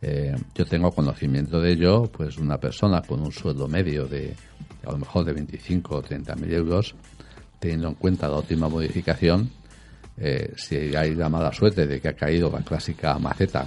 eh, 0.00 0.36
yo 0.54 0.64
tengo 0.66 0.92
conocimiento 0.92 1.60
de 1.60 1.72
ello, 1.72 2.04
pues 2.12 2.38
una 2.38 2.58
persona 2.58 3.02
con 3.02 3.20
un 3.20 3.32
sueldo 3.32 3.66
medio 3.66 4.06
de 4.06 4.34
a 4.86 4.92
lo 4.92 4.98
mejor 4.98 5.24
de 5.24 5.32
25 5.32 5.96
o 5.96 6.02
30 6.02 6.34
mil 6.36 6.52
euros, 6.52 6.94
teniendo 7.58 7.88
en 7.88 7.94
cuenta 7.94 8.28
la 8.28 8.36
última 8.36 8.68
modificación, 8.68 9.50
eh, 10.16 10.52
si 10.56 10.94
hay 10.94 11.14
la 11.14 11.28
mala 11.28 11.52
suerte 11.52 11.86
de 11.86 12.00
que 12.00 12.08
ha 12.08 12.12
caído 12.12 12.50
la 12.50 12.60
clásica 12.60 13.18
maceta 13.18 13.66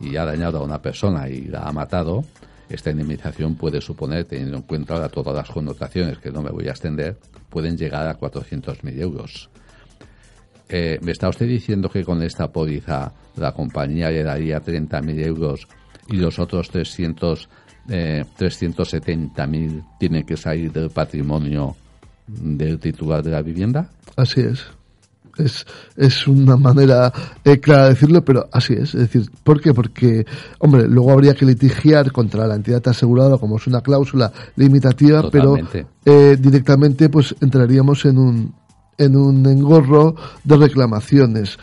y 0.00 0.16
ha 0.16 0.24
dañado 0.24 0.58
a 0.58 0.62
una 0.62 0.80
persona 0.80 1.28
y 1.28 1.42
la 1.42 1.64
ha 1.64 1.72
matado, 1.72 2.24
esta 2.68 2.90
indemnización 2.90 3.54
puede 3.54 3.80
suponer, 3.80 4.24
teniendo 4.24 4.56
en 4.56 4.62
cuenta 4.62 4.94
ahora 4.94 5.08
todas 5.08 5.34
las 5.34 5.50
connotaciones 5.50 6.18
que 6.18 6.32
no 6.32 6.42
me 6.42 6.50
voy 6.50 6.66
a 6.66 6.70
extender, 6.70 7.16
pueden 7.48 7.76
llegar 7.76 8.06
a 8.06 8.18
400.000 8.18 9.00
euros. 9.00 9.50
Eh, 10.68 10.98
¿Me 11.02 11.12
está 11.12 11.28
usted 11.28 11.46
diciendo 11.46 11.88
que 11.88 12.04
con 12.04 12.22
esta 12.22 12.50
póliza 12.50 13.12
la 13.36 13.52
compañía 13.52 14.10
le 14.10 14.22
daría 14.22 14.60
30.000 14.60 15.24
euros 15.24 15.68
y 16.08 16.16
los 16.16 16.38
otros 16.38 16.70
300, 16.70 17.48
eh, 17.88 18.24
370.000 18.36 19.84
tienen 19.98 20.24
que 20.24 20.36
salir 20.36 20.72
del 20.72 20.90
patrimonio 20.90 21.76
del 22.26 22.80
titular 22.80 23.22
de 23.22 23.30
la 23.30 23.42
vivienda? 23.42 23.90
Así 24.16 24.40
es 24.40 24.66
es, 25.38 25.66
es 25.96 26.26
una 26.26 26.56
manera 26.56 27.12
eh, 27.44 27.58
clara 27.58 27.84
de 27.84 27.90
decirlo, 27.90 28.24
pero 28.24 28.48
así 28.52 28.74
es. 28.74 28.94
Es 28.94 29.00
decir, 29.00 29.30
¿por 29.42 29.60
qué? 29.60 29.74
Porque, 29.74 30.26
hombre, 30.58 30.88
luego 30.88 31.12
habría 31.12 31.34
que 31.34 31.44
litigiar 31.44 32.12
contra 32.12 32.46
la 32.46 32.54
entidad 32.54 32.86
asegurada 32.88 33.38
como 33.38 33.56
es 33.56 33.66
una 33.66 33.80
cláusula 33.80 34.32
limitativa, 34.56 35.30
pero 35.30 35.56
eh, 36.04 36.36
directamente 36.38 37.08
pues 37.08 37.34
entraríamos 37.40 38.04
en 38.04 38.18
un, 38.18 38.54
en 38.98 39.16
un 39.16 39.46
engorro 39.46 40.14
de 40.44 40.56
reclamaciones. 40.56 41.58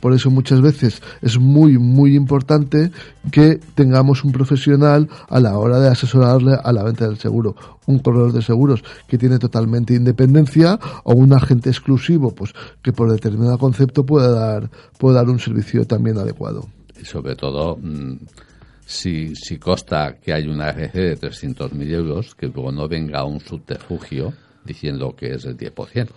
Por 0.00 0.12
eso 0.12 0.30
muchas 0.30 0.60
veces 0.60 1.02
es 1.22 1.38
muy, 1.38 1.78
muy 1.78 2.14
importante 2.14 2.90
que 3.30 3.60
tengamos 3.74 4.24
un 4.24 4.32
profesional 4.32 5.08
a 5.28 5.40
la 5.40 5.58
hora 5.58 5.78
de 5.80 5.88
asesorarle 5.88 6.56
a 6.62 6.72
la 6.72 6.82
venta 6.82 7.06
del 7.06 7.18
seguro. 7.18 7.56
Un 7.86 7.98
corredor 7.98 8.32
de 8.32 8.42
seguros 8.42 8.82
que 9.06 9.18
tiene 9.18 9.38
totalmente 9.38 9.94
independencia 9.94 10.78
o 11.04 11.14
un 11.14 11.32
agente 11.32 11.70
exclusivo, 11.70 12.34
pues 12.34 12.52
que 12.82 12.92
por 12.92 13.10
determinado 13.10 13.58
concepto 13.58 14.04
pueda 14.04 14.30
dar, 14.30 14.70
puede 14.98 15.16
dar 15.16 15.28
un 15.28 15.38
servicio 15.38 15.86
también 15.86 16.18
adecuado. 16.18 16.68
Y 17.00 17.04
sobre 17.04 17.36
todo, 17.36 17.76
mm, 17.76 18.16
si, 18.84 19.34
si 19.34 19.58
consta 19.58 20.16
que 20.20 20.32
hay 20.32 20.48
una 20.48 20.70
RC 20.70 20.98
de 20.98 21.16
300.000 21.16 21.92
euros, 21.92 22.34
que 22.34 22.46
luego 22.46 22.72
no 22.72 22.88
venga 22.88 23.24
un 23.24 23.40
subterfugio 23.40 24.32
diciendo 24.64 25.14
que 25.16 25.34
es 25.34 25.44
el 25.44 25.56
10%. 25.56 26.08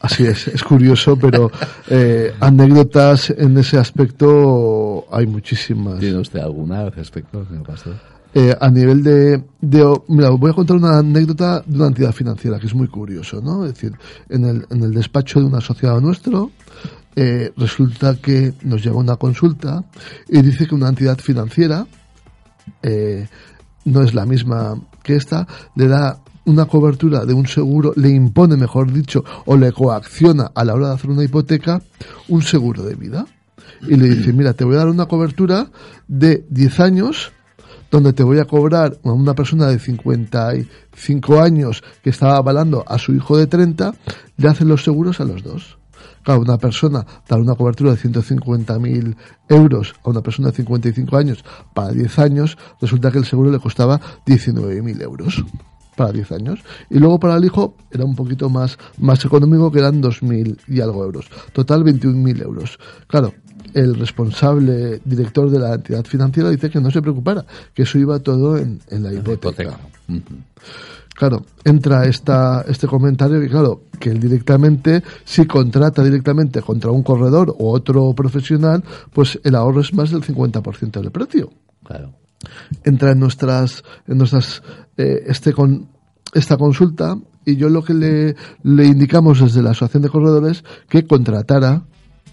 Así 0.00 0.26
es, 0.26 0.48
es 0.48 0.62
curioso, 0.62 1.16
pero 1.16 1.50
eh, 1.88 2.32
anécdotas 2.40 3.30
en 3.30 3.56
ese 3.58 3.78
aspecto 3.78 5.06
hay 5.10 5.26
muchísimas. 5.26 5.98
¿Tiene 5.98 6.18
usted 6.18 6.40
alguna 6.40 6.80
al 6.80 6.92
respecto, 6.92 7.44
señor 7.46 7.64
Pastor? 7.64 7.94
Eh, 8.34 8.54
a 8.60 8.68
nivel 8.68 9.02
de, 9.02 9.42
de, 9.62 10.00
Mira, 10.08 10.28
voy 10.30 10.50
a 10.50 10.54
contar 10.54 10.76
una 10.76 10.98
anécdota 10.98 11.62
de 11.64 11.76
una 11.76 11.86
entidad 11.86 12.12
financiera 12.12 12.58
que 12.58 12.66
es 12.66 12.74
muy 12.74 12.88
curioso, 12.88 13.40
¿no? 13.40 13.64
Es 13.64 13.72
decir, 13.72 13.92
en 14.28 14.44
el, 14.44 14.66
en 14.70 14.82
el 14.82 14.92
despacho 14.92 15.40
de 15.40 15.46
un 15.46 15.54
asociado 15.54 15.98
nuestro, 16.02 16.50
eh, 17.14 17.50
resulta 17.56 18.16
que 18.16 18.52
nos 18.62 18.84
llega 18.84 18.96
una 18.96 19.16
consulta 19.16 19.82
y 20.28 20.42
dice 20.42 20.66
que 20.66 20.74
una 20.74 20.90
entidad 20.90 21.16
financiera 21.16 21.86
eh, 22.82 23.26
no 23.86 24.02
es 24.02 24.12
la 24.12 24.26
misma 24.26 24.78
que 25.02 25.16
esta, 25.16 25.46
le 25.74 25.88
da 25.88 26.20
una 26.46 26.64
cobertura 26.66 27.24
de 27.24 27.34
un 27.34 27.46
seguro, 27.46 27.92
le 27.96 28.08
impone, 28.08 28.56
mejor 28.56 28.92
dicho, 28.92 29.24
o 29.44 29.56
le 29.56 29.72
coacciona 29.72 30.50
a 30.54 30.64
la 30.64 30.74
hora 30.74 30.88
de 30.88 30.94
hacer 30.94 31.10
una 31.10 31.24
hipoteca 31.24 31.82
un 32.28 32.42
seguro 32.42 32.82
de 32.82 32.94
vida. 32.94 33.26
Y 33.82 33.96
le 33.96 34.08
dice, 34.08 34.32
mira, 34.32 34.54
te 34.54 34.64
voy 34.64 34.76
a 34.76 34.78
dar 34.78 34.88
una 34.88 35.06
cobertura 35.06 35.68
de 36.08 36.46
10 36.48 36.80
años 36.80 37.32
donde 37.90 38.12
te 38.12 38.22
voy 38.22 38.38
a 38.38 38.44
cobrar 38.44 38.98
a 39.04 39.12
una 39.12 39.34
persona 39.34 39.66
de 39.66 39.78
55 39.78 41.40
años 41.40 41.82
que 42.02 42.10
estaba 42.10 42.36
avalando 42.36 42.84
a 42.86 42.98
su 42.98 43.14
hijo 43.14 43.36
de 43.36 43.46
30, 43.46 43.94
le 44.36 44.48
hacen 44.48 44.68
los 44.68 44.82
seguros 44.82 45.20
a 45.20 45.24
los 45.24 45.42
dos. 45.42 45.78
Claro, 46.22 46.40
una 46.40 46.58
persona 46.58 47.06
dar 47.28 47.40
una 47.40 47.54
cobertura 47.54 47.92
de 47.92 47.98
150.000 47.98 49.16
euros 49.48 49.94
a 50.04 50.10
una 50.10 50.20
persona 50.22 50.48
de 50.48 50.56
55 50.56 51.16
años 51.16 51.44
para 51.74 51.92
10 51.92 52.18
años, 52.18 52.58
resulta 52.80 53.12
que 53.12 53.18
el 53.18 53.24
seguro 53.24 53.50
le 53.50 53.60
costaba 53.60 54.00
19.000 54.26 55.02
euros 55.02 55.44
para 55.96 56.12
10 56.12 56.32
años. 56.32 56.60
Y 56.90 56.98
luego 56.98 57.18
para 57.18 57.36
el 57.36 57.44
hijo 57.44 57.74
era 57.90 58.04
un 58.04 58.14
poquito 58.14 58.48
más, 58.48 58.78
más 58.98 59.24
económico, 59.24 59.72
que 59.72 59.80
eran 59.80 60.02
2.000 60.02 60.58
y 60.68 60.80
algo 60.80 61.04
euros. 61.04 61.26
Total 61.52 61.82
21.000 61.82 62.42
euros. 62.42 62.78
Claro, 63.06 63.32
el 63.74 63.94
responsable 63.96 65.00
director 65.04 65.50
de 65.50 65.58
la 65.58 65.74
entidad 65.74 66.04
financiera 66.04 66.50
dice 66.50 66.70
que 66.70 66.80
no 66.80 66.90
se 66.90 67.02
preocupara, 67.02 67.44
que 67.74 67.82
eso 67.82 67.98
iba 67.98 68.18
todo 68.20 68.56
en, 68.56 68.80
en 68.88 69.02
la 69.02 69.12
hipoteca. 69.12 69.78
Claro, 71.14 71.46
entra 71.64 72.04
esta, 72.04 72.62
este 72.68 72.86
comentario 72.86 73.40
que, 73.40 73.48
claro, 73.48 73.84
que 73.98 74.10
él 74.10 74.20
directamente, 74.20 75.02
si 75.24 75.46
contrata 75.46 76.04
directamente 76.04 76.60
contra 76.60 76.90
un 76.90 77.02
corredor 77.02 77.54
o 77.58 77.72
otro 77.72 78.12
profesional, 78.14 78.84
pues 79.14 79.40
el 79.42 79.54
ahorro 79.54 79.80
es 79.80 79.94
más 79.94 80.10
del 80.10 80.22
50% 80.22 81.00
del 81.00 81.10
precio. 81.10 81.50
Claro 81.82 82.25
entra 82.84 83.12
en 83.12 83.20
nuestras, 83.20 83.82
en 84.06 84.18
nuestras 84.18 84.62
eh, 84.96 85.24
este 85.26 85.52
con, 85.52 85.88
esta 86.34 86.56
consulta 86.56 87.16
y 87.44 87.56
yo 87.56 87.68
lo 87.68 87.82
que 87.82 87.94
le, 87.94 88.36
le 88.62 88.86
indicamos 88.86 89.40
desde 89.40 89.62
la 89.62 89.70
Asociación 89.70 90.02
de 90.02 90.08
Corredores 90.08 90.64
que 90.88 91.06
contratara 91.06 91.84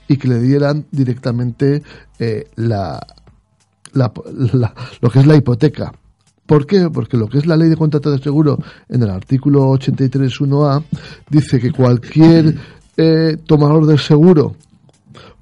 y 0.08 0.18
que 0.18 0.28
le 0.28 0.40
dieran 0.40 0.86
directamente 0.92 1.84
eh, 2.20 2.48
la, 2.56 3.00
la, 3.94 4.12
la, 4.54 4.74
lo 5.02 5.10
que 5.10 5.20
es 5.20 5.28
la 5.28 5.36
hipoteca. 5.36 5.94
¿Por 6.46 6.66
qué? 6.66 6.90
Porque 6.90 7.16
lo 7.16 7.28
que 7.28 7.38
es 7.38 7.46
la 7.46 7.56
ley 7.56 7.70
de 7.70 7.78
contrato 7.78 8.12
de 8.12 8.22
seguro 8.22 8.60
en 8.90 9.02
el 9.02 9.10
artículo 9.10 9.72
83.1a 9.72 10.84
dice 11.30 11.60
que 11.60 11.72
cualquier 11.72 12.56
eh, 12.98 13.38
tomador 13.46 13.86
de 13.86 13.98
seguro 13.98 14.56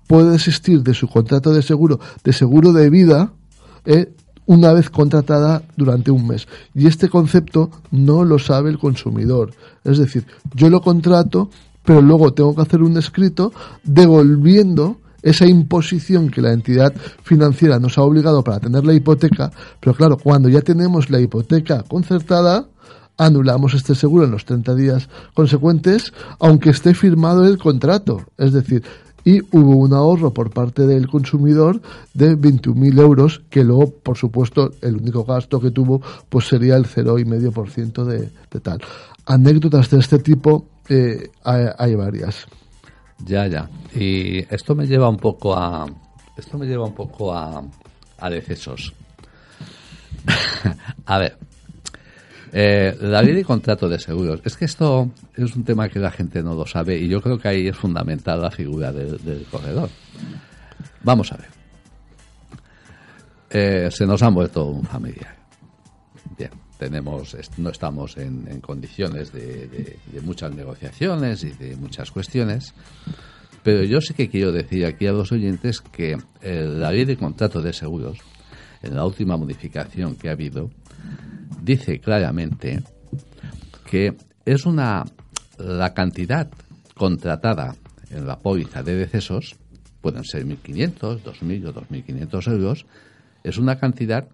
puede 0.06 0.32
desistir 0.32 0.84
de 0.84 0.94
su 0.94 1.08
contrato 1.08 1.54
de 1.54 1.62
seguro, 1.62 2.00
de 2.24 2.34
seguro 2.34 2.72
de 2.74 2.90
vida, 2.90 3.34
eh, 3.86 4.14
una 4.46 4.74
vez 4.74 4.90
contratada 4.90 5.64
durante 5.78 6.12
un 6.12 6.28
mes. 6.28 6.48
Y 6.74 6.88
este 6.88 7.10
concepto 7.10 7.70
no 7.92 8.24
lo 8.24 8.40
sabe 8.40 8.70
el 8.70 8.80
consumidor. 8.80 9.52
Es 9.84 9.98
decir, 9.98 10.26
yo 10.54 10.70
lo 10.70 10.82
contrato, 10.82 11.50
pero 11.84 12.02
luego 12.02 12.34
tengo 12.34 12.56
que 12.56 12.62
hacer 12.62 12.82
un 12.82 12.98
escrito 12.98 13.54
devolviendo 13.84 14.98
esa 15.24 15.46
imposición 15.46 16.30
que 16.30 16.42
la 16.42 16.52
entidad 16.52 16.94
financiera 17.24 17.80
nos 17.80 17.98
ha 17.98 18.02
obligado 18.02 18.44
para 18.44 18.60
tener 18.60 18.86
la 18.86 18.94
hipoteca, 18.94 19.52
pero 19.80 19.94
claro, 19.94 20.18
cuando 20.18 20.50
ya 20.50 20.62
tenemos 20.62 21.10
la 21.12 21.20
hipoteca 21.20 21.84
concertada, 21.84 22.66
anulamos 23.18 23.76
este 23.76 23.94
seguro 23.94 24.26
en 24.26 24.32
los 24.32 24.46
30 24.46 24.74
días 24.76 25.10
consecuentes, 25.34 26.12
aunque 26.40 26.72
esté 26.72 26.94
firmado 26.96 27.46
el 27.46 27.58
contrato. 27.60 28.26
Es 28.38 28.52
decir, 28.52 28.84
y 29.24 29.42
hubo 29.56 29.76
un 29.76 29.94
ahorro 29.94 30.34
por 30.34 30.52
parte 30.52 30.86
del 30.86 31.08
consumidor 31.08 31.82
de 32.14 32.38
21.000 32.38 33.00
euros, 33.00 33.42
que 33.50 33.64
luego, 33.64 33.92
por 33.92 34.18
supuesto, 34.18 34.72
el 34.82 34.98
único 34.98 35.24
gasto 35.24 35.60
que 35.60 35.72
tuvo 35.72 36.02
pues 36.30 36.48
sería 36.48 36.76
el 36.76 36.86
0,5% 36.86 38.04
de, 38.06 38.32
de 38.52 38.60
tal. 38.60 38.82
Anécdotas 39.26 39.90
de 39.90 40.00
este 40.00 40.20
tipo 40.20 40.66
eh, 40.90 41.30
hay, 41.44 41.96
varias. 41.96 42.48
Ya, 43.26 43.48
ya. 43.48 43.70
Y 43.96 44.40
esto 44.54 44.76
me 44.76 44.88
lleva 44.88 45.10
un 45.10 45.18
poco 45.18 45.56
a 45.56 45.86
esto 46.38 46.58
me 46.58 46.66
lleva 46.66 46.86
un 46.86 46.96
poco 46.96 47.34
a, 47.34 47.64
a 48.18 48.30
decesos. 48.30 48.94
a 51.06 51.18
ver, 51.18 51.38
eh, 52.54 52.98
la 53.00 53.22
ley 53.22 53.34
de 53.34 53.46
contrato 53.46 53.88
de 53.88 53.98
seguros. 53.98 54.42
Es 54.44 54.58
que 54.58 54.66
esto 54.66 55.10
es 55.36 55.56
un 55.56 55.64
tema 55.64 55.88
que 55.88 56.00
la 56.00 56.12
gente 56.12 56.44
no 56.44 56.54
lo 56.54 56.66
sabe 56.66 56.98
y 56.98 57.08
yo 57.08 57.22
creo 57.22 57.38
que 57.38 57.48
ahí 57.48 57.68
es 57.68 57.78
fundamental 57.78 58.42
la 58.42 58.52
figura 58.52 58.92
del, 58.92 59.46
corredor. 59.50 59.90
Vamos 61.04 61.32
a 61.32 61.38
ver. 61.38 61.48
Eh, 63.50 63.90
se 63.92 64.06
nos 64.06 64.22
ha 64.22 64.30
muerto 64.30 64.66
un 64.66 64.84
familiar. 64.84 65.36
Bien, 66.38 66.52
tenemos, 66.78 67.36
no 67.58 67.70
estamos 67.70 68.18
en, 68.18 68.60
condiciones 68.60 69.32
de, 69.32 69.98
muchas 70.22 70.54
negociaciones 70.54 71.44
y 71.44 71.52
de 71.52 71.76
muchas 71.78 72.12
cuestiones, 72.12 72.74
pero 73.64 73.84
yo 73.84 74.02
sí 74.02 74.14
que 74.14 74.30
quiero 74.30 74.52
decir 74.52 74.86
aquí 74.86 75.08
a 75.08 75.12
los 75.12 75.32
oyentes 75.32 75.82
que 75.82 76.18
eh, 76.42 76.64
la 76.64 76.92
ley 76.92 77.06
de 77.06 77.18
contrato 77.18 77.62
de 77.62 77.74
seguros, 77.74 78.18
en 78.82 78.96
la 78.96 79.06
última 79.06 79.38
modificación 79.38 80.16
que 80.16 80.30
ha 80.30 80.32
habido, 80.32 80.72
dice 81.62 82.00
claramente 82.00 82.84
que 83.90 84.16
es 84.46 84.66
una 84.66 85.06
la 85.58 85.94
cantidad 85.94 86.50
contratada 86.96 87.76
en 88.10 88.28
la 88.28 88.40
póliza 88.40 88.84
de 88.84 88.96
decesos, 88.96 89.56
pueden 90.02 90.24
ser 90.24 90.46
1.500, 90.46 91.24
2.000 91.24 91.68
o 91.68 91.74
2.500 91.74 92.52
euros, 92.52 92.86
es 93.44 93.58
una 93.58 93.78
cantidad 93.78 94.28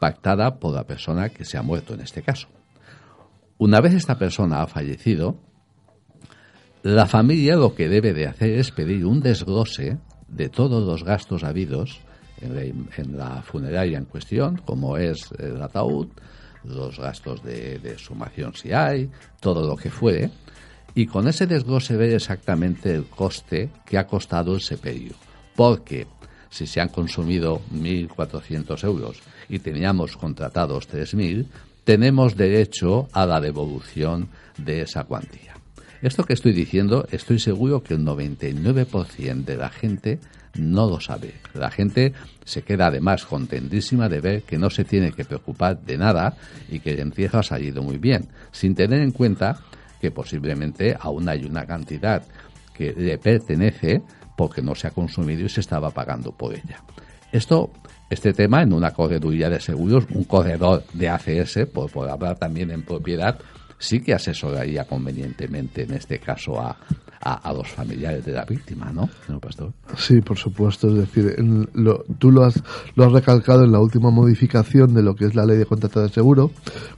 pactada 0.00 0.58
por 0.58 0.74
la 0.74 0.84
persona 0.84 1.28
que 1.28 1.44
se 1.44 1.56
ha 1.56 1.62
muerto 1.62 1.94
en 1.94 2.00
este 2.00 2.22
caso. 2.22 2.48
Una 3.58 3.80
vez 3.80 3.94
esta 3.94 4.18
persona 4.18 4.62
ha 4.62 4.66
fallecido, 4.66 5.36
la 6.82 7.06
familia 7.06 7.56
lo 7.56 7.74
que 7.74 7.88
debe 7.88 8.12
de 8.12 8.26
hacer 8.26 8.50
es 8.58 8.70
pedir 8.70 9.06
un 9.06 9.20
desglose 9.20 9.98
de 10.28 10.48
todos 10.48 10.82
los 10.82 11.04
gastos 11.04 11.44
habidos 11.44 12.00
en 12.40 12.54
la, 12.54 12.62
en 12.64 13.16
la 13.16 13.42
funeraria 13.42 13.96
en 13.96 14.04
cuestión, 14.04 14.56
como 14.58 14.96
es 14.98 15.30
el 15.38 15.62
ataúd, 15.62 16.08
los 16.64 16.98
gastos 16.98 17.42
de, 17.42 17.96
sumación 17.98 18.54
si 18.54 18.72
hay, 18.72 19.10
todo 19.40 19.66
lo 19.66 19.76
que 19.76 19.90
fuere, 19.90 20.30
y 20.94 21.06
con 21.06 21.28
ese 21.28 21.46
desglose 21.46 21.96
ver 21.96 22.12
exactamente 22.12 22.94
el 22.94 23.06
coste 23.06 23.70
que 23.84 23.98
ha 23.98 24.06
costado 24.06 24.54
el 24.54 24.60
sepelio. 24.60 25.14
Porque 25.56 26.06
si 26.50 26.66
se 26.66 26.80
han 26.80 26.88
consumido 26.88 27.60
1.400 27.72 28.84
euros 28.84 29.20
y 29.48 29.58
teníamos 29.58 30.16
contratados 30.16 30.88
3.000, 30.88 31.46
tenemos 31.84 32.36
derecho 32.36 33.08
a 33.12 33.26
la 33.26 33.40
devolución 33.40 34.28
de 34.56 34.82
esa 34.82 35.04
cuantía. 35.04 35.54
Esto 36.04 36.24
que 36.24 36.34
estoy 36.34 36.52
diciendo, 36.52 37.06
estoy 37.12 37.38
seguro 37.38 37.82
que 37.82 37.94
el 37.94 38.04
99% 38.04 39.42
de 39.42 39.56
la 39.56 39.70
gente 39.70 40.18
no 40.52 40.86
lo 40.86 41.00
sabe. 41.00 41.32
La 41.54 41.70
gente 41.70 42.12
se 42.44 42.60
queda 42.60 42.88
además 42.88 43.24
contentísima 43.24 44.10
de 44.10 44.20
ver 44.20 44.42
que 44.42 44.58
no 44.58 44.68
se 44.68 44.84
tiene 44.84 45.12
que 45.12 45.24
preocupar 45.24 45.80
de 45.80 45.96
nada 45.96 46.36
y 46.68 46.80
que 46.80 46.90
el 46.90 47.00
entierro 47.00 47.38
ha 47.38 47.42
salido 47.42 47.82
muy 47.82 47.96
bien, 47.96 48.28
sin 48.52 48.74
tener 48.74 49.00
en 49.00 49.12
cuenta 49.12 49.56
que 49.98 50.10
posiblemente 50.10 50.94
aún 51.00 51.26
hay 51.26 51.46
una 51.46 51.64
cantidad 51.64 52.22
que 52.74 52.92
le 52.92 53.16
pertenece 53.16 54.02
porque 54.36 54.60
no 54.60 54.74
se 54.74 54.88
ha 54.88 54.90
consumido 54.90 55.46
y 55.46 55.48
se 55.48 55.60
estaba 55.60 55.88
pagando 55.90 56.32
por 56.32 56.52
ella. 56.52 56.84
Esto, 57.32 57.70
este 58.10 58.34
tema 58.34 58.60
en 58.60 58.74
una 58.74 58.90
correduría 58.90 59.48
de 59.48 59.58
seguros, 59.58 60.04
un 60.10 60.24
corredor 60.24 60.84
de 60.92 61.08
ACS, 61.08 61.60
por 61.72 62.10
hablar 62.10 62.38
también 62.38 62.70
en 62.70 62.82
propiedad, 62.82 63.38
sí 63.78 64.00
que 64.00 64.14
asesoraría 64.14 64.84
convenientemente 64.84 65.82
en 65.82 65.94
este 65.94 66.18
caso 66.18 66.60
a, 66.60 66.76
a, 67.24 67.52
los 67.52 67.68
familiares 67.68 68.24
de 68.24 68.32
la 68.32 68.44
víctima, 68.44 68.92
¿no, 68.92 69.08
señor 69.24 69.40
Pastor? 69.40 69.72
Sí, 69.96 70.20
por 70.20 70.36
supuesto. 70.36 70.88
Es 70.88 70.94
decir, 70.94 71.34
tú 72.18 72.30
lo 72.30 72.44
has, 72.44 72.62
lo 72.94 73.04
has 73.04 73.12
recalcado 73.12 73.64
en 73.64 73.72
la 73.72 73.80
última 73.80 74.10
modificación 74.10 74.92
de 74.92 75.02
lo 75.02 75.14
que 75.14 75.24
es 75.24 75.34
la 75.34 75.46
ley 75.46 75.56
de 75.56 75.64
contrato 75.64 76.02
de 76.02 76.10
seguro, 76.10 76.50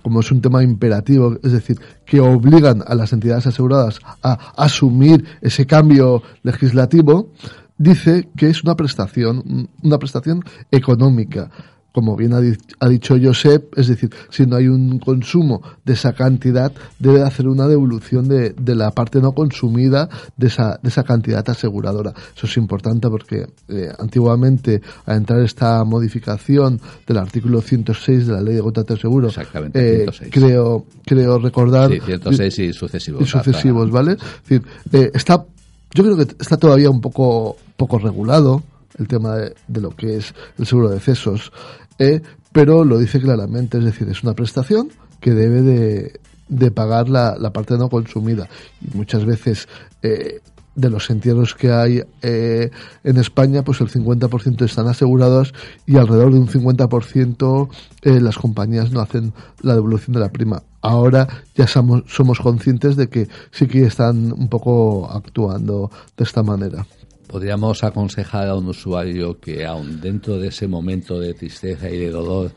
como 0.02 0.20
es 0.20 0.30
un 0.32 0.40
tema 0.40 0.64
imperativo, 0.64 1.38
es 1.42 1.52
decir, 1.52 1.78
que 2.04 2.20
obligan 2.20 2.82
a 2.86 2.94
las 2.94 3.12
entidades 3.12 3.46
aseguradas 3.46 4.00
a 4.22 4.32
asumir 4.56 5.24
ese 5.42 5.64
cambio 5.66 6.22
legislativo, 6.42 7.30
dice 7.78 8.28
que 8.36 8.48
es 8.48 8.64
una 8.64 8.74
prestación, 8.74 9.68
una 9.82 9.98
prestación 9.98 10.42
económica 10.72 11.50
como 11.96 12.14
bien 12.14 12.34
ha, 12.34 12.88
dicho 12.90 13.16
Josep, 13.18 13.72
es 13.78 13.86
decir, 13.86 14.10
si 14.28 14.44
no 14.44 14.56
hay 14.56 14.68
un 14.68 14.98
consumo 14.98 15.62
de 15.82 15.94
esa 15.94 16.12
cantidad, 16.12 16.70
debe 16.98 17.22
hacer 17.22 17.48
una 17.48 17.66
devolución 17.66 18.28
de, 18.28 18.54
la 18.74 18.90
parte 18.90 19.22
no 19.22 19.32
consumida 19.32 20.10
de 20.36 20.48
esa, 20.48 20.78
de 20.82 20.90
esa 20.90 21.04
cantidad 21.04 21.48
aseguradora. 21.48 22.12
Eso 22.36 22.44
es 22.44 22.56
importante 22.58 23.08
porque 23.08 23.46
eh, 23.68 23.90
antiguamente, 23.98 24.82
al 25.06 25.16
entrar 25.16 25.40
esta 25.40 25.82
modificación 25.84 26.82
del 27.06 27.16
artículo 27.16 27.62
106 27.62 28.26
de 28.26 28.32
la 28.34 28.42
Ley 28.42 28.56
de 28.56 28.60
contrato 28.60 28.92
de 28.92 29.00
seguro, 29.00 29.30
eh, 29.72 30.06
creo, 30.30 30.84
creo 31.02 31.38
recordar... 31.38 31.90
Sí, 31.90 32.00
106 32.04 32.58
y 32.58 32.72
sucesivos. 32.74 33.22
Y 33.22 33.24
sucesivos, 33.24 33.90
¿vale? 33.90 34.12
Es 34.12 34.42
decir, 34.42 34.62
eh, 34.92 35.10
está, 35.14 35.46
yo 35.94 36.04
creo 36.04 36.16
que 36.18 36.26
está 36.38 36.58
todavía 36.58 36.90
un 36.90 37.00
poco, 37.00 37.56
poco 37.78 37.98
regulado 37.98 38.62
el 38.98 39.08
tema 39.08 39.36
de, 39.36 39.54
de, 39.68 39.80
lo 39.80 39.90
que 39.90 40.16
es 40.16 40.34
el 40.58 40.66
seguro 40.66 40.88
de 40.88 40.96
excesos. 40.96 41.52
Eh, 41.98 42.20
pero 42.52 42.84
lo 42.84 42.98
dice 42.98 43.20
claramente, 43.20 43.78
es 43.78 43.84
decir, 43.84 44.08
es 44.08 44.22
una 44.22 44.34
prestación 44.34 44.88
que 45.20 45.32
debe 45.32 45.62
de, 45.62 46.70
pagar 46.70 47.08
la, 47.08 47.36
la, 47.38 47.52
parte 47.52 47.76
no 47.76 47.88
consumida. 47.88 48.48
Y 48.80 48.96
muchas 48.96 49.24
veces 49.24 49.68
eh, 50.02 50.40
de 50.76 50.90
los 50.90 51.10
entierros 51.10 51.54
que 51.54 51.72
hay 51.72 52.02
eh, 52.22 52.70
en 53.02 53.16
España, 53.16 53.62
pues 53.62 53.80
el 53.80 53.88
50% 53.88 54.62
están 54.64 54.86
asegurados 54.86 55.54
y 55.86 55.96
alrededor 55.96 56.32
de 56.32 56.38
un 56.38 56.48
50% 56.48 57.68
eh, 58.02 58.20
las 58.20 58.38
compañías 58.38 58.92
no 58.92 59.00
hacen 59.00 59.32
la 59.62 59.74
devolución 59.74 60.14
de 60.14 60.20
la 60.20 60.28
prima. 60.28 60.62
Ahora 60.82 61.26
ya 61.56 61.66
somos, 61.66 62.04
somos 62.06 62.38
conscientes 62.38 62.94
de 62.96 63.08
que 63.08 63.28
sí 63.50 63.66
que 63.66 63.84
están 63.84 64.32
un 64.32 64.48
poco 64.48 65.10
actuando 65.10 65.90
de 66.16 66.24
esta 66.24 66.42
manera 66.42 66.86
podríamos 67.26 67.84
aconsejar 67.84 68.48
a 68.48 68.54
un 68.54 68.68
usuario 68.68 69.38
que 69.38 69.64
aun 69.64 70.00
dentro 70.00 70.38
de 70.38 70.48
ese 70.48 70.66
momento 70.66 71.18
de 71.18 71.34
tristeza 71.34 71.90
y 71.90 71.98
de 71.98 72.10
dolor, 72.10 72.52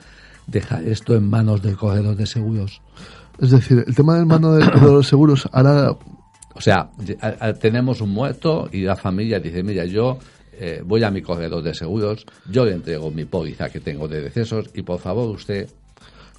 dejar 0.48 0.84
esto 0.84 1.16
en 1.16 1.30
manos 1.30 1.62
del 1.62 1.78
corredor 1.78 2.16
de 2.16 2.26
seguros? 2.26 2.82
Es 3.40 3.52
decir, 3.52 3.84
el 3.88 3.96
tema 3.96 4.16
del 4.16 4.26
mano 4.26 4.54
del 4.54 4.70
corredor 4.72 4.98
de 4.98 5.08
seguros 5.08 5.50
ahora... 5.52 5.96
O 6.56 6.62
sea, 6.62 6.90
tenemos 7.62 8.02
un 8.02 8.10
muerto 8.10 8.68
y 8.72 8.82
la 8.82 8.98
familia 8.98 9.40
dice, 9.40 9.64
mira, 9.64 9.86
yo 9.86 10.20
eh, 10.60 10.82
voy 10.84 11.02
a 11.04 11.10
mi 11.10 11.22
corredor 11.22 11.64
de 11.64 11.74
seguros, 11.74 12.26
yo 12.50 12.66
le 12.66 12.74
entrego 12.74 13.12
mi 13.12 13.24
póliza 13.24 13.70
que 13.70 13.80
tengo 13.80 14.10
de 14.10 14.22
decesos 14.22 14.70
y 14.74 14.82
por 14.82 15.00
favor 15.00 15.30
usted 15.30 15.70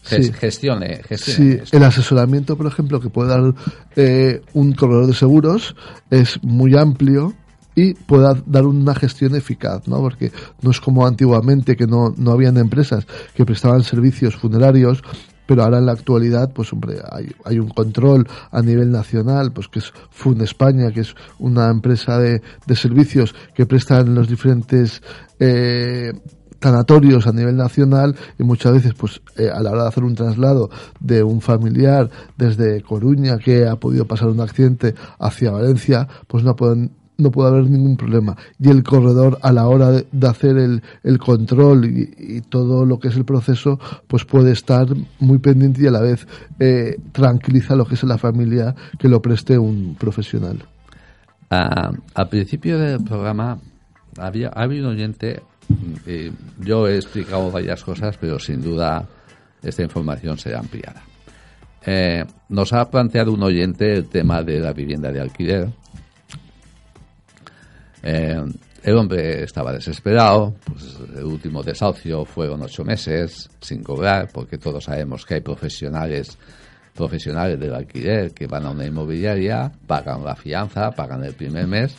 gestione, 0.03 1.03
sí, 1.17 1.59
el 1.73 1.83
asesoramiento, 1.83 2.57
por 2.57 2.67
ejemplo, 2.67 3.01
que 3.01 3.11
puede 3.11 3.29
dar 3.29 3.55
eh, 3.97 4.41
un 4.55 4.73
corredor 4.73 5.07
de 5.07 5.15
seguros 5.15 5.75
es 6.11 6.43
muy 6.43 6.77
amplio 6.77 7.35
y 7.81 7.95
pueda 7.95 8.35
dar 8.47 8.67
una 8.67 8.95
gestión 8.95 9.35
eficaz, 9.35 9.89
¿no? 9.89 9.99
Porque 9.99 10.33
no 10.63 10.71
es 10.71 10.81
como 10.81 11.07
antiguamente 11.07 11.77
que 11.77 11.87
no, 11.87 12.15
no 12.17 12.33
habían 12.33 12.57
empresas 12.57 13.07
que 13.35 13.45
prestaban 13.45 13.83
servicios 13.83 14.37
funerarios 14.37 15.03
pero 15.47 15.65
ahora 15.65 15.79
en 15.79 15.87
la 15.87 15.93
actualidad, 15.93 16.53
pues 16.55 16.73
hombre, 16.73 16.99
hay, 17.11 17.27
hay, 17.45 17.59
un 17.59 17.71
control 17.71 18.25
a 18.53 18.63
nivel 18.63 18.93
nacional, 18.93 19.51
pues 19.53 19.67
que 19.67 19.81
es 19.81 19.93
Fund 20.11 20.41
España, 20.43 20.93
que 20.93 21.01
es 21.01 21.17
una 21.41 21.69
empresa 21.71 22.21
de, 22.21 22.41
de 22.69 22.77
servicios 22.77 23.35
que 23.53 23.67
prestan 23.67 24.15
los 24.15 24.29
diferentes 24.29 25.03
eh, 25.41 26.13
tanatorios 26.61 27.27
a 27.27 27.33
nivel 27.33 27.57
nacional 27.57 28.15
y 28.39 28.45
muchas 28.45 28.75
veces 28.75 28.95
pues 28.95 29.21
eh, 29.37 29.49
a 29.53 29.61
la 29.61 29.73
hora 29.73 29.83
de 29.83 29.89
hacer 29.89 30.05
un 30.05 30.15
traslado 30.15 30.71
de 31.01 31.25
un 31.25 31.41
familiar 31.41 32.09
desde 32.37 32.83
Coruña 32.83 33.39
que 33.39 33.67
ha 33.67 33.77
podido 33.77 34.05
pasar 34.05 34.29
un 34.29 34.41
accidente 34.41 34.95
hacia 35.19 35.51
Valencia 35.51 36.07
pues 36.29 36.45
no 36.45 36.55
pueden 36.55 36.93
no 37.21 37.31
puede 37.31 37.51
haber 37.51 37.71
ningún 37.71 37.97
problema. 37.97 38.37
Y 38.59 38.71
el 38.71 38.83
corredor, 38.83 39.39
a 39.43 39.53
la 39.53 39.67
hora 39.69 39.91
de, 39.91 40.07
hacer 40.27 40.57
el, 40.57 40.83
el 41.03 41.19
control 41.19 41.85
y, 41.85 42.41
todo 42.49 42.85
lo 42.85 42.99
que 42.99 43.09
es 43.09 43.17
el 43.17 43.25
proceso, 43.25 43.79
pues 44.07 44.25
puede 44.25 44.53
estar 44.53 44.87
muy 45.19 45.39
pendiente 45.39 45.83
y 45.83 45.87
a 45.87 45.91
la 45.91 46.01
vez 46.01 46.27
eh, 46.59 46.97
tranquiliza 47.13 47.77
lo 47.77 47.85
que 47.85 47.95
es 47.95 48.03
la 48.05 48.19
familia 48.19 48.75
que 48.99 49.09
lo 49.09 49.21
preste 49.21 49.59
un 49.59 49.95
profesional. 49.97 50.65
Ah, 51.51 51.91
al 52.15 52.29
principio 52.29 52.79
del 52.79 53.05
programa 53.05 53.59
había, 54.19 54.49
había 54.49 54.83
un 54.83 54.89
oyente, 54.89 55.43
yo 56.59 56.89
he 56.89 56.97
explicado 56.97 57.51
varias 57.51 57.83
cosas, 57.85 58.17
pero 58.21 58.39
sin 58.39 58.63
duda 58.63 59.07
esta 59.63 59.83
información 59.83 60.39
será 60.39 60.61
ampliada. 60.61 61.03
Eh, 61.85 62.25
nos 62.49 62.73
ha 62.73 62.91
planteado 62.91 63.33
un 63.33 63.43
oyente 63.43 63.95
el 63.95 64.09
tema 64.09 64.43
de 64.43 64.61
la 64.61 64.73
vivienda 64.73 65.11
de 65.11 65.21
alquiler 65.21 65.69
eh, 68.03 68.43
el 68.83 68.97
hombre 68.97 69.45
estaba 69.45 69.73
desesperado, 69.73 70.55
pues 70.65 70.99
el 71.17 71.25
último 71.25 71.63
desahucio 71.63 72.25
fueron 72.25 72.63
ocho 72.63 72.85
meses 72.85 73.51
sin 73.61 73.83
cobrar, 73.83 74.31
porque 74.33 74.59
todos 74.59 74.85
sabemos 74.85 75.27
que 75.27 75.35
hay 75.35 75.41
profesionales 75.41 76.39
profesionales 76.95 77.59
del 77.59 77.75
alquiler 77.75 78.33
que 78.33 78.47
van 78.47 78.67
a 78.67 78.71
una 78.71 78.85
inmobiliaria, 78.85 79.71
pagan 79.87 80.25
la 80.25 80.35
fianza, 80.35 80.91
pagan 80.91 81.25
el 81.25 81.35
primer 81.35 81.67
mes, 81.67 81.95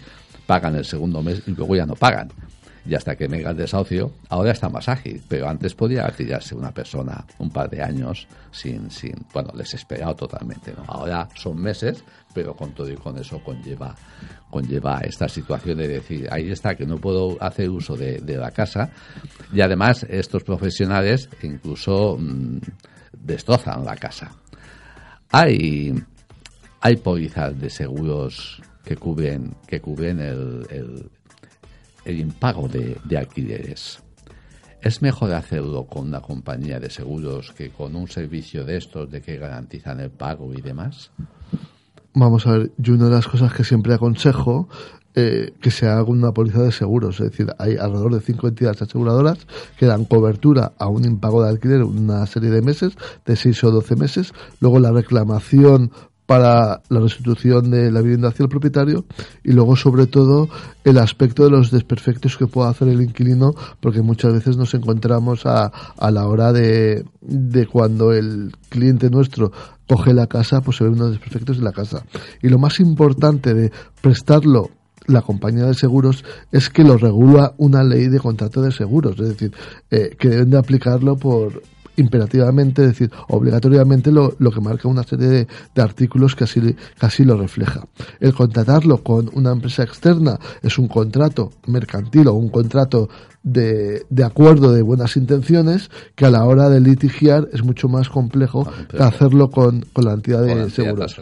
pagan 0.46 0.76
el 0.76 0.86
segundo 0.86 1.24
mes 1.24 1.42
y 1.48 1.52
luego 1.52 1.76
ya 1.76 1.86
no 1.86 1.96
pagan 1.96 2.30
y 2.86 2.96
hasta 2.96 3.16
que 3.16 3.28
venga 3.28 3.52
el 3.52 3.58
desahucio, 3.58 4.12
ahora 4.30 4.52
está 4.52 4.70
más 4.70 4.90
ágil, 4.90 5.22
pero 5.28 5.48
antes 5.48 5.76
podía 5.76 6.08
tirarse 6.10 6.56
una 6.56 6.72
persona 6.72 7.26
un 7.38 7.52
par 7.52 7.70
de 7.70 7.82
años 7.82 8.28
sin, 8.52 8.90
sin 8.90 9.14
bueno, 9.34 9.52
desesperado 9.56 10.16
totalmente, 10.16 10.74
¿no? 10.76 10.84
Ahora 10.88 11.28
son 11.36 11.62
meses, 11.62 12.04
pero 12.34 12.56
con 12.56 12.74
todo 12.74 12.90
y 12.90 12.96
con 12.96 13.18
eso 13.18 13.42
conlleva, 13.44 13.96
conlleva 14.50 15.02
esta 15.02 15.28
situación 15.28 15.78
de 15.78 15.88
decir, 15.88 16.28
ahí 16.32 16.50
está, 16.50 16.76
que 16.76 16.86
no 16.86 16.98
puedo 16.98 17.38
hacer 17.42 17.70
uso 17.70 17.96
de, 17.96 18.22
la 18.22 18.52
casa, 18.52 18.90
y 19.54 19.62
además 19.62 20.06
estos 20.10 20.44
profesionales 20.44 21.30
incluso 21.44 22.18
mm, 22.18 22.60
destrozan 23.14 23.86
la 23.86 23.96
casa. 23.96 24.32
Hay, 25.32 25.94
hay 26.80 26.96
pólizas 26.98 27.60
de 27.60 27.70
seguros 27.70 28.62
que 28.84 28.96
cubren, 28.96 29.56
que 29.68 29.80
cubren 29.80 30.20
el 30.20 31.12
impago 32.06 32.68
de, 32.68 32.98
alquileres. 33.18 34.00
¿Es 34.82 35.02
mejor 35.02 35.34
hacerlo 35.34 35.86
con 35.86 36.08
una 36.08 36.22
compañía 36.22 36.80
de 36.80 36.90
seguros 36.90 37.52
que 37.52 37.70
con 37.70 37.96
un 37.96 38.08
servicio 38.08 38.66
de 38.66 38.78
estos 38.78 39.12
de 39.12 39.22
que 39.22 39.38
garantizan 39.38 40.00
el 40.00 40.10
pago 40.10 40.54
y 40.54 40.62
demás? 40.62 41.12
Vamos 42.14 42.48
a 42.48 42.58
ver, 42.58 42.72
yo 42.78 42.96
una 42.96 43.06
de 43.06 43.12
las 43.12 43.28
cosas 43.28 43.54
que 43.54 43.64
siempre 43.64 43.94
aconsejo 43.94 44.68
eh, 45.14 45.54
que 45.62 45.72
se 45.72 45.88
haga 45.88 46.04
una 46.04 46.32
póliza 46.32 46.62
de 46.64 46.72
seguros. 46.72 47.20
Es 47.20 47.32
decir, 47.32 47.54
hay 47.58 47.76
alrededor 47.76 48.14
de 48.14 48.22
cinco 48.22 48.48
entidades 48.48 48.82
aseguradoras 48.82 49.40
que 49.78 49.86
dan 49.86 50.06
cobertura 50.06 50.72
a 50.78 50.88
un 50.88 51.04
impago 51.04 51.44
de 51.44 51.50
alquiler 51.50 51.84
una 51.84 52.26
serie 52.28 52.50
de 52.50 52.62
meses, 52.62 52.94
de 53.26 53.36
seis 53.36 53.62
o 53.66 53.72
doce 53.72 53.98
meses. 53.98 54.34
Luego 54.62 54.80
la 54.80 54.92
reclamación 54.92 55.92
para 56.32 56.82
la 56.88 57.02
restitución 57.02 57.72
de 57.72 57.92
la 57.92 58.00
vivienda 58.00 58.30
hacia 58.30 58.44
el 58.44 58.50
propietario 58.50 59.04
y 59.44 59.52
luego 59.52 59.76
sobre 59.76 60.08
todo 60.08 60.48
el 60.86 60.98
aspecto 60.98 61.44
de 61.44 61.50
los 61.50 61.72
desperfectos 61.72 62.38
que 62.38 62.48
pueda 62.48 62.70
hacer 62.70 62.88
el 62.88 63.02
inquilino 63.02 63.54
porque 63.82 64.02
muchas 64.02 64.32
veces 64.32 64.56
nos 64.56 64.74
encontramos 64.74 65.46
a, 65.46 65.66
a 65.66 66.10
la 66.10 66.28
hora 66.28 66.54
de, 66.54 67.04
de 67.20 67.68
cuando 67.68 68.14
el 68.14 68.54
cliente 68.70 69.10
nuestro 69.10 69.52
coge 69.90 70.14
la 70.14 70.28
casa 70.28 70.62
pues 70.62 70.78
se 70.78 70.86
ven 70.86 70.94
unos 70.94 71.12
desperfectos 71.12 71.58
en 71.58 71.66
la 71.66 71.74
casa. 71.74 72.06
Y 72.42 72.48
lo 72.48 72.60
más 72.60 72.80
importante 72.80 73.54
de 73.54 73.70
prestarlo 74.00 74.70
la 75.08 75.24
compañía 75.24 75.66
de 75.66 75.74
seguros 75.74 76.24
es 76.50 76.70
que 76.70 76.86
lo 76.86 76.96
regula 76.96 77.56
una 77.58 77.84
ley 77.84 78.08
de 78.08 78.20
contrato 78.20 78.62
de 78.62 78.72
seguros, 78.72 79.20
es 79.20 79.28
decir, 79.28 79.52
eh, 79.90 80.16
que 80.18 80.30
deben 80.30 80.52
de 80.52 80.60
aplicarlo 80.60 81.18
por, 81.18 81.62
imperativamente, 82.02 82.82
es 82.84 82.90
decir, 82.90 83.12
obligatoriamente 83.30 84.12
lo, 84.12 84.34
lo 84.40 84.52
que 84.52 84.62
marca 84.62 84.88
una 84.88 85.04
serie 85.04 85.28
de, 85.28 85.48
de, 85.74 85.82
artículos 85.82 86.36
que 86.36 86.44
así, 86.44 86.60
que 86.62 87.26
lo 87.26 87.38
refleja. 87.38 87.88
El 88.20 88.34
contratarlo 88.34 89.04
con 89.04 89.30
una 89.34 89.52
empresa 89.52 89.84
externa 89.84 90.40
es 90.62 90.78
un 90.78 90.88
contrato 90.88 91.52
mercantil 91.68 92.28
o 92.28 92.34
un 92.34 92.50
contrato 92.50 93.10
de, 93.44 94.06
de, 94.10 94.24
acuerdo 94.24 94.72
de 94.72 94.82
buenas 94.82 95.16
intenciones 95.18 95.90
que 96.16 96.26
a 96.26 96.32
la 96.32 96.46
hora 96.46 96.70
de 96.70 96.80
litigiar 96.80 97.48
es 97.54 97.64
mucho 97.64 97.88
más 97.88 98.10
complejo 98.10 98.68
que 98.90 99.02
hacerlo 99.02 99.50
con, 99.50 99.82
con 99.94 100.06
la 100.06 100.14
entidad 100.14 100.42
de 100.44 100.70
seguros. 100.70 101.20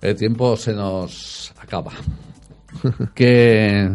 El 0.00 0.16
tiempo 0.16 0.56
se 0.56 0.74
nos 0.74 1.52
acaba. 1.60 1.92
que 3.14 3.90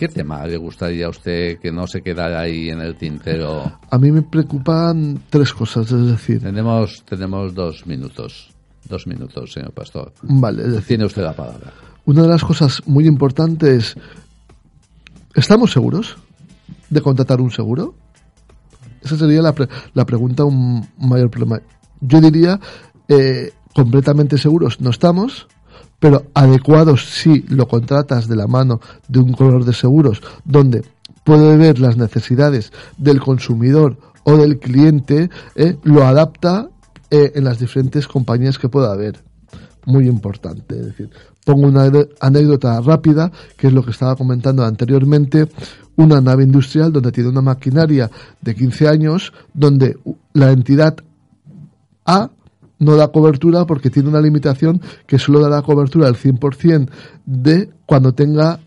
¿Qué 0.00 0.08
tema 0.08 0.46
le 0.46 0.56
gustaría 0.56 1.04
a 1.04 1.10
usted 1.10 1.58
que 1.58 1.70
no 1.70 1.86
se 1.86 2.00
quedara 2.00 2.40
ahí 2.40 2.70
en 2.70 2.80
el 2.80 2.96
tintero? 2.96 3.70
A 3.90 3.98
mí 3.98 4.10
me 4.10 4.22
preocupan 4.22 5.24
tres 5.28 5.52
cosas, 5.52 5.92
es 5.92 6.06
decir... 6.06 6.40
Tenemos, 6.40 7.04
tenemos 7.04 7.54
dos 7.54 7.86
minutos. 7.86 8.48
Dos 8.88 9.06
minutos, 9.06 9.52
señor 9.52 9.72
Pastor. 9.72 10.14
Vale, 10.22 10.62
es 10.62 10.70
decir, 10.70 10.86
Tiene 10.86 11.04
usted 11.04 11.20
la 11.22 11.34
palabra. 11.34 11.74
Una 12.06 12.22
de 12.22 12.28
las 12.28 12.42
cosas 12.42 12.80
muy 12.86 13.06
importantes... 13.06 13.94
¿Estamos 15.34 15.70
seguros 15.70 16.16
de 16.88 17.02
contratar 17.02 17.42
un 17.42 17.50
seguro? 17.50 17.94
Esa 19.02 19.18
sería 19.18 19.42
la, 19.42 19.54
la 19.92 20.06
pregunta, 20.06 20.46
un 20.46 20.88
mayor 20.96 21.28
problema. 21.28 21.60
Yo 22.00 22.22
diría, 22.22 22.58
eh, 23.06 23.52
completamente 23.74 24.38
seguros 24.38 24.80
no 24.80 24.88
estamos 24.88 25.46
pero 25.98 26.26
adecuados 26.34 27.04
si 27.04 27.42
lo 27.48 27.68
contratas 27.68 28.26
de 28.26 28.36
la 28.36 28.46
mano 28.46 28.80
de 29.08 29.20
un 29.20 29.32
color 29.32 29.64
de 29.64 29.72
seguros 29.72 30.22
donde 30.44 30.82
puede 31.24 31.56
ver 31.56 31.78
las 31.78 31.96
necesidades 31.96 32.72
del 32.96 33.20
consumidor 33.20 33.96
o 34.24 34.36
del 34.36 34.58
cliente, 34.58 35.30
eh, 35.54 35.76
lo 35.84 36.04
adapta 36.04 36.68
eh, 37.10 37.32
en 37.34 37.44
las 37.44 37.58
diferentes 37.58 38.06
compañías 38.06 38.58
que 38.58 38.68
pueda 38.68 38.92
haber. 38.92 39.22
Muy 39.86 40.06
importante. 40.06 40.74
Decir, 40.74 41.10
pongo 41.44 41.66
una 41.66 41.90
anécdota 42.20 42.80
rápida, 42.80 43.32
que 43.56 43.68
es 43.68 43.72
lo 43.72 43.82
que 43.82 43.90
estaba 43.90 44.16
comentando 44.16 44.64
anteriormente. 44.64 45.48
Una 45.96 46.20
nave 46.20 46.44
industrial 46.44 46.92
donde 46.92 47.12
tiene 47.12 47.30
una 47.30 47.42
maquinaria 47.42 48.10
de 48.40 48.54
15 48.54 48.88
años, 48.88 49.32
donde 49.52 49.96
la 50.32 50.50
entidad 50.50 50.96
A 52.04 52.30
no 52.80 52.96
da 52.96 53.08
cobertura 53.08 53.64
porque 53.66 53.90
tiene 53.90 54.08
una 54.08 54.20
limitación 54.20 54.80
que 55.06 55.18
solo 55.18 55.38
dará 55.38 55.62
cobertura 55.62 56.08
al 56.08 56.16
100% 56.16 56.88
de 57.24 57.70
cuando 57.86 58.12
tenga 58.12 58.58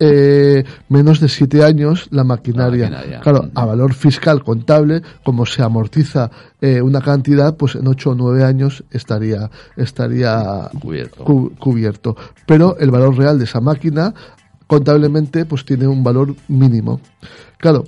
eh, 0.00 0.64
menos 0.88 1.20
de 1.20 1.28
7 1.28 1.64
años 1.64 2.06
la 2.10 2.24
maquinaria. 2.24 3.20
Claro, 3.20 3.50
a 3.54 3.64
valor 3.64 3.94
fiscal 3.94 4.44
contable, 4.44 5.02
como 5.24 5.44
se 5.44 5.62
amortiza 5.62 6.30
eh, 6.60 6.80
una 6.80 7.00
cantidad, 7.00 7.56
pues 7.56 7.74
en 7.74 7.86
8 7.86 8.10
o 8.10 8.14
9 8.14 8.44
años 8.44 8.84
estaría, 8.90 9.50
estaría 9.76 10.70
cubierto. 10.80 11.24
cubierto. 11.58 12.16
Pero 12.46 12.76
el 12.78 12.90
valor 12.90 13.16
real 13.16 13.38
de 13.38 13.44
esa 13.44 13.60
máquina 13.60 14.14
contablemente 14.68 15.44
pues 15.46 15.64
tiene 15.64 15.88
un 15.88 16.04
valor 16.04 16.34
mínimo. 16.46 17.00
Claro, 17.56 17.84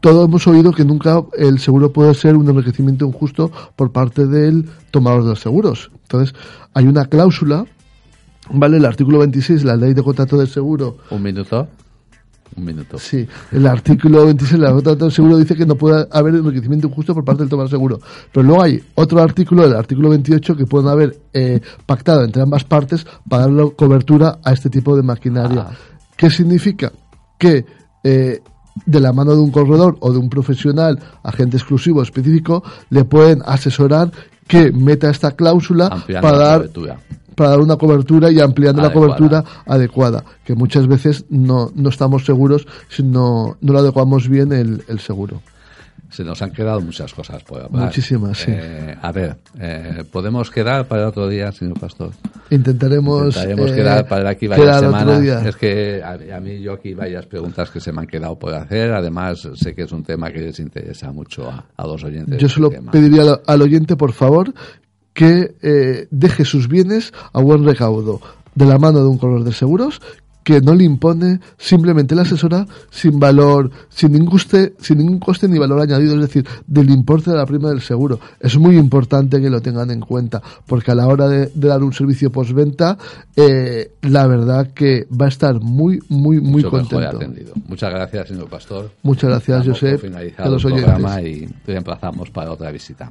todos 0.00 0.28
hemos 0.28 0.46
oído 0.46 0.72
que 0.72 0.84
nunca 0.84 1.22
el 1.36 1.58
seguro 1.58 1.92
puede 1.92 2.14
ser 2.14 2.36
un 2.36 2.48
enriquecimiento 2.48 3.06
injusto 3.06 3.50
por 3.74 3.92
parte 3.92 4.26
del 4.26 4.68
tomador 4.90 5.24
de 5.24 5.30
los 5.30 5.40
seguros. 5.40 5.90
Entonces, 6.02 6.34
hay 6.72 6.86
una 6.86 7.06
cláusula, 7.06 7.64
¿vale? 8.50 8.76
El 8.76 8.84
artículo 8.84 9.18
26 9.18 9.64
la 9.64 9.76
ley 9.76 9.94
de 9.94 10.02
contrato 10.02 10.38
de 10.38 10.46
seguro. 10.46 10.98
Un 11.10 11.22
minuto. 11.22 11.66
Un 12.56 12.64
minuto. 12.64 12.96
Sí, 12.98 13.26
el 13.50 13.66
artículo 13.66 14.24
26 14.26 14.52
de 14.52 14.58
la 14.58 14.68
ley 14.68 14.76
de 14.76 14.84
contrato 14.84 15.04
de 15.06 15.10
seguro 15.10 15.36
dice 15.36 15.56
que 15.56 15.66
no 15.66 15.74
puede 15.74 16.06
haber 16.12 16.36
enriquecimiento 16.36 16.86
injusto 16.86 17.12
por 17.12 17.24
parte 17.24 17.42
del 17.42 17.50
tomador 17.50 17.68
de 17.68 17.76
seguro. 17.76 18.00
Pero 18.32 18.46
luego 18.46 18.62
hay 18.62 18.80
otro 18.94 19.20
artículo, 19.20 19.64
el 19.64 19.74
artículo 19.74 20.10
28, 20.10 20.56
que 20.56 20.66
pueden 20.66 20.88
haber 20.88 21.18
eh, 21.32 21.60
pactado 21.84 22.22
entre 22.22 22.42
ambas 22.42 22.62
partes 22.62 23.04
para 23.28 23.48
dar 23.48 23.72
cobertura 23.74 24.38
a 24.44 24.52
este 24.52 24.70
tipo 24.70 24.96
de 24.96 25.02
maquinaria. 25.02 25.66
Ah. 25.68 25.76
¿Qué 26.16 26.30
significa? 26.30 26.92
Que 27.36 27.66
eh, 28.04 28.40
de 28.84 29.00
la 29.00 29.12
mano 29.12 29.34
de 29.34 29.40
un 29.40 29.50
corredor 29.50 29.96
o 30.00 30.12
de 30.12 30.18
un 30.18 30.28
profesional, 30.28 30.98
agente 31.22 31.56
exclusivo 31.56 32.02
específico, 32.02 32.62
le 32.90 33.04
pueden 33.04 33.42
asesorar 33.46 34.10
que 34.46 34.70
meta 34.72 35.10
esta 35.10 35.32
cláusula 35.32 36.04
para 36.20 36.38
dar, 36.38 36.70
para 37.34 37.50
dar 37.50 37.60
una 37.60 37.76
cobertura 37.76 38.30
y 38.30 38.40
ampliando 38.40 38.82
la 38.82 38.92
cobertura 38.92 39.44
adecuada, 39.66 40.24
que 40.44 40.54
muchas 40.54 40.86
veces 40.86 41.24
no, 41.30 41.70
no 41.74 41.88
estamos 41.88 42.24
seguros 42.24 42.66
si 42.88 43.02
no, 43.02 43.56
no 43.60 43.72
lo 43.72 43.78
adecuamos 43.78 44.28
bien 44.28 44.52
el, 44.52 44.84
el 44.88 45.00
seguro 45.00 45.40
se 46.10 46.24
nos 46.24 46.40
han 46.42 46.50
quedado 46.50 46.80
muchas 46.80 47.12
cosas 47.12 47.42
por 47.42 47.62
hablar. 47.62 47.86
Muchísimas, 47.86 48.38
sí. 48.38 48.52
Eh, 48.52 48.96
a 49.00 49.12
ver, 49.12 49.36
eh, 49.58 50.04
¿podemos 50.10 50.50
quedar 50.50 50.86
para 50.86 51.08
otro 51.08 51.28
día, 51.28 51.52
señor 51.52 51.78
Pastor? 51.78 52.10
Intentaremos, 52.50 53.36
Intentaremos 53.36 53.72
quedar 53.72 54.00
eh, 54.00 54.08
para 54.08 54.30
aquí 54.30 54.46
varias 54.46 54.80
semanas. 54.80 55.46
Es 55.46 55.56
que 55.56 56.02
a, 56.02 56.40
mí 56.40 56.60
yo 56.60 56.74
aquí 56.74 56.94
varias 56.94 57.26
preguntas 57.26 57.70
que 57.70 57.80
se 57.80 57.92
me 57.92 58.00
han 58.00 58.06
quedado 58.06 58.38
por 58.38 58.54
hacer. 58.54 58.92
Además, 58.92 59.48
sé 59.54 59.74
que 59.74 59.82
es 59.82 59.92
un 59.92 60.02
tema 60.02 60.30
que 60.30 60.40
les 60.40 60.58
interesa 60.60 61.12
mucho 61.12 61.50
a, 61.50 61.66
a 61.76 61.86
los 61.86 62.02
oyentes. 62.04 62.38
Yo 62.40 62.48
solo 62.48 62.70
pediría 62.90 63.22
al, 63.46 63.62
oyente, 63.62 63.96
por 63.96 64.12
favor, 64.12 64.52
que 65.12 66.06
deje 66.10 66.44
sus 66.44 66.68
bienes 66.68 67.12
a 67.32 67.40
buen 67.40 67.64
recaudo 67.64 68.20
de 68.54 68.64
la 68.64 68.78
mano 68.78 69.00
de 69.00 69.06
un 69.06 69.18
color 69.18 69.44
de 69.44 69.52
seguros 69.52 70.00
que 70.46 70.60
no 70.60 70.76
le 70.76 70.84
impone, 70.84 71.40
simplemente 71.58 72.14
la 72.14 72.22
asesora 72.22 72.64
sin 72.88 73.18
valor, 73.18 73.68
sin 73.88 74.12
ningún 74.12 74.30
coste, 74.30 74.74
sin 74.78 74.98
ningún 74.98 75.18
coste 75.18 75.48
ni 75.48 75.58
valor 75.58 75.80
añadido, 75.80 76.14
es 76.14 76.20
decir, 76.20 76.46
del 76.68 76.88
importe 76.90 77.32
de 77.32 77.36
la 77.36 77.44
prima 77.44 77.70
del 77.70 77.80
seguro. 77.80 78.20
Es 78.38 78.56
muy 78.56 78.78
importante 78.78 79.40
que 79.40 79.50
lo 79.50 79.60
tengan 79.60 79.90
en 79.90 79.98
cuenta, 79.98 80.40
porque 80.64 80.92
a 80.92 80.94
la 80.94 81.08
hora 81.08 81.26
de, 81.26 81.50
dar 81.56 81.82
un 81.82 81.92
servicio 81.92 82.30
postventa, 82.30 82.96
eh, 83.34 83.94
la 84.02 84.28
verdad 84.28 84.70
que 84.72 85.08
va 85.10 85.24
a 85.24 85.30
estar 85.30 85.60
muy, 85.60 85.98
muy, 86.10 86.40
muy 86.40 86.62
contento. 86.62 87.18
Muchas 87.66 87.90
gracias, 87.90 88.28
señor 88.28 88.48
Pastor. 88.48 88.92
Muchas 89.02 89.30
gracias, 89.30 89.66
Josep. 89.66 90.00
Finalizado 90.00 90.54
el 90.54 90.62
programa 90.62 91.22
y 91.22 91.48
te 91.64 91.74
emplazamos 91.74 92.30
para 92.30 92.52
otra 92.52 92.70
visita. 92.70 93.10